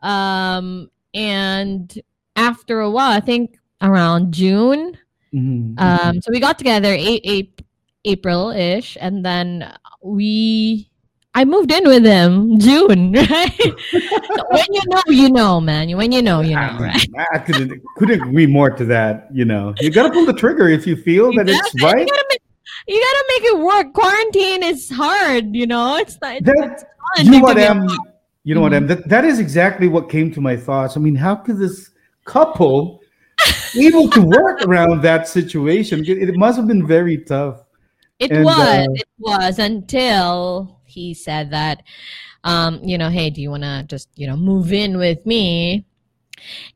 Um, 0.01 0.89
and 1.13 1.97
after 2.35 2.79
a 2.81 2.89
while, 2.89 3.11
I 3.11 3.19
think 3.19 3.59
around 3.81 4.33
June, 4.33 4.97
Mhm. 5.33 5.79
um, 5.79 6.21
so 6.21 6.31
we 6.31 6.39
got 6.39 6.57
together 6.57 6.89
eight, 6.97 7.21
eight 7.25 7.61
April 8.05 8.49
ish, 8.51 8.97
and 9.01 9.23
then 9.25 9.71
we 10.01 10.89
I 11.37 11.43
moved 11.45 11.71
in 11.71 11.83
with 11.85 12.05
him 12.05 12.57
June, 12.59 13.11
right? 13.29 13.51
so 13.91 14.43
when 14.49 14.65
you 14.71 14.81
know, 14.87 15.01
you 15.07 15.29
know, 15.29 15.59
man. 15.61 15.95
When 15.97 16.11
you 16.11 16.21
know, 16.21 16.39
you 16.41 16.55
know, 16.55 16.77
right? 16.79 17.05
I 17.33 17.39
couldn't 17.39 17.81
couldn't 17.97 18.21
agree 18.21 18.47
more 18.47 18.69
to 18.71 18.85
that. 18.85 19.27
You 19.33 19.45
know, 19.45 19.73
you 19.81 19.91
gotta 19.91 20.11
pull 20.11 20.25
the 20.25 20.33
trigger 20.33 20.69
if 20.69 20.87
you 20.87 20.95
feel 20.95 21.33
that 21.33 21.47
it's 21.49 21.73
You 21.75 21.85
right. 21.85 22.07
gotta 22.07 22.25
make, 22.29 22.41
you 22.87 22.99
gotta 22.99 23.25
make 23.27 23.43
it 23.51 23.57
work. 23.59 23.93
Quarantine 23.93 24.63
is 24.63 24.89
hard, 24.89 25.53
you 25.55 25.67
know. 25.67 25.97
It's 25.97 26.17
not. 26.21 26.37
It's, 26.37 26.45
That- 26.45 26.71
it's 26.71 26.83
um, 27.19 27.25
You 27.25 27.31
know 27.31 27.39
what, 27.39 27.57
M? 27.57 27.87
You 28.43 28.55
know 28.55 28.61
what, 28.61 28.73
M? 28.73 28.87
That, 28.87 29.09
that 29.09 29.25
is 29.25 29.39
exactly 29.39 29.87
what 29.87 30.09
came 30.09 30.31
to 30.33 30.39
my 30.41 30.55
thoughts. 30.55 30.95
I 30.95 30.99
mean, 31.01 31.15
how 31.15 31.35
could 31.35 31.57
this 31.57 31.89
couple 32.25 33.01
able 33.75 34.07
to 34.11 34.21
work 34.21 34.61
around 34.67 35.01
that 35.01 35.27
situation? 35.27 35.99
It, 36.05 36.29
it 36.29 36.35
must 36.37 36.55
have 36.57 36.67
been 36.67 36.85
very 36.87 37.17
tough. 37.17 37.63
It 38.19 38.31
And, 38.31 38.45
was. 38.45 38.57
uh, 38.57 38.85
it 38.93 39.07
was 39.17 39.59
until 39.59 40.79
he 40.95 41.13
said 41.13 41.51
that, 41.51 41.83
um, 42.45 42.81
you 42.83 42.97
know, 42.97 43.09
hey, 43.09 43.29
do 43.29 43.41
you 43.41 43.51
want 43.51 43.63
to 43.63 43.83
just, 43.87 44.07
you 44.15 44.25
know, 44.27 44.37
move 44.37 44.71
in 44.71 44.97
with 44.97 45.25
me? 45.25 45.85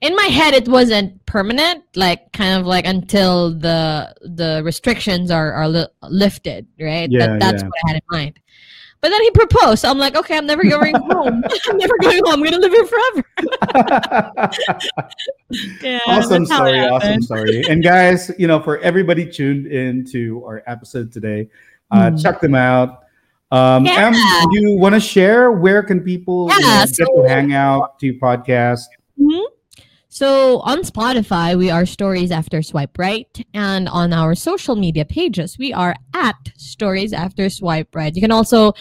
In 0.01 0.15
my 0.15 0.23
head, 0.25 0.53
it 0.53 0.67
wasn't 0.67 1.25
permanent, 1.25 1.83
like 1.95 2.31
kind 2.33 2.59
of 2.59 2.65
like 2.65 2.85
until 2.85 3.51
the 3.53 4.13
the 4.21 4.61
restrictions 4.63 5.31
are 5.31 5.53
are 5.53 5.67
li- 5.67 5.87
lifted, 6.03 6.65
right? 6.79 7.09
Yeah, 7.11 7.27
that, 7.27 7.39
that's 7.39 7.61
yeah. 7.63 7.67
what 7.67 7.77
I 7.85 7.89
had 7.89 7.95
in 7.97 8.01
mind. 8.09 8.39
But 9.01 9.09
then 9.09 9.21
he 9.21 9.31
proposed. 9.31 9.79
So 9.81 9.89
I'm 9.89 9.97
like, 9.97 10.15
okay, 10.17 10.35
I'm 10.37 10.45
never 10.45 10.63
going 10.63 10.93
home. 11.11 11.43
I'm 11.69 11.77
never 11.77 11.93
going 12.01 12.21
home. 12.25 12.33
I'm 12.33 12.43
gonna 12.43 12.57
live 12.57 12.71
here 12.71 12.85
forever. 12.85 13.23
yeah, 15.81 15.99
awesome 16.07 16.45
story 16.45 16.79
awesome 16.79 17.21
story 17.21 17.63
and 17.69 17.83
guys 17.83 18.31
you 18.37 18.47
know 18.47 18.61
for 18.61 18.77
everybody 18.79 19.25
tuned 19.25 19.65
in 19.67 20.05
to 20.05 20.43
our 20.45 20.61
episode 20.67 21.11
today 21.11 21.47
uh 21.91 22.09
Mm. 22.11 22.21
check 22.21 22.39
them 22.39 22.53
out 22.55 23.03
um 23.51 23.85
M, 23.87 24.13
Yeah. 24.13 24.43
do 24.51 24.59
you 24.61 24.77
want 24.77 24.93
to 24.95 25.01
share 25.01 25.51
where 25.51 25.81
can 25.83 25.99
people 26.01 26.49
you 26.51 26.59
know, 26.61 26.67
Yeah, 26.67 26.85
get 26.85 26.95
so- 26.95 27.05
to 27.23 27.27
hang 27.27 27.53
out 27.53 27.99
to 27.99 28.05
your 28.07 28.15
podcast 28.15 28.85
Mhm. 29.19 29.43
So 30.11 30.59
on 30.61 30.79
Spotify, 30.81 31.55
we 31.57 31.69
are 31.69 31.85
Stories 31.85 32.31
After 32.31 32.63
Swipe 32.63 32.97
Right. 32.97 33.27
And 33.53 33.87
on 33.87 34.11
our 34.11 34.33
social 34.33 34.75
media 34.75 35.05
pages, 35.05 35.57
we 35.59 35.71
are 35.71 35.95
at 36.15 36.35
Stories 36.57 37.13
After 37.13 37.47
Swipe 37.49 37.93
Right. 37.95 38.15
You 38.15 38.21
can 38.21 38.31
also 38.31 38.73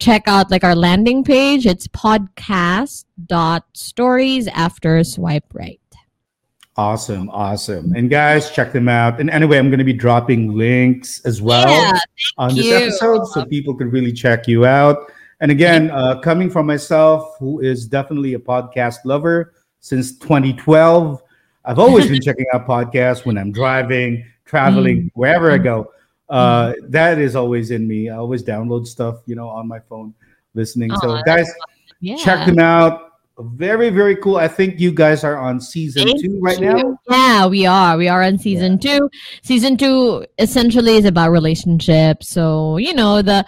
check 0.00 0.24
out 0.26 0.50
like 0.50 0.64
our 0.64 0.74
landing 0.74 1.22
page. 1.22 1.66
It's 1.66 1.86
podcast.stories 1.88 4.48
after 4.48 5.04
swipe 5.04 5.44
right. 5.54 5.78
Awesome, 6.76 7.28
awesome. 7.30 7.94
And 7.94 8.08
guys, 8.08 8.50
check 8.50 8.72
them 8.72 8.88
out. 8.88 9.20
And 9.20 9.28
anyway, 9.28 9.58
I'm 9.58 9.68
going 9.68 9.78
to 9.78 9.84
be 9.84 9.92
dropping 9.92 10.56
links 10.56 11.20
as 11.26 11.42
well 11.42 11.68
Yeah, 11.68 11.98
on 12.38 12.54
this 12.54 12.64
you. 12.66 12.74
episode 12.74 13.26
so 13.26 13.44
people 13.44 13.74
can 13.74 13.90
really 13.90 14.12
check 14.12 14.48
you 14.48 14.64
out. 14.64 15.12
And 15.40 15.50
again, 15.50 15.90
uh, 15.90 16.18
coming 16.20 16.48
from 16.48 16.66
myself, 16.66 17.36
who 17.38 17.60
is 17.60 17.86
definitely 17.86 18.34
a 18.34 18.38
podcast 18.38 18.98
lover 19.04 19.52
since 19.80 20.16
2012, 20.18 21.20
I've 21.66 21.78
always 21.78 22.08
been 22.08 22.22
checking 22.22 22.46
out 22.54 22.66
podcasts 22.66 23.26
when 23.26 23.36
I'm 23.36 23.52
driving, 23.52 24.24
traveling, 24.46 25.10
wherever 25.14 25.50
I 25.50 25.58
go. 25.58 25.92
Uh, 26.30 26.72
that 26.88 27.18
is 27.18 27.36
always 27.36 27.70
in 27.70 27.86
me. 27.86 28.08
I 28.08 28.16
always 28.16 28.42
download 28.42 28.86
stuff, 28.86 29.16
you 29.26 29.34
know, 29.34 29.48
on 29.48 29.68
my 29.68 29.80
phone, 29.80 30.14
listening. 30.54 30.90
So, 31.02 31.20
guys, 31.26 31.52
Yeah. 32.00 32.16
check 32.16 32.46
them 32.46 32.58
out. 32.58 33.11
Very, 33.54 33.90
very 33.90 34.16
cool. 34.16 34.36
I 34.36 34.48
think 34.48 34.80
you 34.80 34.92
guys 34.92 35.24
are 35.24 35.38
on 35.38 35.60
season 35.60 36.04
Thank 36.04 36.22
two 36.22 36.38
right 36.40 36.58
you. 36.58 36.72
now. 36.72 36.98
Yeah, 37.08 37.46
we 37.46 37.66
are. 37.66 37.96
We 37.96 38.08
are 38.08 38.22
on 38.22 38.38
season 38.38 38.78
two. 38.78 39.10
Season 39.42 39.76
two 39.76 40.26
essentially 40.38 40.96
is 40.96 41.04
about 41.04 41.30
relationships. 41.30 42.28
So 42.28 42.76
you 42.76 42.94
know 42.94 43.22
the 43.22 43.44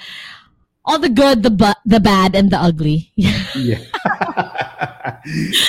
all 0.84 0.99
the 0.99 1.09
good, 1.09 1.42
the 1.42 1.51
bu- 1.51 1.80
the 1.86 2.01
bad, 2.01 2.34
and 2.34 2.51
the 2.51 2.59
ugly. 2.59 3.12
Yeah. 3.57 3.78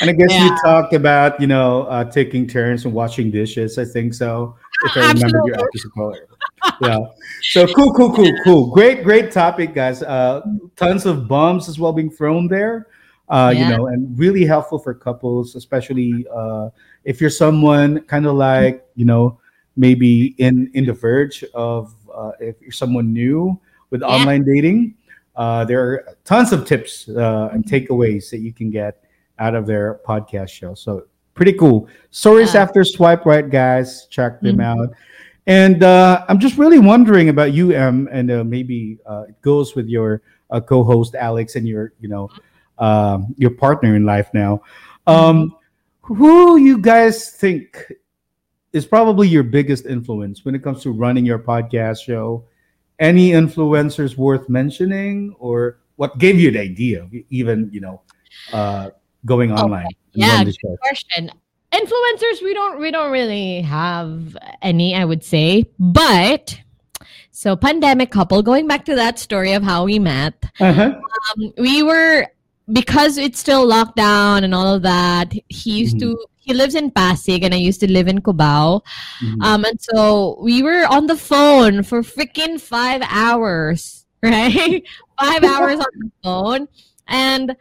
and 0.02 0.10
I 0.10 0.14
guess 0.14 0.34
you 0.34 0.50
talked 0.64 0.94
about, 0.94 1.40
you 1.40 1.48
know, 1.48 1.84
uh, 1.84 2.04
taking 2.04 2.48
turns 2.48 2.84
and 2.84 2.94
washing 2.94 3.32
dishes. 3.32 3.78
I 3.78 3.86
think 3.86 4.14
so. 4.14 4.56
If 4.84 4.98
I 4.98 5.12
remember 5.12 5.40
your 5.46 5.56
episode. 5.56 5.92
correctly. 5.96 6.38
Yeah. 6.82 7.00
So 7.42 7.68
cool, 7.68 7.94
cool, 7.94 8.14
cool, 8.14 8.32
cool. 8.44 8.72
Great, 8.72 9.04
great 9.04 9.32
topic, 9.32 9.74
guys. 9.74 10.02
Uh, 10.02 10.42
tons 10.76 11.06
of 11.06 11.28
bombs 11.28 11.70
as 11.70 11.80
well 11.80 11.94
being 11.94 12.10
thrown 12.10 12.48
there. 12.48 12.88
Uh, 13.30 13.52
Yeah. 13.56 13.60
You 13.72 13.78
know, 13.78 13.88
and 13.88 14.18
really 14.20 14.46
helpful 14.46 14.78
for 14.78 14.94
couples, 14.94 15.56
especially 15.56 16.26
uh, 16.34 16.70
if 17.04 17.20
you're 17.20 17.30
someone 17.34 18.02
kind 18.02 18.26
of 18.26 18.36
like, 18.36 18.86
you 18.96 19.06
know, 19.06 19.40
maybe 19.76 20.36
in 20.38 20.70
in 20.74 20.86
the 20.86 20.94
verge 20.94 21.44
of 21.54 21.94
uh, 22.14 22.32
if 22.40 22.56
you're 22.62 22.72
someone 22.72 23.12
new 23.14 23.60
with 23.90 24.02
Yeah. 24.02 24.08
online 24.08 24.44
dating. 24.46 24.96
Uh, 25.36 25.66
there 25.66 25.82
are 25.84 26.16
tons 26.24 26.54
of 26.54 26.66
tips 26.66 27.10
uh, 27.10 27.50
and 27.52 27.66
takeaways 27.66 28.30
that 28.30 28.40
you 28.40 28.54
can 28.54 28.70
get 28.72 29.04
out 29.38 29.54
of 29.54 29.66
their 29.68 30.00
podcast 30.08 30.48
show. 30.50 30.74
So 30.76 31.08
pretty 31.34 31.52
cool. 31.54 31.90
Stories 32.12 32.56
after 32.56 32.86
swipe 32.86 33.26
right, 33.26 33.50
guys. 33.50 34.08
Check 34.10 34.40
them 34.40 34.58
Mhm. 34.58 34.64
out. 34.64 34.90
And 35.48 35.84
uh, 35.84 36.24
I'm 36.30 36.40
just 36.40 36.58
really 36.58 36.80
wondering 36.80 37.28
about 37.30 37.52
you, 37.52 37.72
M, 37.72 38.08
and 38.12 38.32
uh, 38.32 38.44
maybe 38.46 38.98
uh, 39.06 39.26
it 39.28 39.42
goes 39.42 39.76
with 39.76 39.88
your 39.90 40.22
uh, 40.50 40.62
co-host 40.62 41.16
Alex 41.16 41.56
and 41.58 41.68
your, 41.68 41.92
you 42.00 42.08
know, 42.08 42.30
um, 42.78 43.34
your 43.38 43.52
partner 43.52 43.96
in 43.96 44.06
life 44.06 44.30
now. 44.34 44.62
Um, 45.08 45.56
who 46.02 46.58
you 46.58 46.78
guys 46.78 47.32
think 47.32 47.92
is 48.74 48.86
probably 48.86 49.28
your 49.28 49.44
biggest 49.44 49.86
influence 49.86 50.46
when 50.46 50.54
it 50.54 50.64
comes 50.64 50.84
to 50.84 50.92
running 50.92 51.26
your 51.26 51.40
podcast 51.40 52.04
show? 52.04 52.46
Any 53.00 53.32
influencers 53.32 54.16
worth 54.16 54.48
mentioning, 54.48 55.36
or 55.40 55.80
what 55.96 56.18
gave 56.18 56.40
you 56.40 56.52
the 56.52 56.60
idea, 56.60 57.04
of 57.04 57.14
even 57.30 57.70
you 57.74 57.82
know, 57.82 58.02
uh, 58.54 58.92
going 59.26 59.52
online? 59.52 59.86
and 59.86 59.96
yeah, 60.14 60.44
good 60.44 60.78
question. 60.82 61.32
Influencers, 61.74 62.42
we 62.42 62.54
don't 62.54 62.80
we 62.80 62.92
don't 62.92 63.12
really 63.12 63.62
have 63.62 64.38
any, 64.62 64.96
I 64.96 65.06
would 65.06 65.24
say, 65.24 65.66
but. 65.80 66.60
So, 67.32 67.58
pandemic 67.58 68.12
couple, 68.12 68.42
going 68.42 68.66
back 68.66 68.86
to 68.86 68.96
that 68.96 69.20
story 69.20 69.52
of 69.52 69.62
how 69.62 69.84
we 69.84 70.00
met, 70.00 70.42
Uh-huh. 70.58 70.94
um, 70.96 71.54
we 71.58 71.84
were 71.84 72.28
because 72.72 73.18
it's 73.18 73.40
still 73.40 73.68
lockdown 73.68 74.44
and 74.44 74.54
all 74.56 74.74
of 74.76 74.82
that. 74.84 75.34
He 75.50 75.80
used 75.80 76.00
to 76.00 76.18
he 76.38 76.54
lives 76.54 76.76
in 76.76 76.92
Pasig 76.92 77.44
and 77.44 77.54
I 77.54 77.58
used 77.58 77.80
to 77.80 77.92
live 77.92 78.08
in 78.08 78.22
Cubao. 78.22 78.82
Mhm. 79.20 79.44
Um, 79.44 79.66
and 79.66 79.82
so 79.82 80.38
we 80.40 80.62
were 80.62 80.86
on 80.86 81.08
the 81.08 81.16
phone 81.18 81.82
for 81.82 82.02
freaking 82.04 82.62
five 82.62 83.02
hours, 83.10 84.06
right? 84.24 84.84
five 85.20 85.44
hours 85.54 85.80
on 85.80 85.94
the 86.00 86.12
phone. 86.24 86.68
And 87.08 87.56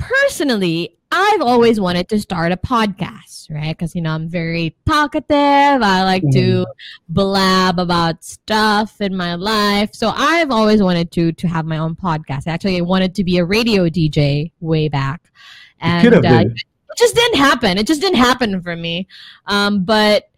personally, 0.00 0.96
I've 1.12 1.42
always 1.42 1.80
wanted 1.80 2.08
to 2.10 2.20
start 2.20 2.52
a 2.52 2.56
podcast, 2.56 3.50
right? 3.50 3.76
Because, 3.76 3.94
you 3.94 4.00
know, 4.00 4.12
I'm 4.12 4.28
very 4.28 4.76
talkative. 4.86 5.28
I 5.34 6.04
like 6.04 6.22
to 6.32 6.66
blab 7.08 7.78
about 7.78 8.22
stuff 8.24 9.00
in 9.00 9.16
my 9.16 9.34
life. 9.34 9.90
So 9.92 10.12
I've 10.14 10.50
always 10.50 10.82
wanted 10.82 11.10
to 11.12 11.32
to 11.32 11.48
have 11.48 11.66
my 11.66 11.78
own 11.78 11.96
podcast. 11.96 12.46
Actually, 12.46 12.78
I 12.78 12.82
wanted 12.82 13.14
to 13.16 13.24
be 13.24 13.38
a 13.38 13.44
radio 13.44 13.88
DJ 13.88 14.52
way 14.60 14.88
back. 14.88 15.32
And 15.80 16.02
could 16.02 16.12
have 16.12 16.24
uh, 16.24 16.48
it 16.48 16.98
just 16.98 17.14
didn't 17.14 17.38
happen. 17.38 17.78
It 17.78 17.86
just 17.86 18.00
didn't 18.00 18.18
happen 18.18 18.60
for 18.62 18.76
me. 18.76 19.08
Um, 19.46 19.84
but 19.84 20.29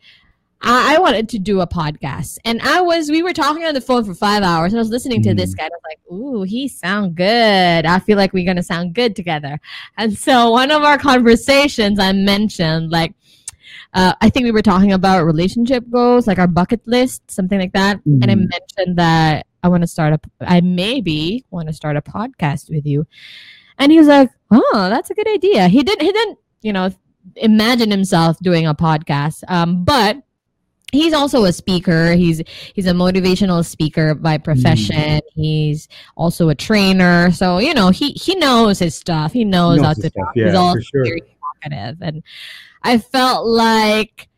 I, 0.62 0.94
I 0.96 0.98
wanted 1.00 1.28
to 1.30 1.38
do 1.38 1.60
a 1.60 1.66
podcast, 1.66 2.38
and 2.44 2.60
I 2.62 2.80
was. 2.80 3.10
We 3.10 3.22
were 3.22 3.32
talking 3.32 3.64
on 3.64 3.74
the 3.74 3.80
phone 3.80 4.04
for 4.04 4.14
five 4.14 4.42
hours, 4.42 4.72
and 4.72 4.78
I 4.78 4.82
was 4.82 4.90
listening 4.90 5.22
to 5.24 5.34
this 5.34 5.54
guy. 5.54 5.64
And 5.64 5.72
I 5.72 5.76
was 5.76 5.82
like, 5.90 6.12
"Ooh, 6.12 6.42
he 6.42 6.68
sound 6.68 7.14
good. 7.16 7.84
I 7.86 7.98
feel 7.98 8.16
like 8.16 8.32
we're 8.32 8.46
gonna 8.46 8.62
sound 8.62 8.94
good 8.94 9.16
together." 9.16 9.58
And 9.98 10.16
so 10.16 10.50
one 10.50 10.70
of 10.70 10.82
our 10.82 10.98
conversations, 10.98 11.98
I 11.98 12.12
mentioned 12.12 12.90
like. 12.90 13.14
Uh, 13.94 14.14
I 14.22 14.30
think 14.30 14.44
we 14.44 14.52
were 14.52 14.62
talking 14.62 14.92
about 14.92 15.26
relationship 15.26 15.84
goals, 15.90 16.26
like 16.26 16.38
our 16.38 16.46
bucket 16.46 16.80
list, 16.86 17.30
something 17.30 17.58
like 17.60 17.72
that. 17.74 18.00
And 18.06 18.24
I 18.24 18.34
Mhm. 18.34 18.48
mentioned 18.48 18.96
that 18.98 19.46
I 19.62 19.68
want 19.68 19.82
to 19.82 19.86
start 19.86 20.14
a, 20.14 20.20
I 20.40 20.62
maybe 20.62 21.44
want 21.50 21.68
to 21.68 21.74
start 21.74 21.98
a 21.98 22.00
podcast 22.02 22.70
with 22.70 22.86
you. 22.86 23.06
And 23.78 23.92
he 23.92 23.98
was 23.98 24.06
like, 24.08 24.30
"Oh, 24.50 24.88
that's 24.88 25.10
a 25.10 25.14
good 25.14 25.28
idea." 25.28 25.68
He 25.68 25.82
didn't. 25.82 26.02
He 26.02 26.10
didn't. 26.12 26.38
You 26.62 26.72
know, 26.72 26.90
imagine 27.36 27.90
himself 27.90 28.38
doing 28.40 28.66
a 28.66 28.74
podcast. 28.74 29.42
Um, 29.48 29.84
but 29.84 30.22
he's 30.92 31.12
also 31.12 31.44
a 31.44 31.52
speaker. 31.52 32.12
He's 32.12 32.42
he's 32.74 32.86
a 32.86 32.92
motivational 32.92 33.64
speaker 33.64 34.14
by 34.14 34.38
profession. 34.38 35.20
He's 35.34 35.88
also 36.16 36.50
a 36.50 36.54
trainer. 36.54 37.32
So 37.32 37.58
you 37.58 37.74
know, 37.74 37.90
he 37.90 38.12
he 38.12 38.36
knows 38.36 38.78
his 38.78 38.94
stuff. 38.94 39.32
He 39.32 39.44
knows, 39.44 39.78
Knows 39.78 39.86
how 39.86 39.94
to 39.94 40.10
talk. 40.10 40.32
Yeah, 40.36 40.52
he's 40.52 40.72
for 40.72 40.82
sure. 40.82 41.04
very 41.04 41.22
talkative, 41.62 42.02
and 42.02 42.22
I 42.82 42.98
felt 42.98 43.46
like 43.46 44.28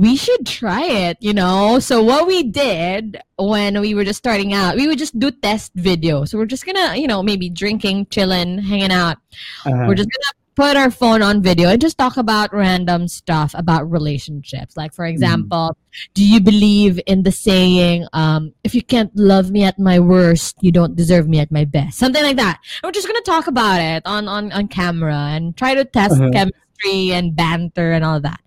we 0.00 0.16
should 0.16 0.46
try 0.46 0.82
it, 0.82 1.18
you 1.20 1.34
know? 1.34 1.78
So 1.78 2.02
what 2.02 2.26
we 2.26 2.44
did 2.44 3.20
when 3.36 3.78
we 3.82 3.92
were 3.92 4.02
just 4.02 4.16
starting 4.18 4.54
out, 4.54 4.76
we 4.76 4.86
would 4.86 4.96
just 4.96 5.18
do 5.18 5.30
test 5.30 5.76
videos. 5.76 6.28
So 6.28 6.38
we're 6.38 6.46
just 6.46 6.64
gonna, 6.64 6.96
you 6.96 7.06
know, 7.06 7.22
maybe 7.22 7.50
drinking, 7.50 8.06
chilling, 8.06 8.58
hanging 8.58 8.92
out. 8.92 9.18
Uh-huh. 9.66 9.84
We're 9.86 9.96
just 9.96 10.08
gonna 10.08 10.39
put 10.60 10.76
our 10.76 10.90
phone 10.90 11.22
on 11.22 11.40
video 11.42 11.70
and 11.70 11.80
just 11.80 11.96
talk 11.96 12.18
about 12.18 12.52
random 12.52 13.08
stuff 13.08 13.54
about 13.56 13.90
relationships. 13.90 14.76
Like 14.76 14.92
for 14.92 15.06
example, 15.06 15.74
do 16.12 16.22
you 16.22 16.38
believe 16.38 17.00
in 17.06 17.22
the 17.22 17.32
saying, 17.32 18.06
um, 18.12 18.52
if 18.62 18.74
you 18.74 18.82
can't 18.82 19.10
love 19.16 19.50
me 19.50 19.64
at 19.64 19.78
my 19.78 19.98
worst, 19.98 20.56
you 20.60 20.70
don't 20.70 20.94
deserve 20.94 21.26
me 21.28 21.38
at 21.40 21.50
my 21.50 21.64
best? 21.64 21.98
Something 21.98 22.22
like 22.22 22.36
that. 22.36 22.58
And 22.82 22.88
we're 22.88 22.92
just 22.92 23.06
gonna 23.06 23.22
talk 23.22 23.46
about 23.46 23.80
it 23.80 24.02
on 24.04 24.28
on, 24.28 24.52
on 24.52 24.68
camera 24.68 25.32
and 25.32 25.56
try 25.56 25.74
to 25.74 25.84
test 25.86 26.20
Uh-huh. 26.20 26.28
chemistry 26.30 27.12
and 27.12 27.34
banter 27.34 27.92
and 27.92 28.04
all 28.04 28.20
that. 28.20 28.40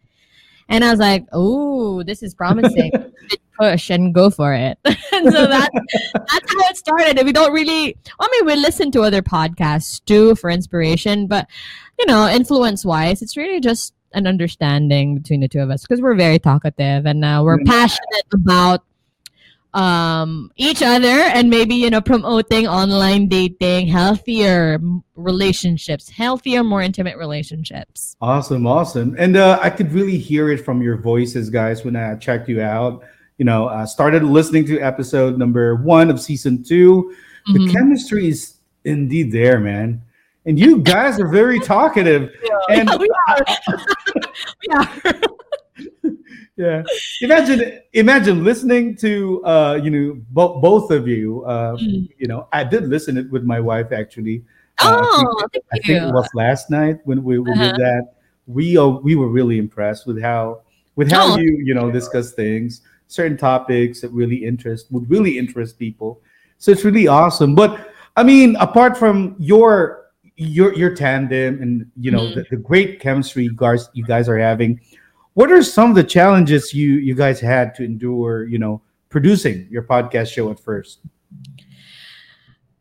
And 0.70 0.86
I 0.86 0.91
was 0.91 0.99
like, 0.99 1.26
"Oh, 1.34 2.03
this 2.03 2.22
is 2.22 2.36
promising. 2.36 2.91
Push 3.59 3.89
and 3.91 4.14
go 4.14 4.30
for 4.30 4.53
it." 4.53 4.78
and 4.86 5.34
so 5.34 5.45
that 5.47 5.70
that's 6.14 6.53
how 6.53 6.70
it 6.70 6.78
started. 6.78 7.18
And 7.18 7.26
we 7.26 7.34
don't 7.34 7.53
really. 7.53 7.95
I 8.20 8.28
mean, 8.32 8.45
we 8.45 8.55
listen 8.55 8.91
to 8.91 9.01
other 9.01 9.22
podcasts 9.22 10.03
too 10.05 10.36
for 10.36 10.49
inspiration, 10.49 11.28
but 11.28 11.47
you 12.04 12.14
know, 12.14 12.28
influence 12.28 12.84
wise, 12.84 13.22
it's 13.22 13.38
really 13.38 13.62
just 13.62 13.93
an 14.14 14.28
understanding 14.28 15.16
between 15.16 15.39
the 15.39 15.47
two 15.47 15.60
of 15.60 15.70
us 15.70 15.82
because 15.84 16.01
we're 16.01 16.16
very 16.16 16.38
talkative 16.38 17.06
and 17.06 17.24
uh, 17.24 17.41
we're 17.43 17.58
Mm. 17.60 17.66
passionate 17.66 18.26
about 18.34 18.84
um 19.74 20.51
each 20.56 20.84
other 20.84 21.08
and 21.08 21.49
maybe 21.49 21.74
you 21.74 21.89
know 21.89 21.99
promoting 21.99 22.68
online 22.68 23.28
dating 23.28 23.88
healthier 23.88 24.80
relationships 25.16 26.08
healthier 26.12 26.64
more 26.64 26.84
intimate 26.84 27.18
relationships 27.18 28.16
Awesome, 28.22 28.68
awesome. 28.68 29.16
And 29.18 29.36
uh, 29.36 29.58
I 29.64 29.72
could 29.72 29.91
really 29.91 30.20
hear 30.20 30.51
it 30.51 30.60
from 30.64 30.84
your 30.84 30.97
voices, 30.97 31.49
guys, 31.49 31.84
when 31.84 31.95
I 31.95 32.14
checked 32.18 32.47
you 32.49 32.62
out. 32.62 33.04
You 33.39 33.45
know, 33.45 33.68
I 33.68 33.86
started 33.86 34.22
listening 34.24 34.66
to 34.68 34.80
episode 34.80 35.39
number 35.39 35.76
one 35.78 36.12
of 36.12 36.22
season 36.22 36.64
2 36.64 37.16
The 37.47 37.60
Mhm. 37.60 37.72
chemistry 37.74 38.28
is 38.30 38.58
indeed 38.86 39.32
there, 39.32 39.60
man. 39.60 40.04
And 40.46 40.60
you 40.60 40.80
guys 40.80 41.20
are 41.20 41.28
very 41.28 41.60
talkative. 41.60 42.32
And 42.70 42.89
we 43.00 43.10
are. 43.28 43.46
we 44.68 44.74
are. 44.74 45.24
yeah, 46.56 46.84
imagine 47.22 47.80
imagine 47.94 48.44
listening 48.44 48.96
to 48.98 49.44
uh, 49.46 49.80
you 49.84 49.89
know 49.89 50.22
bo- 50.32 50.60
both 50.62 50.91
of 50.91 51.08
you. 51.08 51.44
Uh, 51.46 51.76
Mm. 51.78 52.08
You 52.18 52.28
know, 52.28 52.48
I 52.54 52.64
did 52.64 52.88
listen 52.88 53.18
it 53.18 53.30
with 53.32 53.44
my 53.44 53.60
wife 53.60 53.91
actually. 53.91 54.44
Uh, 54.80 55.02
I 55.02 55.16
think- 55.18 55.30
oh 55.30 55.62
I 55.74 55.78
think 55.80 56.04
it 56.04 56.14
was 56.14 56.30
last 56.34 56.70
night 56.70 56.98
when 57.06 57.24
we, 57.24 57.39
we 57.39 57.52
Uh-huh. 57.52 57.72
did 57.72 57.76
that 57.82 58.04
we 58.48 58.78
uh, 58.78 58.88
we 58.88 59.16
were 59.16 59.28
really 59.30 59.58
impressed 59.58 60.06
with 60.08 60.22
how 60.22 60.62
with 60.96 61.12
how 61.12 61.34
Oh. 61.34 61.38
you 61.38 61.58
you 61.64 61.74
know 61.74 61.91
discuss 61.91 62.32
things, 62.34 62.82
certain 63.08 63.38
topics 63.38 64.02
that 64.02 64.10
really 64.12 64.46
interest 64.46 64.88
would 64.91 65.10
really 65.10 65.38
interest 65.38 65.78
people. 65.80 66.22
So 66.60 66.72
it's 66.72 66.86
really 66.86 67.08
awesome. 67.08 67.56
But 67.56 67.91
I 68.16 68.24
mean, 68.24 68.56
apart 68.58 68.96
from 68.98 69.36
your 69.39 70.03
your 70.36 70.74
your 70.76 70.96
tandem 70.96 71.62
and 71.62 71.86
you 71.96 72.12
know 72.12 72.22
Mhm. 72.22 72.36
the, 72.36 72.46
the 72.52 72.58
great 72.58 73.00
chemistry 73.00 73.44
you 73.44 73.54
guys 73.56 73.90
you 73.94 74.04
guys 74.04 74.28
are 74.28 74.38
having, 74.38 74.80
what 75.34 75.52
are 75.52 75.62
some 75.64 75.90
of 75.90 75.96
the 75.96 76.04
challenges 76.04 76.74
you 76.74 76.94
you 76.96 77.16
guys 77.16 77.40
had 77.40 77.76
to 77.76 77.84
endure? 77.84 78.46
You 78.46 78.58
know, 78.60 78.82
producing 79.10 79.68
your 79.70 79.84
podcast 79.84 80.32
show 80.34 80.50
at 80.52 80.60
first. 80.60 81.00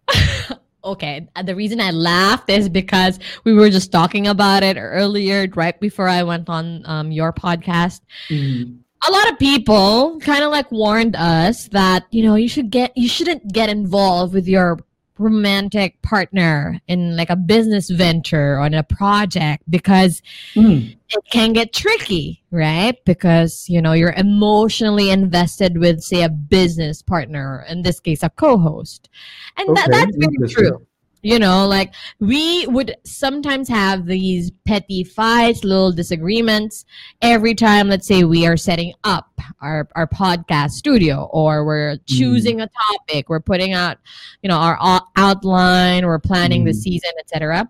okay 0.85 1.29
uh, 1.37 1.43
the 1.43 1.55
reason 1.55 1.81
i 1.81 1.91
laughed 1.93 2.51
is 2.51 2.69
because 2.69 3.19
we 3.45 3.53
were 3.55 3.71
just 3.71 3.93
talking 3.93 4.27
about 4.27 4.63
it 4.65 4.77
earlier 4.77 5.47
right 5.55 5.79
before 5.81 6.09
i 6.09 6.23
went 6.25 6.49
on 6.49 6.83
um, 6.87 7.13
your 7.13 7.33
podcast 7.33 8.01
a 8.31 9.11
lot 9.13 9.31
of 9.31 9.39
people 9.39 10.19
kind 10.21 10.43
of 10.43 10.51
like 10.51 10.71
warned 10.73 11.15
us 11.17 11.69
that 11.69 12.05
you 12.11 12.23
know 12.25 12.35
you 12.35 12.49
should 12.49 12.69
get 12.71 12.91
you 12.97 13.09
shouldn't 13.09 13.53
get 13.53 13.69
involved 13.69 14.35
with 14.35 14.49
your 14.49 14.79
romantic 15.23 16.01
partner 16.03 16.81
in 16.89 17.17
like 17.17 17.31
a 17.31 17.37
business 17.37 17.89
venture 17.91 18.59
or 18.59 18.67
in 18.67 18.75
a 18.75 18.83
project 18.83 19.63
because 19.71 20.23
Mm. 20.55 20.97
it 21.09 21.25
can 21.31 21.53
get 21.53 21.73
tricky 21.73 22.43
right? 22.53 23.03
Because 23.07 23.67
you 23.69 23.81
know 23.81 23.95
you're 23.95 24.13
emotionally 24.13 25.11
invested 25.11 25.79
with 25.79 26.03
say 26.03 26.23
a 26.23 26.29
business 26.29 27.03
partner 27.03 27.65
in 27.69 27.83
this 27.83 27.99
case 27.99 28.23
a 28.23 28.31
co-host. 28.31 29.09
And 29.57 29.75
that, 29.77 29.91
that's 29.91 30.17
very 30.17 30.49
true 30.49 30.87
you 31.23 31.39
know 31.39 31.67
like 31.67 31.95
we 32.19 32.67
would 32.67 32.97
sometimes 33.05 33.69
have 33.69 34.07
these 34.07 34.51
petty 34.67 35.05
fights 35.05 35.63
little 35.65 35.93
disagreements 35.93 36.85
every 37.23 37.55
time 37.55 37.89
let's 37.89 38.07
say 38.07 38.25
we 38.25 38.47
are 38.47 38.57
setting 38.57 38.93
up 39.05 39.29
our, 39.61 39.89
our 39.95 40.07
podcast 40.07 40.71
studio 40.73 41.29
or 41.33 41.65
we're 41.65 41.97
choosing 42.07 42.61
a 42.61 42.69
topic 42.91 43.29
we're 43.29 43.41
putting 43.41 43.73
out 43.73 43.99
you 44.43 44.49
know 44.49 44.57
our 44.57 44.77
outline 45.17 46.05
we're 46.05 46.19
planning 46.19 46.65
the 46.65 46.73
Mm. 46.73 46.77
season 46.77 47.11
etc 47.19 47.69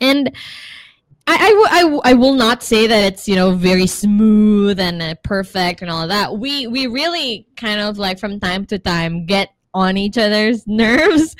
and 0.00 0.34
I, 1.26 1.36
I, 1.36 1.48
w- 1.50 1.66
I, 1.70 1.82
w- 1.82 2.00
I 2.04 2.12
will 2.12 2.34
not 2.34 2.62
say 2.62 2.86
that 2.86 3.04
it's 3.04 3.26
you 3.26 3.34
know 3.36 3.52
very 3.52 3.86
smooth 3.86 4.78
and 4.78 5.00
uh, 5.00 5.14
perfect 5.22 5.80
and 5.80 5.90
all 5.90 6.02
of 6.02 6.10
that. 6.10 6.36
We 6.36 6.66
we 6.66 6.86
really 6.86 7.46
kind 7.56 7.80
of 7.80 7.96
like 7.96 8.18
from 8.18 8.38
time 8.40 8.66
to 8.66 8.78
time 8.78 9.24
get 9.24 9.48
on 9.74 9.96
each 9.96 10.16
other's 10.16 10.66
nerves. 10.66 11.36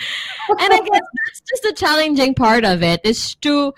And 0.48 0.72
i 0.72 0.78
guess 0.78 1.00
that's 1.26 1.40
just 1.40 1.62
the 1.62 1.72
challenging 1.72 2.34
part 2.34 2.64
of 2.64 2.82
it 2.82 3.00
is 3.04 3.34
to 3.36 3.72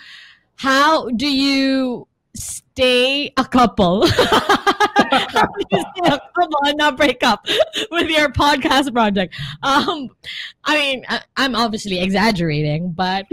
how 0.57 1.09
do 1.11 1.29
you 1.29 2.09
stay 2.35 3.33
a 3.37 3.45
couple? 3.45 4.07
How 5.07 5.47
do 5.47 5.65
you 5.71 5.79
stay 5.79 6.15
a 6.15 6.21
couple 6.35 6.59
and 6.65 6.77
not 6.77 6.97
break 6.97 7.23
up 7.23 7.47
with 7.91 8.09
your 8.11 8.29
podcast 8.31 8.93
project? 8.93 9.35
Um 9.63 10.09
i 10.65 10.77
mean 10.77 11.05
I, 11.09 11.21
i'm 11.37 11.55
obviously 11.55 12.01
exaggerating 12.01 12.93
but 12.93 13.27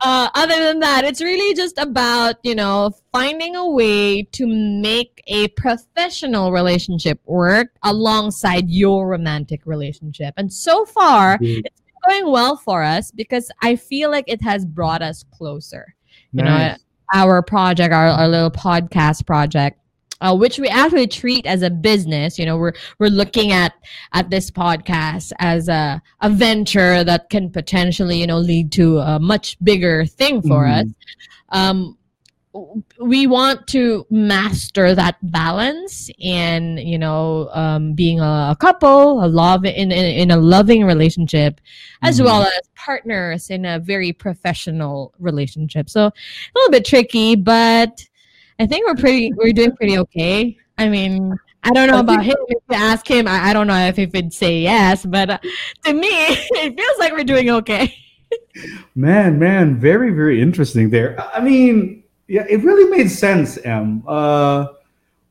uh, 0.00 0.28
other 0.34 0.62
than 0.62 0.80
that, 0.80 1.04
it's 1.04 1.22
really 1.22 1.54
just 1.54 1.78
about, 1.78 2.36
you 2.42 2.54
know, 2.54 2.90
finding 3.12 3.56
a 3.56 3.68
way 3.68 4.22
to 4.22 4.46
make 4.46 5.22
a 5.26 5.48
professional 5.48 6.52
relationship 6.52 7.20
work 7.24 7.68
alongside 7.82 8.68
your 8.70 9.08
romantic 9.08 9.62
relationship. 9.64 10.34
And 10.36 10.52
so 10.52 10.84
far, 10.84 11.38
Mhm. 11.38 11.62
it's 11.64 11.80
been 11.80 12.20
going 12.22 12.32
well 12.32 12.56
for 12.56 12.82
us 12.82 13.10
because 13.10 13.50
I 13.62 13.76
feel 13.76 14.10
like 14.10 14.24
it 14.26 14.42
has 14.42 14.64
brought 14.64 15.02
us 15.02 15.24
closer. 15.32 15.94
You 16.32 16.42
know, 16.42 16.74
our 17.14 17.40
project, 17.40 17.94
our, 17.94 18.08
our 18.08 18.28
little 18.28 18.50
podcast 18.50 19.26
project. 19.26 19.80
Uh, 20.22 20.34
which 20.34 20.58
we 20.58 20.66
actually 20.68 21.06
treat 21.06 21.44
as 21.44 21.60
a 21.60 21.68
business. 21.68 22.38
You 22.38 22.46
know, 22.46 22.56
we're 22.56 22.72
we're 22.98 23.10
looking 23.10 23.52
at 23.52 23.74
at 24.14 24.30
this 24.30 24.50
podcast 24.50 25.30
as 25.40 25.68
a, 25.68 26.00
a 26.22 26.30
venture 26.30 27.04
that 27.04 27.28
can 27.28 27.50
potentially, 27.50 28.18
you 28.20 28.26
know, 28.26 28.38
lead 28.38 28.72
to 28.72 28.98
a 28.98 29.18
much 29.20 29.58
bigger 29.62 30.06
thing 30.06 30.40
for 30.40 30.64
Mhm. 30.64 30.80
us. 30.80 30.86
Um, 31.50 31.98
we 33.00 33.26
want 33.26 33.66
to 33.66 34.06
master 34.08 34.94
that 34.94 35.16
balance 35.30 36.08
and 36.24 36.80
you 36.80 36.98
know 36.98 37.50
um, 37.52 37.92
being 37.92 38.18
a, 38.20 38.48
a 38.52 38.56
couple 38.58 39.22
a 39.22 39.28
love 39.28 39.66
in, 39.66 39.92
in 39.92 40.04
in 40.22 40.30
a 40.30 40.36
loving 40.38 40.84
relationship 40.84 41.60
as 42.02 42.18
Mhm. 42.18 42.24
well 42.24 42.42
as 42.44 42.60
partners 42.74 43.50
in 43.50 43.66
a 43.66 43.78
very 43.78 44.10
professional 44.10 45.12
relationship 45.18 45.90
so 45.90 46.06
a 46.06 46.12
little 46.54 46.70
bit 46.70 46.86
tricky 46.86 47.36
but 47.36 48.06
i 48.58 48.66
think 48.66 48.86
we're 48.86 48.96
pretty 48.96 49.32
we're 49.34 49.52
doing 49.52 49.74
pretty 49.76 49.98
okay 49.98 50.56
i 50.78 50.88
mean 50.88 51.36
I 51.66 51.70
don't 51.70 51.88
know 51.88 51.96
I 51.96 52.00
about 52.00 52.24
him. 52.24 52.36
If 52.46 52.62
you 52.70 52.76
ask 52.76 53.10
him, 53.10 53.26
I, 53.26 53.48
I 53.48 53.52
don't 53.52 53.66
know 53.66 53.76
if 53.88 53.96
he 53.96 54.06
would 54.06 54.32
say 54.32 54.60
yes, 54.60 55.04
but 55.04 55.30
uh, 55.30 55.38
to 55.84 55.92
me, 55.92 56.06
it 56.08 56.78
feels 56.78 56.98
like 57.00 57.12
we're 57.12 57.24
doing 57.24 57.50
okay. 57.50 57.92
Man, 58.94 59.36
man, 59.40 59.80
very, 59.80 60.12
very 60.12 60.40
interesting 60.40 60.90
there. 60.90 61.20
I 61.20 61.38
I 61.38 61.40
mean, 61.40 62.04
yeah, 62.28 62.46
it 62.48 62.62
really 62.62 62.88
made 62.96 63.10
sense, 63.10 63.58
M. 63.58 64.02
Uh, 64.06 64.66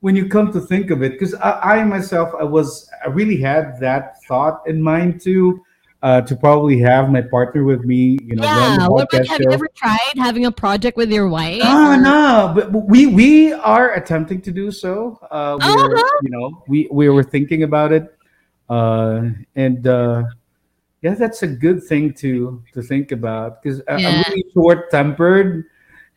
when 0.01 0.15
you 0.15 0.27
come 0.27 0.51
to 0.53 0.61
think 0.61 0.91
of 0.91 1.01
it, 1.01 1.13
because 1.13 1.33
I, 1.35 1.79
I 1.79 1.83
myself, 1.83 2.33
I 2.39 2.43
was, 2.43 2.89
I 3.03 3.07
really 3.07 3.37
had 3.37 3.79
that 3.79 4.23
thought 4.25 4.61
in 4.67 4.81
mind 4.81 5.21
too, 5.21 5.64
uh, 6.05 6.21
to 6.21 6.35
probably 6.35 6.77
have 6.77 7.09
my 7.09 7.19
partner 7.19 7.63
with 7.63 7.83
me, 7.83 8.15
you 8.21 8.35
know, 8.35 8.43
Yeah. 8.43 8.87
What 8.87 9.07
about 9.11 9.25
have 9.25 9.41
you 9.41 9.49
ever 9.49 9.67
tried 9.73 10.13
having 10.17 10.45
a 10.45 10.51
project 10.51 10.97
with 10.97 11.09
your 11.11 11.27
wife? 11.27 11.63
No, 11.63 11.93
or- 11.93 11.97
no, 11.97 12.51
but 12.53 12.71
we 12.71 13.07
we 13.07 13.53
are 13.53 13.93
attempting 13.97 14.39
to 14.41 14.51
do 14.51 14.69
so. 14.69 15.17
Uh, 15.31 15.57
we're, 15.59 15.95
Uh-huh. 15.97 16.19
you 16.21 16.29
know, 16.29 16.61
we 16.67 16.87
we 16.91 17.09
were 17.09 17.23
thinking 17.23 17.63
about 17.63 17.91
it, 17.91 18.05
uh, 18.69 19.33
and 19.55 19.87
uh, 19.87 20.23
yeah, 21.01 21.15
that's 21.15 21.41
a 21.41 21.47
good 21.49 21.81
thing 21.83 22.13
to 22.21 22.61
to 22.77 22.83
think 22.85 23.11
about 23.11 23.63
because 23.63 23.81
I'm 23.89 23.97
really 24.29 24.45
short 24.53 24.91
tempered, 24.93 25.65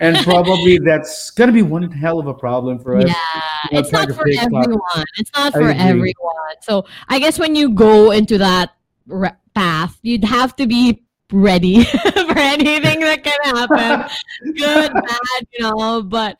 and 0.04 0.18
probably 0.20 0.76
that's 0.84 1.30
gonna 1.32 1.52
be 1.56 1.62
one 1.64 1.88
hell 1.90 2.18
of 2.20 2.26
a 2.28 2.34
problem 2.36 2.76
for 2.78 2.98
us. 3.00 3.08
Yeah, 3.08 3.14
you 3.72 3.72
know, 3.72 3.80
it's 3.80 3.92
not 3.92 4.12
for 4.12 4.28
everyone. 4.28 5.04
It's 5.16 5.32
not 5.32 5.56
for 5.56 5.72
everyone. 5.72 6.56
So 6.60 6.84
I 7.08 7.16
guess 7.18 7.38
when 7.40 7.56
you 7.56 7.72
go 7.72 8.10
into 8.12 8.36
that 8.36 8.76
re- 9.08 9.32
path, 9.58 9.98
you'd 10.02 10.24
have 10.24 10.54
to 10.56 10.66
be 10.66 11.02
ready 11.32 11.84
for 12.14 12.38
anything 12.38 13.00
that 13.00 13.20
can 13.24 13.38
happen, 13.44 14.08
good, 14.56 14.92
bad, 14.92 15.40
you 15.52 15.60
know. 15.66 16.02
But 16.02 16.36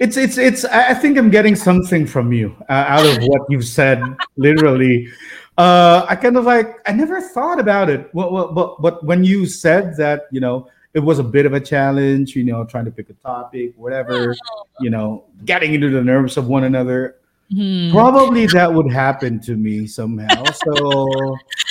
It's 0.00 0.16
it's 0.16 0.38
it's. 0.38 0.64
I 0.64 0.94
think 0.94 1.18
I'm 1.18 1.30
getting 1.30 1.56
something 1.56 2.06
from 2.06 2.32
you 2.32 2.54
uh, 2.68 2.84
out 2.86 3.06
of 3.06 3.18
what 3.24 3.42
you've 3.50 3.66
said. 3.66 3.98
literally, 4.36 5.08
uh, 5.56 6.06
I 6.08 6.14
kind 6.14 6.36
of 6.36 6.44
like 6.44 6.76
I 6.86 6.92
never 6.92 7.20
thought 7.20 7.58
about 7.58 7.90
it. 7.90 8.08
Well, 8.14 8.30
well, 8.32 8.52
but 8.52 8.80
but 8.80 9.02
when 9.04 9.24
you 9.24 9.46
said 9.46 9.96
that, 9.96 10.28
you 10.30 10.38
know, 10.40 10.68
it 10.94 11.00
was 11.00 11.18
a 11.18 11.24
bit 11.24 11.46
of 11.46 11.52
a 11.52 11.60
challenge. 11.60 12.36
You 12.36 12.44
know, 12.44 12.64
trying 12.64 12.84
to 12.84 12.92
pick 12.92 13.10
a 13.10 13.14
topic, 13.14 13.72
whatever. 13.76 14.36
You 14.80 14.90
know, 14.90 15.24
getting 15.44 15.74
into 15.74 15.90
the 15.90 16.02
nerves 16.04 16.36
of 16.36 16.46
one 16.46 16.62
another. 16.64 17.16
hmm, 17.50 17.90
Probably 17.90 18.46
that 18.54 18.72
would 18.72 18.92
happen 18.92 19.40
to 19.40 19.56
me 19.56 19.86
somehow. 19.88 20.44
So 20.62 21.34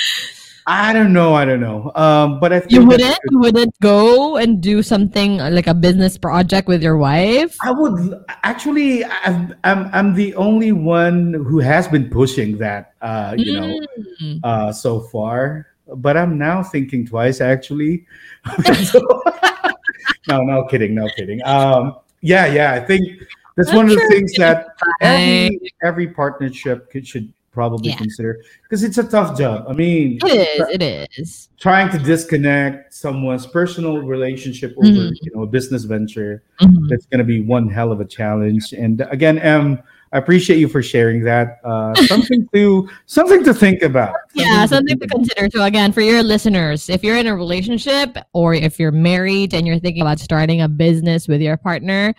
I 0.67 0.91
don't 0.91 1.13
know. 1.13 1.33
I 1.33 1.45
don't 1.45 1.61
know. 1.61 1.91
Um, 1.95 2.41
but 2.41 2.51
I 2.51 2.59
think 2.59 2.73
you 2.73 2.85
wouldn't 2.85 3.17
you 3.31 3.39
wouldn't 3.39 3.71
go 3.79 4.35
and 4.35 4.59
do 4.59 4.83
something 4.83 5.37
like 5.37 5.65
a 5.65 5.73
business 5.73 6.17
project 6.17 6.67
with 6.67 6.83
your 6.83 6.97
wife. 6.97 7.55
I 7.63 7.71
would 7.71 8.19
actually. 8.43 9.05
I've, 9.05 9.55
I'm 9.63 9.89
I'm 9.95 10.13
the 10.13 10.35
only 10.35 10.73
one 10.73 11.33
who 11.47 11.59
has 11.59 11.87
been 11.87 12.09
pushing 12.09 12.57
that. 12.59 12.93
Uh, 13.01 13.33
you 13.37 13.53
know, 13.53 13.79
Mm. 14.21 14.39
uh, 14.43 14.73
so 14.73 14.99
far. 15.07 15.67
But 15.87 16.17
I'm 16.17 16.37
now 16.37 16.63
thinking 16.63 17.05
twice. 17.07 17.39
Actually. 17.39 18.05
So- 18.91 19.23
no, 20.27 20.41
no 20.43 20.65
kidding, 20.65 20.95
no 20.95 21.07
kidding. 21.15 21.39
Um, 21.45 21.95
yeah, 22.21 22.45
yeah. 22.45 22.73
I 22.73 22.79
think 22.81 23.23
that's 23.55 23.69
I'm 23.69 23.75
one 23.77 23.85
of 23.85 23.91
the 23.95 23.99
sure 23.99 24.09
things 24.11 24.33
that 24.35 24.67
every 25.01 25.59
every 25.83 26.07
partnership 26.07 26.91
could, 26.91 27.07
should 27.07 27.31
probably 27.57 27.89
Yeah. 27.89 27.97
consider 28.05 28.33
because 28.63 28.83
it's 28.87 28.99
a 28.99 29.03
tough 29.15 29.29
job. 29.41 29.65
I 29.67 29.73
mean, 29.73 30.19
It 30.23 30.35
is. 30.53 30.67
It 30.75 30.83
is. 31.17 31.49
trying 31.67 31.89
to 31.95 31.97
disconnect 31.97 32.93
someone's 32.93 33.47
personal 33.59 33.95
relationship 34.15 34.71
over 34.77 34.87
Mhm. 34.87 35.17
you 35.23 35.31
know 35.33 35.41
a 35.41 35.47
business 35.57 35.83
venture 35.95 36.33
Mhm. 36.61 36.87
that's 36.89 37.07
going 37.09 37.17
to 37.25 37.29
be 37.35 37.39
one 37.41 37.65
hell 37.77 37.91
of 37.95 37.99
a 37.99 38.05
challenge 38.19 38.65
and 38.83 38.95
again 39.17 39.37
M 39.39 39.65
i 40.13 40.17
appreciate 40.23 40.59
you 40.63 40.69
for 40.75 40.81
sharing 40.93 41.19
that 41.31 41.47
uh 41.71 41.93
something 42.13 42.41
to 42.53 42.87
something 43.17 43.41
to 43.49 43.53
think 43.63 43.79
about 43.91 44.13
Yeah, 44.35 44.65
something 44.73 44.97
to 44.99 45.05
about. 45.05 45.15
consider. 45.17 45.45
So 45.55 45.59
again, 45.71 45.89
for 45.91 46.01
your 46.09 46.21
listeners, 46.33 46.79
if 46.95 46.99
you're 47.03 47.17
in 47.23 47.27
a 47.33 47.35
relationship 47.45 48.09
or 48.39 48.53
if 48.53 48.73
you're 48.79 48.97
married 49.13 49.49
and 49.55 49.65
you're 49.67 49.79
thinking 49.85 50.03
about 50.07 50.19
starting 50.29 50.59
a 50.61 50.69
business 50.85 51.21
with 51.31 51.41
your 51.47 51.57
partner, 51.57 52.13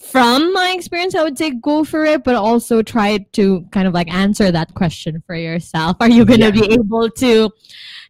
from 0.00 0.52
my 0.54 0.72
experience, 0.76 1.14
I 1.14 1.22
would 1.22 1.36
say 1.36 1.50
go 1.50 1.84
for 1.84 2.04
it, 2.04 2.24
but 2.24 2.34
also 2.34 2.82
try 2.82 3.18
to 3.32 3.64
kind 3.70 3.86
of 3.86 3.94
like 3.94 4.12
answer 4.12 4.50
that 4.50 4.74
question 4.74 5.22
for 5.26 5.34
yourself. 5.36 5.96
Are 6.00 6.08
you 6.08 6.24
going 6.24 6.40
to 6.40 6.46
Yeah. 6.46 6.50
be 6.52 6.72
able 6.72 7.10
to, 7.10 7.50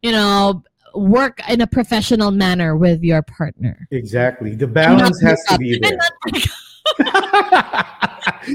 you 0.02 0.12
know, 0.12 0.62
work 0.94 1.40
in 1.48 1.60
a 1.60 1.66
professional 1.66 2.30
manner 2.30 2.76
with 2.76 3.02
your 3.02 3.22
partner? 3.22 3.86
exactly 3.90 4.54
the 4.54 4.66
balance 4.66 5.20
has 5.20 5.42
to 5.48 5.58
be 5.58 5.78
there 5.82 5.98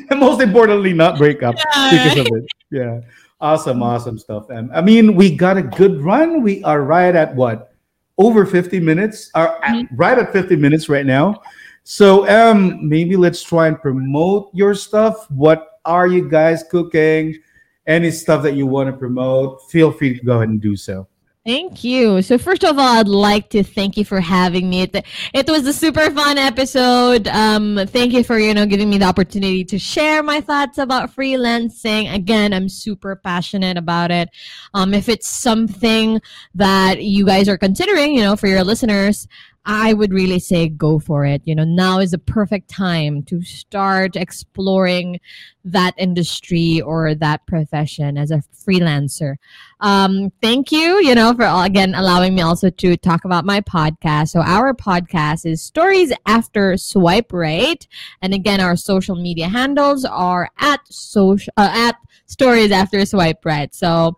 and 0.09 0.19
most 0.19 0.41
importantly, 0.41 0.93
not 0.93 1.17
break 1.17 1.43
up 1.43 1.55
Yeah. 1.55 1.89
because 1.91 2.17
of 2.19 2.27
it. 2.37 2.45
Yeah. 2.71 3.01
Awesome, 3.41 3.83
awesome 3.83 4.17
stuff. 4.17 4.49
Um, 4.49 4.71
I 4.73 4.81
mean, 4.81 5.15
we 5.15 5.35
got 5.35 5.57
a 5.57 5.61
good 5.61 6.01
run. 6.01 6.41
We 6.41 6.63
are 6.63 6.81
right 6.81 7.13
at 7.15 7.35
what? 7.35 7.73
Over 8.17 8.45
50 8.45 8.79
minutes. 8.79 9.29
Are 9.35 9.59
at, 9.63 9.85
right 9.91 10.17
at 10.17 10.31
50 10.31 10.55
minutes 10.55 10.87
right 10.87 11.05
now. 11.05 11.41
So 11.87 12.27
um 12.27 12.89
maybe 12.89 13.15
let's 13.15 13.43
try 13.43 13.67
and 13.67 13.79
promote 13.79 14.49
your 14.53 14.73
stuff. 14.73 15.29
What 15.29 15.79
are 15.85 16.07
you 16.07 16.27
guys 16.27 16.63
cooking? 16.63 17.37
Any 17.85 18.09
stuff 18.09 18.41
that 18.41 18.55
you 18.55 18.65
want 18.65 18.89
to 18.89 18.97
promote, 18.97 19.69
feel 19.69 19.91
free 19.91 20.17
to 20.17 20.25
go 20.25 20.37
ahead 20.37 20.49
and 20.49 20.59
do 20.59 20.75
so. 20.75 21.07
Thank 21.45 21.83
you. 21.83 22.23
So 22.23 22.39
first 22.39 22.63
of 22.63 22.79
all, 22.79 22.97
I'd 22.97 23.07
like 23.07 23.51
to 23.51 23.61
thank 23.61 23.97
you 23.97 24.03
for 24.03 24.19
having 24.19 24.67
me. 24.67 24.81
It, 24.81 25.05
it 25.31 25.47
was 25.47 25.67
a 25.67 25.73
super 25.73 26.09
fun 26.09 26.39
episode. 26.39 27.27
Um, 27.27 27.81
thank 27.85 28.13
you 28.13 28.23
for 28.23 28.39
you 28.39 28.51
know 28.55 28.65
giving 28.65 28.89
me 28.89 28.97
the 28.97 29.05
opportunity 29.05 29.63
to 29.65 29.77
share 29.77 30.23
my 30.23 30.41
thoughts 30.41 30.79
about 30.79 31.15
freelancing. 31.15 32.11
Again, 32.11 32.51
I'm 32.51 32.67
super 32.67 33.15
passionate 33.15 33.77
about 33.77 34.09
it. 34.09 34.29
Um, 34.73 34.95
if 34.95 35.07
it's 35.07 35.29
something 35.29 36.19
that 36.55 37.03
you 37.03 37.27
guys 37.27 37.47
are 37.47 37.59
considering, 37.59 38.15
you 38.15 38.21
know, 38.21 38.35
for 38.35 38.47
your 38.47 38.63
listeners, 38.63 39.27
I 39.65 39.93
would 39.93 40.13
really 40.13 40.39
say 40.39 40.69
go 40.69 40.99
for 40.99 41.25
it. 41.25 41.41
You 41.45 41.55
know, 41.55 41.63
now 41.63 41.99
is 41.99 42.11
the 42.11 42.19
perfect 42.19 42.69
time 42.69 43.23
to 43.23 43.41
start 43.41 44.15
exploring 44.15 45.19
that 45.63 45.95
industry 45.97 46.81
or 46.81 47.15
that 47.15 47.45
profession 47.47 48.17
as 48.17 48.29
a 48.29 48.43
freelancer. 48.53 49.37
Um, 49.79 50.31
thank 50.41 50.71
you, 50.71 51.01
you 51.01 51.15
know, 51.15 51.33
for 51.33 51.45
again 51.45 51.95
allowing 51.95 52.35
me 52.35 52.41
also 52.41 52.69
to 52.69 52.97
talk 52.97 53.25
about 53.25 53.45
my 53.45 53.61
podcast. 53.61 54.29
So 54.29 54.41
our 54.41 54.73
podcast 54.73 55.45
is 55.45 55.63
Stories 55.63 56.13
After 56.27 56.77
Swipe 56.77 57.33
Right, 57.33 57.87
and 58.21 58.33
again, 58.33 58.61
our 58.61 58.75
social 58.75 59.15
media 59.15 59.49
handles 59.49 60.05
are 60.05 60.49
at 60.59 60.81
social 60.87 61.53
uh, 61.57 61.71
at 61.73 61.95
Stories 62.27 62.71
After 62.71 63.03
Swipe 63.05 63.43
Right. 63.43 63.73
So 63.73 64.15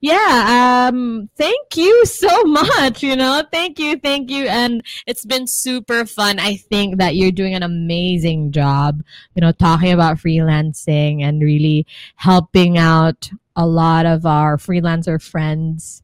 yeah 0.00 0.88
um 0.88 1.28
thank 1.36 1.76
you 1.76 2.06
so 2.06 2.42
much 2.44 3.02
you 3.02 3.16
know 3.16 3.42
thank 3.50 3.78
you 3.78 3.98
thank 3.98 4.30
you 4.30 4.46
and 4.46 4.82
it's 5.06 5.24
been 5.24 5.46
super 5.46 6.04
fun 6.06 6.38
i 6.38 6.56
think 6.56 6.98
that 6.98 7.16
you're 7.16 7.32
doing 7.32 7.54
an 7.54 7.62
amazing 7.62 8.52
job 8.52 9.02
you 9.34 9.40
know 9.40 9.52
talking 9.52 9.92
about 9.92 10.16
freelancing 10.18 11.22
and 11.22 11.42
really 11.42 11.86
helping 12.16 12.78
out 12.78 13.28
a 13.56 13.66
lot 13.66 14.06
of 14.06 14.24
our 14.24 14.56
freelancer 14.56 15.20
friends 15.20 16.02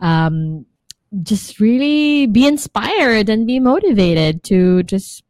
um 0.00 0.66
just 1.22 1.60
really 1.60 2.26
be 2.26 2.46
inspired 2.46 3.28
and 3.28 3.46
be 3.46 3.60
motivated 3.60 4.42
to 4.42 4.82
just 4.82 5.22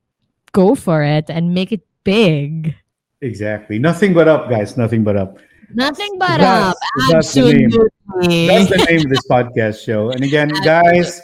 go 0.53 0.75
for 0.75 1.03
it 1.03 1.29
and 1.29 1.55
make 1.55 1.73
it 1.73 1.83
big 2.05 2.75
Exactly. 3.21 3.79
Nothing 3.79 4.15
but 4.15 4.29
up, 4.29 4.49
guys. 4.49 4.77
Nothing 4.77 5.03
but 5.03 5.17
up. 5.17 5.39
Nothing 5.75 6.17
but 6.19 6.39
That's- 6.39 6.71
up 6.73 6.77
that's 7.11 7.33
the 7.35 7.53
name. 7.53 7.67
absolutely 7.67 8.47
That's 8.49 8.71
the 8.71 8.87
name 8.89 9.01
of 9.01 9.11
this 9.11 9.27
podcast 9.31 9.85
show. 9.85 10.11
And 10.11 10.23
again, 10.25 10.49
guys, 10.65 11.23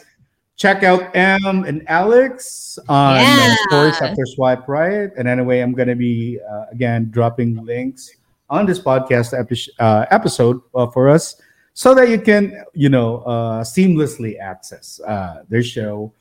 check 0.56 0.82
out 0.82 1.14
M 1.16 1.64
and 1.64 1.82
Alex 1.88 2.78
on 2.88 3.16
uh, 3.20 3.54
Stories 3.68 4.00
After 4.00 4.24
Swipe 4.26 4.68
Right. 4.68 5.10
And 5.16 5.26
anyway, 5.28 5.60
I'm 5.60 5.72
going 5.72 5.88
to 5.88 5.96
be, 5.96 6.38
uh, 6.48 6.66
again, 6.70 7.08
dropping 7.10 7.64
links 7.64 8.10
on 8.50 8.66
this 8.66 8.78
podcast 8.78 9.38
epi- 9.38 9.72
uh, 9.80 10.06
episode 10.10 10.60
uh, 10.74 10.86
for 10.88 11.08
us 11.08 11.40
so 11.72 11.94
that 11.94 12.08
you 12.08 12.20
can, 12.20 12.62
you 12.74 12.88
know, 12.88 13.18
uh, 13.22 13.64
seamlessly 13.64 14.38
access 14.38 15.00
uh, 15.06 15.42
their 15.48 15.62
show. 15.62 16.12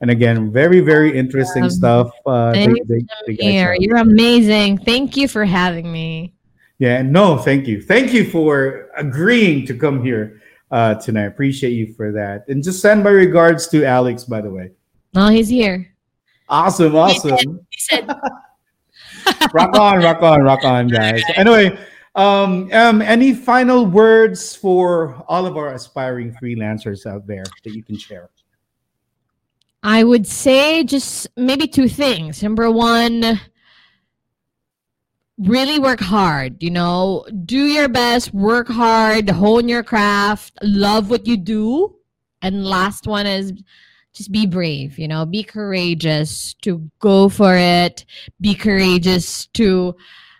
And 0.00 0.10
again, 0.10 0.52
very, 0.52 0.80
very 0.80 1.16
interesting 1.16 1.64
Um, 1.64 1.70
stuff. 1.70 2.10
Uh, 2.26 2.52
they- 2.52 2.66
they- 2.86 3.34
they. 3.36 3.76
You're 3.80 3.96
amazing. 3.98 4.78
Thank 4.78 5.16
you 5.16 5.28
for 5.28 5.44
having 5.44 5.90
me. 5.90 6.34
Yeah, 6.78 7.02
no, 7.02 7.36
thank 7.36 7.66
you. 7.66 7.82
Thank 7.82 8.12
you 8.12 8.30
for 8.30 8.90
agreeing 8.96 9.66
to 9.66 9.74
come 9.74 10.02
here 10.02 10.40
uh, 10.70 10.94
tonight. 10.94 11.24
Appreciate 11.24 11.72
you 11.72 11.92
for 11.94 12.12
that. 12.12 12.44
And 12.48 12.62
just 12.62 12.80
send 12.80 13.02
my 13.02 13.10
regards 13.10 13.66
to 13.68 13.84
Alex, 13.84 14.24
by 14.24 14.40
the 14.40 14.50
way. 14.50 14.70
Oh, 15.16 15.28
he's 15.28 15.48
here. 15.48 15.92
Awesome, 16.48 16.94
awesome. 16.94 17.66
He 17.70 17.80
said, 17.80 18.06
rock 19.52 19.76
on, 19.76 20.02
rock 20.02 20.22
on, 20.22 20.42
rock 20.42 20.64
on, 20.64 20.88
guys. 20.88 21.22
Anyway, 21.34 21.78
um, 22.14 22.70
um, 22.72 23.02
any 23.02 23.34
final 23.34 23.84
words 23.84 24.54
for 24.54 25.22
all 25.28 25.46
of 25.46 25.56
our 25.56 25.74
aspiring 25.74 26.34
freelancers 26.40 27.06
out 27.06 27.26
there 27.26 27.44
that 27.64 27.74
you 27.74 27.82
can 27.82 27.98
share? 27.98 28.30
I 29.82 30.04
would 30.04 30.26
say 30.26 30.84
just 30.84 31.28
maybe 31.36 31.66
two 31.66 31.88
things. 31.88 32.42
Number 32.42 32.70
one, 32.70 33.40
really 35.38 35.78
work 35.78 36.00
hard, 36.00 36.62
you 36.62 36.70
know, 36.70 37.24
do 37.44 37.66
your 37.66 37.88
best, 37.88 38.34
work 38.34 38.68
hard, 38.68 39.30
hone 39.30 39.68
your 39.68 39.82
craft, 39.82 40.58
love 40.62 41.10
what 41.10 41.26
you 41.26 41.36
do. 41.36 41.94
And 42.42 42.66
last 42.66 43.06
one 43.06 43.26
is 43.26 43.52
just 44.12 44.32
be 44.32 44.46
brave, 44.46 44.98
you 44.98 45.08
know, 45.08 45.24
be 45.24 45.42
courageous 45.42 46.54
to 46.62 46.90
go 46.98 47.28
for 47.28 47.56
it, 47.56 48.04
be 48.40 48.54
courageous 48.54 49.46
to 49.48 49.94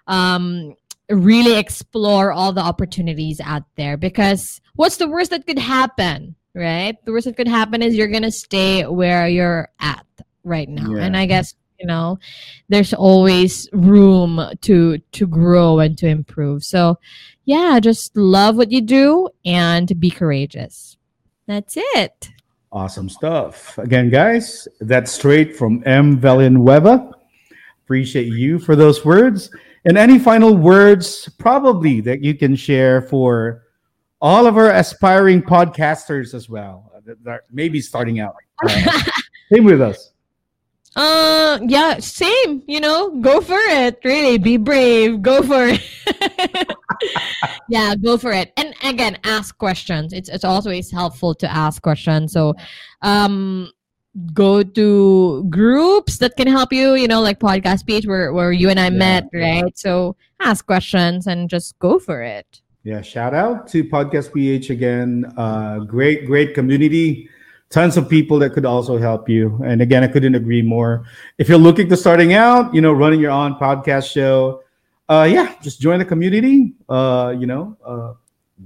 um 0.06 0.74
really 1.10 1.58
explore 1.58 2.32
all 2.32 2.52
the 2.52 2.60
opportunities 2.60 3.40
out 3.40 3.64
there 3.76 3.96
because 3.96 4.60
what's 4.74 4.98
the 4.98 5.08
worst 5.08 5.30
that 5.30 5.46
could 5.46 5.58
happen, 5.58 6.34
right? 6.54 7.02
The 7.04 7.12
worst 7.12 7.26
that 7.26 7.36
could 7.36 7.48
happen 7.48 7.82
is 7.82 7.94
you're 7.94 8.08
going 8.08 8.22
to 8.24 8.30
stay 8.30 8.84
where 8.86 9.26
you're 9.28 9.68
at 9.80 10.04
right 10.44 10.68
now. 10.68 10.94
Yeah. 10.94 11.04
And 11.04 11.16
I 11.16 11.26
guess, 11.26 11.54
you 11.78 11.86
know, 11.86 12.18
there's 12.68 12.92
always 12.92 13.68
room 13.72 14.40
to 14.62 14.98
to 14.98 15.26
grow 15.26 15.78
and 15.78 15.96
to 15.98 16.06
improve. 16.06 16.64
So, 16.64 16.98
yeah, 17.44 17.78
just 17.80 18.16
love 18.16 18.56
what 18.56 18.72
you 18.72 18.80
do 18.80 19.28
and 19.44 19.98
be 20.00 20.10
courageous. 20.10 20.96
That's 21.46 21.74
it. 21.76 22.30
Awesome 22.70 23.08
stuff. 23.08 23.78
Again, 23.78 24.10
guys, 24.10 24.68
that's 24.80 25.10
straight 25.10 25.56
from 25.56 25.82
M. 25.86 26.18
Villanueva. 26.18 27.10
Appreciate 27.84 28.26
you 28.26 28.58
for 28.58 28.76
those 28.76 29.04
words. 29.04 29.50
And 29.86 29.96
any 29.96 30.18
final 30.18 30.54
words, 30.54 31.30
probably, 31.38 32.02
that 32.02 32.22
you 32.22 32.34
can 32.34 32.54
share 32.54 33.00
for 33.00 33.62
all 34.20 34.46
of 34.46 34.58
our 34.58 34.70
aspiring 34.70 35.40
podcasters 35.40 36.34
as 36.34 36.50
well, 36.50 36.92
that 37.06 37.16
are 37.26 37.44
maybe 37.50 37.80
starting 37.80 38.20
out. 38.20 38.34
Uh, 38.62 38.92
same 39.52 39.64
with 39.64 39.80
us. 39.80 40.12
Uh 40.96 41.58
yeah, 41.66 41.98
same, 41.98 42.62
you 42.66 42.80
know, 42.80 43.10
go 43.20 43.40
for 43.40 43.58
it. 43.58 44.00
Really, 44.04 44.38
be 44.38 44.56
brave, 44.56 45.22
go 45.22 45.42
for 45.42 45.68
it. 45.68 46.76
yeah, 47.68 47.94
go 47.94 48.16
for 48.16 48.32
it. 48.32 48.52
And 48.56 48.74
again, 48.82 49.18
ask 49.24 49.56
questions. 49.58 50.12
It's 50.12 50.28
it's 50.28 50.44
always 50.44 50.90
helpful 50.90 51.34
to 51.36 51.50
ask 51.50 51.82
questions. 51.82 52.32
So 52.32 52.54
um 53.02 53.70
go 54.32 54.62
to 54.62 55.44
groups 55.50 56.18
that 56.18 56.36
can 56.36 56.48
help 56.48 56.72
you, 56.72 56.94
you 56.94 57.06
know, 57.06 57.20
like 57.20 57.38
Podcast 57.38 57.86
PH 57.86 58.06
where 58.06 58.32
where 58.32 58.52
you 58.52 58.68
and 58.70 58.80
I 58.80 58.90
met, 58.90 59.28
right? 59.32 59.76
So 59.78 60.16
ask 60.40 60.66
questions 60.66 61.26
and 61.26 61.48
just 61.48 61.78
go 61.78 61.98
for 61.98 62.22
it. 62.22 62.60
Yeah, 62.84 63.02
shout 63.02 63.34
out 63.34 63.68
to 63.68 63.84
Podcast 63.84 64.32
PH 64.32 64.70
again. 64.70 65.30
Uh, 65.36 65.80
great, 65.80 66.26
great 66.26 66.54
community. 66.54 67.28
Tons 67.70 67.96
of 67.96 68.08
people 68.08 68.38
that 68.38 68.54
could 68.54 68.64
also 68.64 68.96
help 68.96 69.28
you. 69.28 69.60
And 69.64 69.82
again, 69.82 70.02
I 70.02 70.08
couldn't 70.08 70.34
agree 70.34 70.62
more. 70.62 71.04
If 71.36 71.48
you're 71.48 71.58
looking 71.58 71.88
to 71.90 71.96
starting 71.96 72.32
out, 72.32 72.74
you 72.74 72.80
know, 72.80 72.92
running 72.92 73.20
your 73.20 73.30
own 73.30 73.56
podcast 73.56 74.10
show, 74.10 74.62
uh, 75.08 75.28
yeah, 75.30 75.54
just 75.60 75.80
join 75.80 75.98
the 75.98 76.04
community. 76.04 76.72
Uh, 76.88 77.34
you 77.38 77.46
know, 77.46 77.76
uh, 77.84 78.14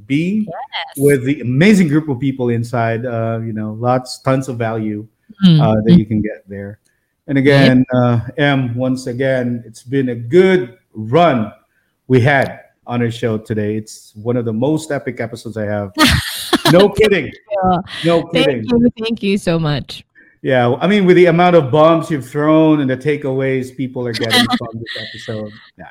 be 0.06 0.48
with 0.96 1.24
the 1.24 1.40
amazing 1.40 1.88
group 1.88 2.08
of 2.08 2.20
people 2.20 2.48
inside. 2.48 3.04
Uh, 3.04 3.40
you 3.44 3.52
know, 3.52 3.72
lots, 3.72 4.20
tons 4.20 4.48
of 4.48 4.56
value 4.56 5.06
uh, 5.44 5.74
that 5.84 5.96
you 5.98 6.06
can 6.06 6.22
get 6.22 6.48
there. 6.48 6.78
And 7.26 7.38
again, 7.38 7.84
uh, 7.94 8.20
M, 8.36 8.74
once 8.74 9.06
again, 9.06 9.62
it's 9.66 9.82
been 9.82 10.10
a 10.10 10.14
good 10.14 10.78
run 10.92 11.52
we 12.08 12.20
had 12.20 12.60
on 12.86 13.00
our 13.02 13.10
show 13.10 13.38
today. 13.38 13.76
It's 13.76 14.14
one 14.16 14.36
of 14.36 14.44
the 14.44 14.52
most 14.52 14.90
epic 14.90 15.20
episodes 15.20 15.56
I 15.56 15.64
have. 15.64 15.92
no 16.72 16.88
kidding. 16.88 17.32
No 18.04 18.24
kidding. 18.24 18.64
Thank 18.66 18.70
you, 18.70 18.90
thank 18.98 19.22
you 19.22 19.38
so 19.38 19.58
much. 19.58 20.04
Yeah, 20.42 20.74
I 20.80 20.88
mean, 20.88 21.04
with 21.06 21.16
the 21.16 21.26
amount 21.26 21.54
of 21.54 21.70
bombs 21.70 22.10
you've 22.10 22.28
thrown 22.28 22.80
and 22.80 22.90
the 22.90 22.96
takeaways 22.96 23.74
people 23.76 24.04
are 24.06 24.12
getting 24.12 24.44
from 24.58 24.68
this 24.74 25.08
episode, 25.08 25.52
yeah, 25.78 25.90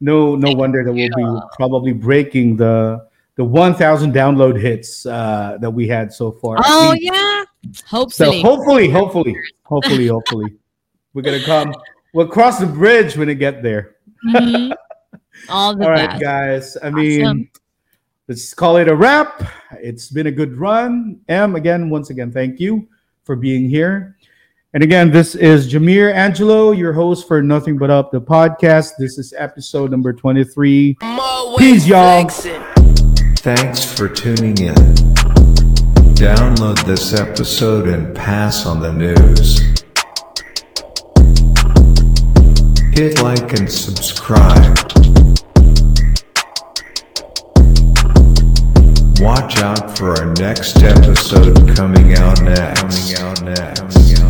no, 0.00 0.34
no 0.36 0.52
wonder 0.52 0.82
that 0.82 0.92
we'll 0.92 1.08
be 1.10 1.40
probably 1.56 1.92
breaking 1.92 2.56
the 2.56 3.06
the 3.36 3.44
1,000 3.44 4.14
download 4.14 4.58
hits 4.58 5.04
uh, 5.06 5.58
that 5.60 5.70
we 5.70 5.88
had 5.88 6.12
so 6.12 6.32
far. 6.32 6.56
Oh 6.64 6.94
yeah. 6.98 7.44
So 7.72 7.86
Hopefully. 7.86 8.40
hopefully, 8.40 8.88
hopefully, 8.88 9.36
hopefully, 9.64 10.06
hopefully, 10.06 10.54
we're 11.12 11.22
gonna 11.22 11.42
come. 11.44 11.74
We'll 12.12 12.28
cross 12.28 12.58
the 12.58 12.66
bridge 12.66 13.16
when 13.16 13.28
we 13.28 13.34
get 13.34 13.62
there. 13.62 13.96
Mhm. 14.26 14.74
All 15.48 15.76
the 15.76 15.84
All 15.84 15.90
right, 15.90 16.20
guys. 16.20 16.76
I 16.82 16.90
mean, 16.90 17.24
Awesome. 17.24 17.50
Let's 18.26 18.54
call 18.54 18.78
it 18.78 18.88
a 18.88 18.96
wrap. 18.96 19.42
It's 19.82 20.08
been 20.08 20.26
a 20.28 20.30
good 20.30 20.56
run. 20.56 21.20
M, 21.28 21.56
again, 21.56 21.90
once 21.90 22.08
again, 22.08 22.32
thank 22.32 22.58
you 22.58 22.88
for 23.22 23.36
being 23.36 23.68
here. 23.68 24.16
And 24.72 24.82
again, 24.82 25.10
this 25.10 25.34
is 25.34 25.70
Jamir 25.70 26.10
Angelo, 26.10 26.70
your 26.70 26.94
host 26.94 27.28
for 27.28 27.42
Nothing 27.42 27.76
But 27.76 27.90
Up, 27.90 28.10
the 28.10 28.22
podcast. 28.22 28.92
This 28.98 29.18
is 29.18 29.34
episode 29.36 29.90
number 29.90 30.14
23. 30.14 30.96
Peace, 31.58 31.86
y'all. 31.86 32.26
Thanks 33.40 33.84
for 33.92 34.08
tuning 34.08 34.56
in. 34.56 34.74
Download 36.16 36.82
this 36.86 37.12
episode 37.12 37.88
and 37.88 38.16
pass 38.16 38.64
on 38.64 38.80
the 38.80 38.90
news. 38.90 39.60
Hit 42.94 43.22
like 43.22 43.52
and 43.52 43.70
subscribe. 43.70 44.93
Watch 49.20 49.58
out 49.58 49.96
for 49.96 50.10
our 50.18 50.34
next 50.34 50.82
episode 50.82 51.76
coming 51.76 52.14
out 52.14 52.42
next. 52.42 53.14
Coming 53.14 53.28
out 53.28 53.42
next. 53.42 54.23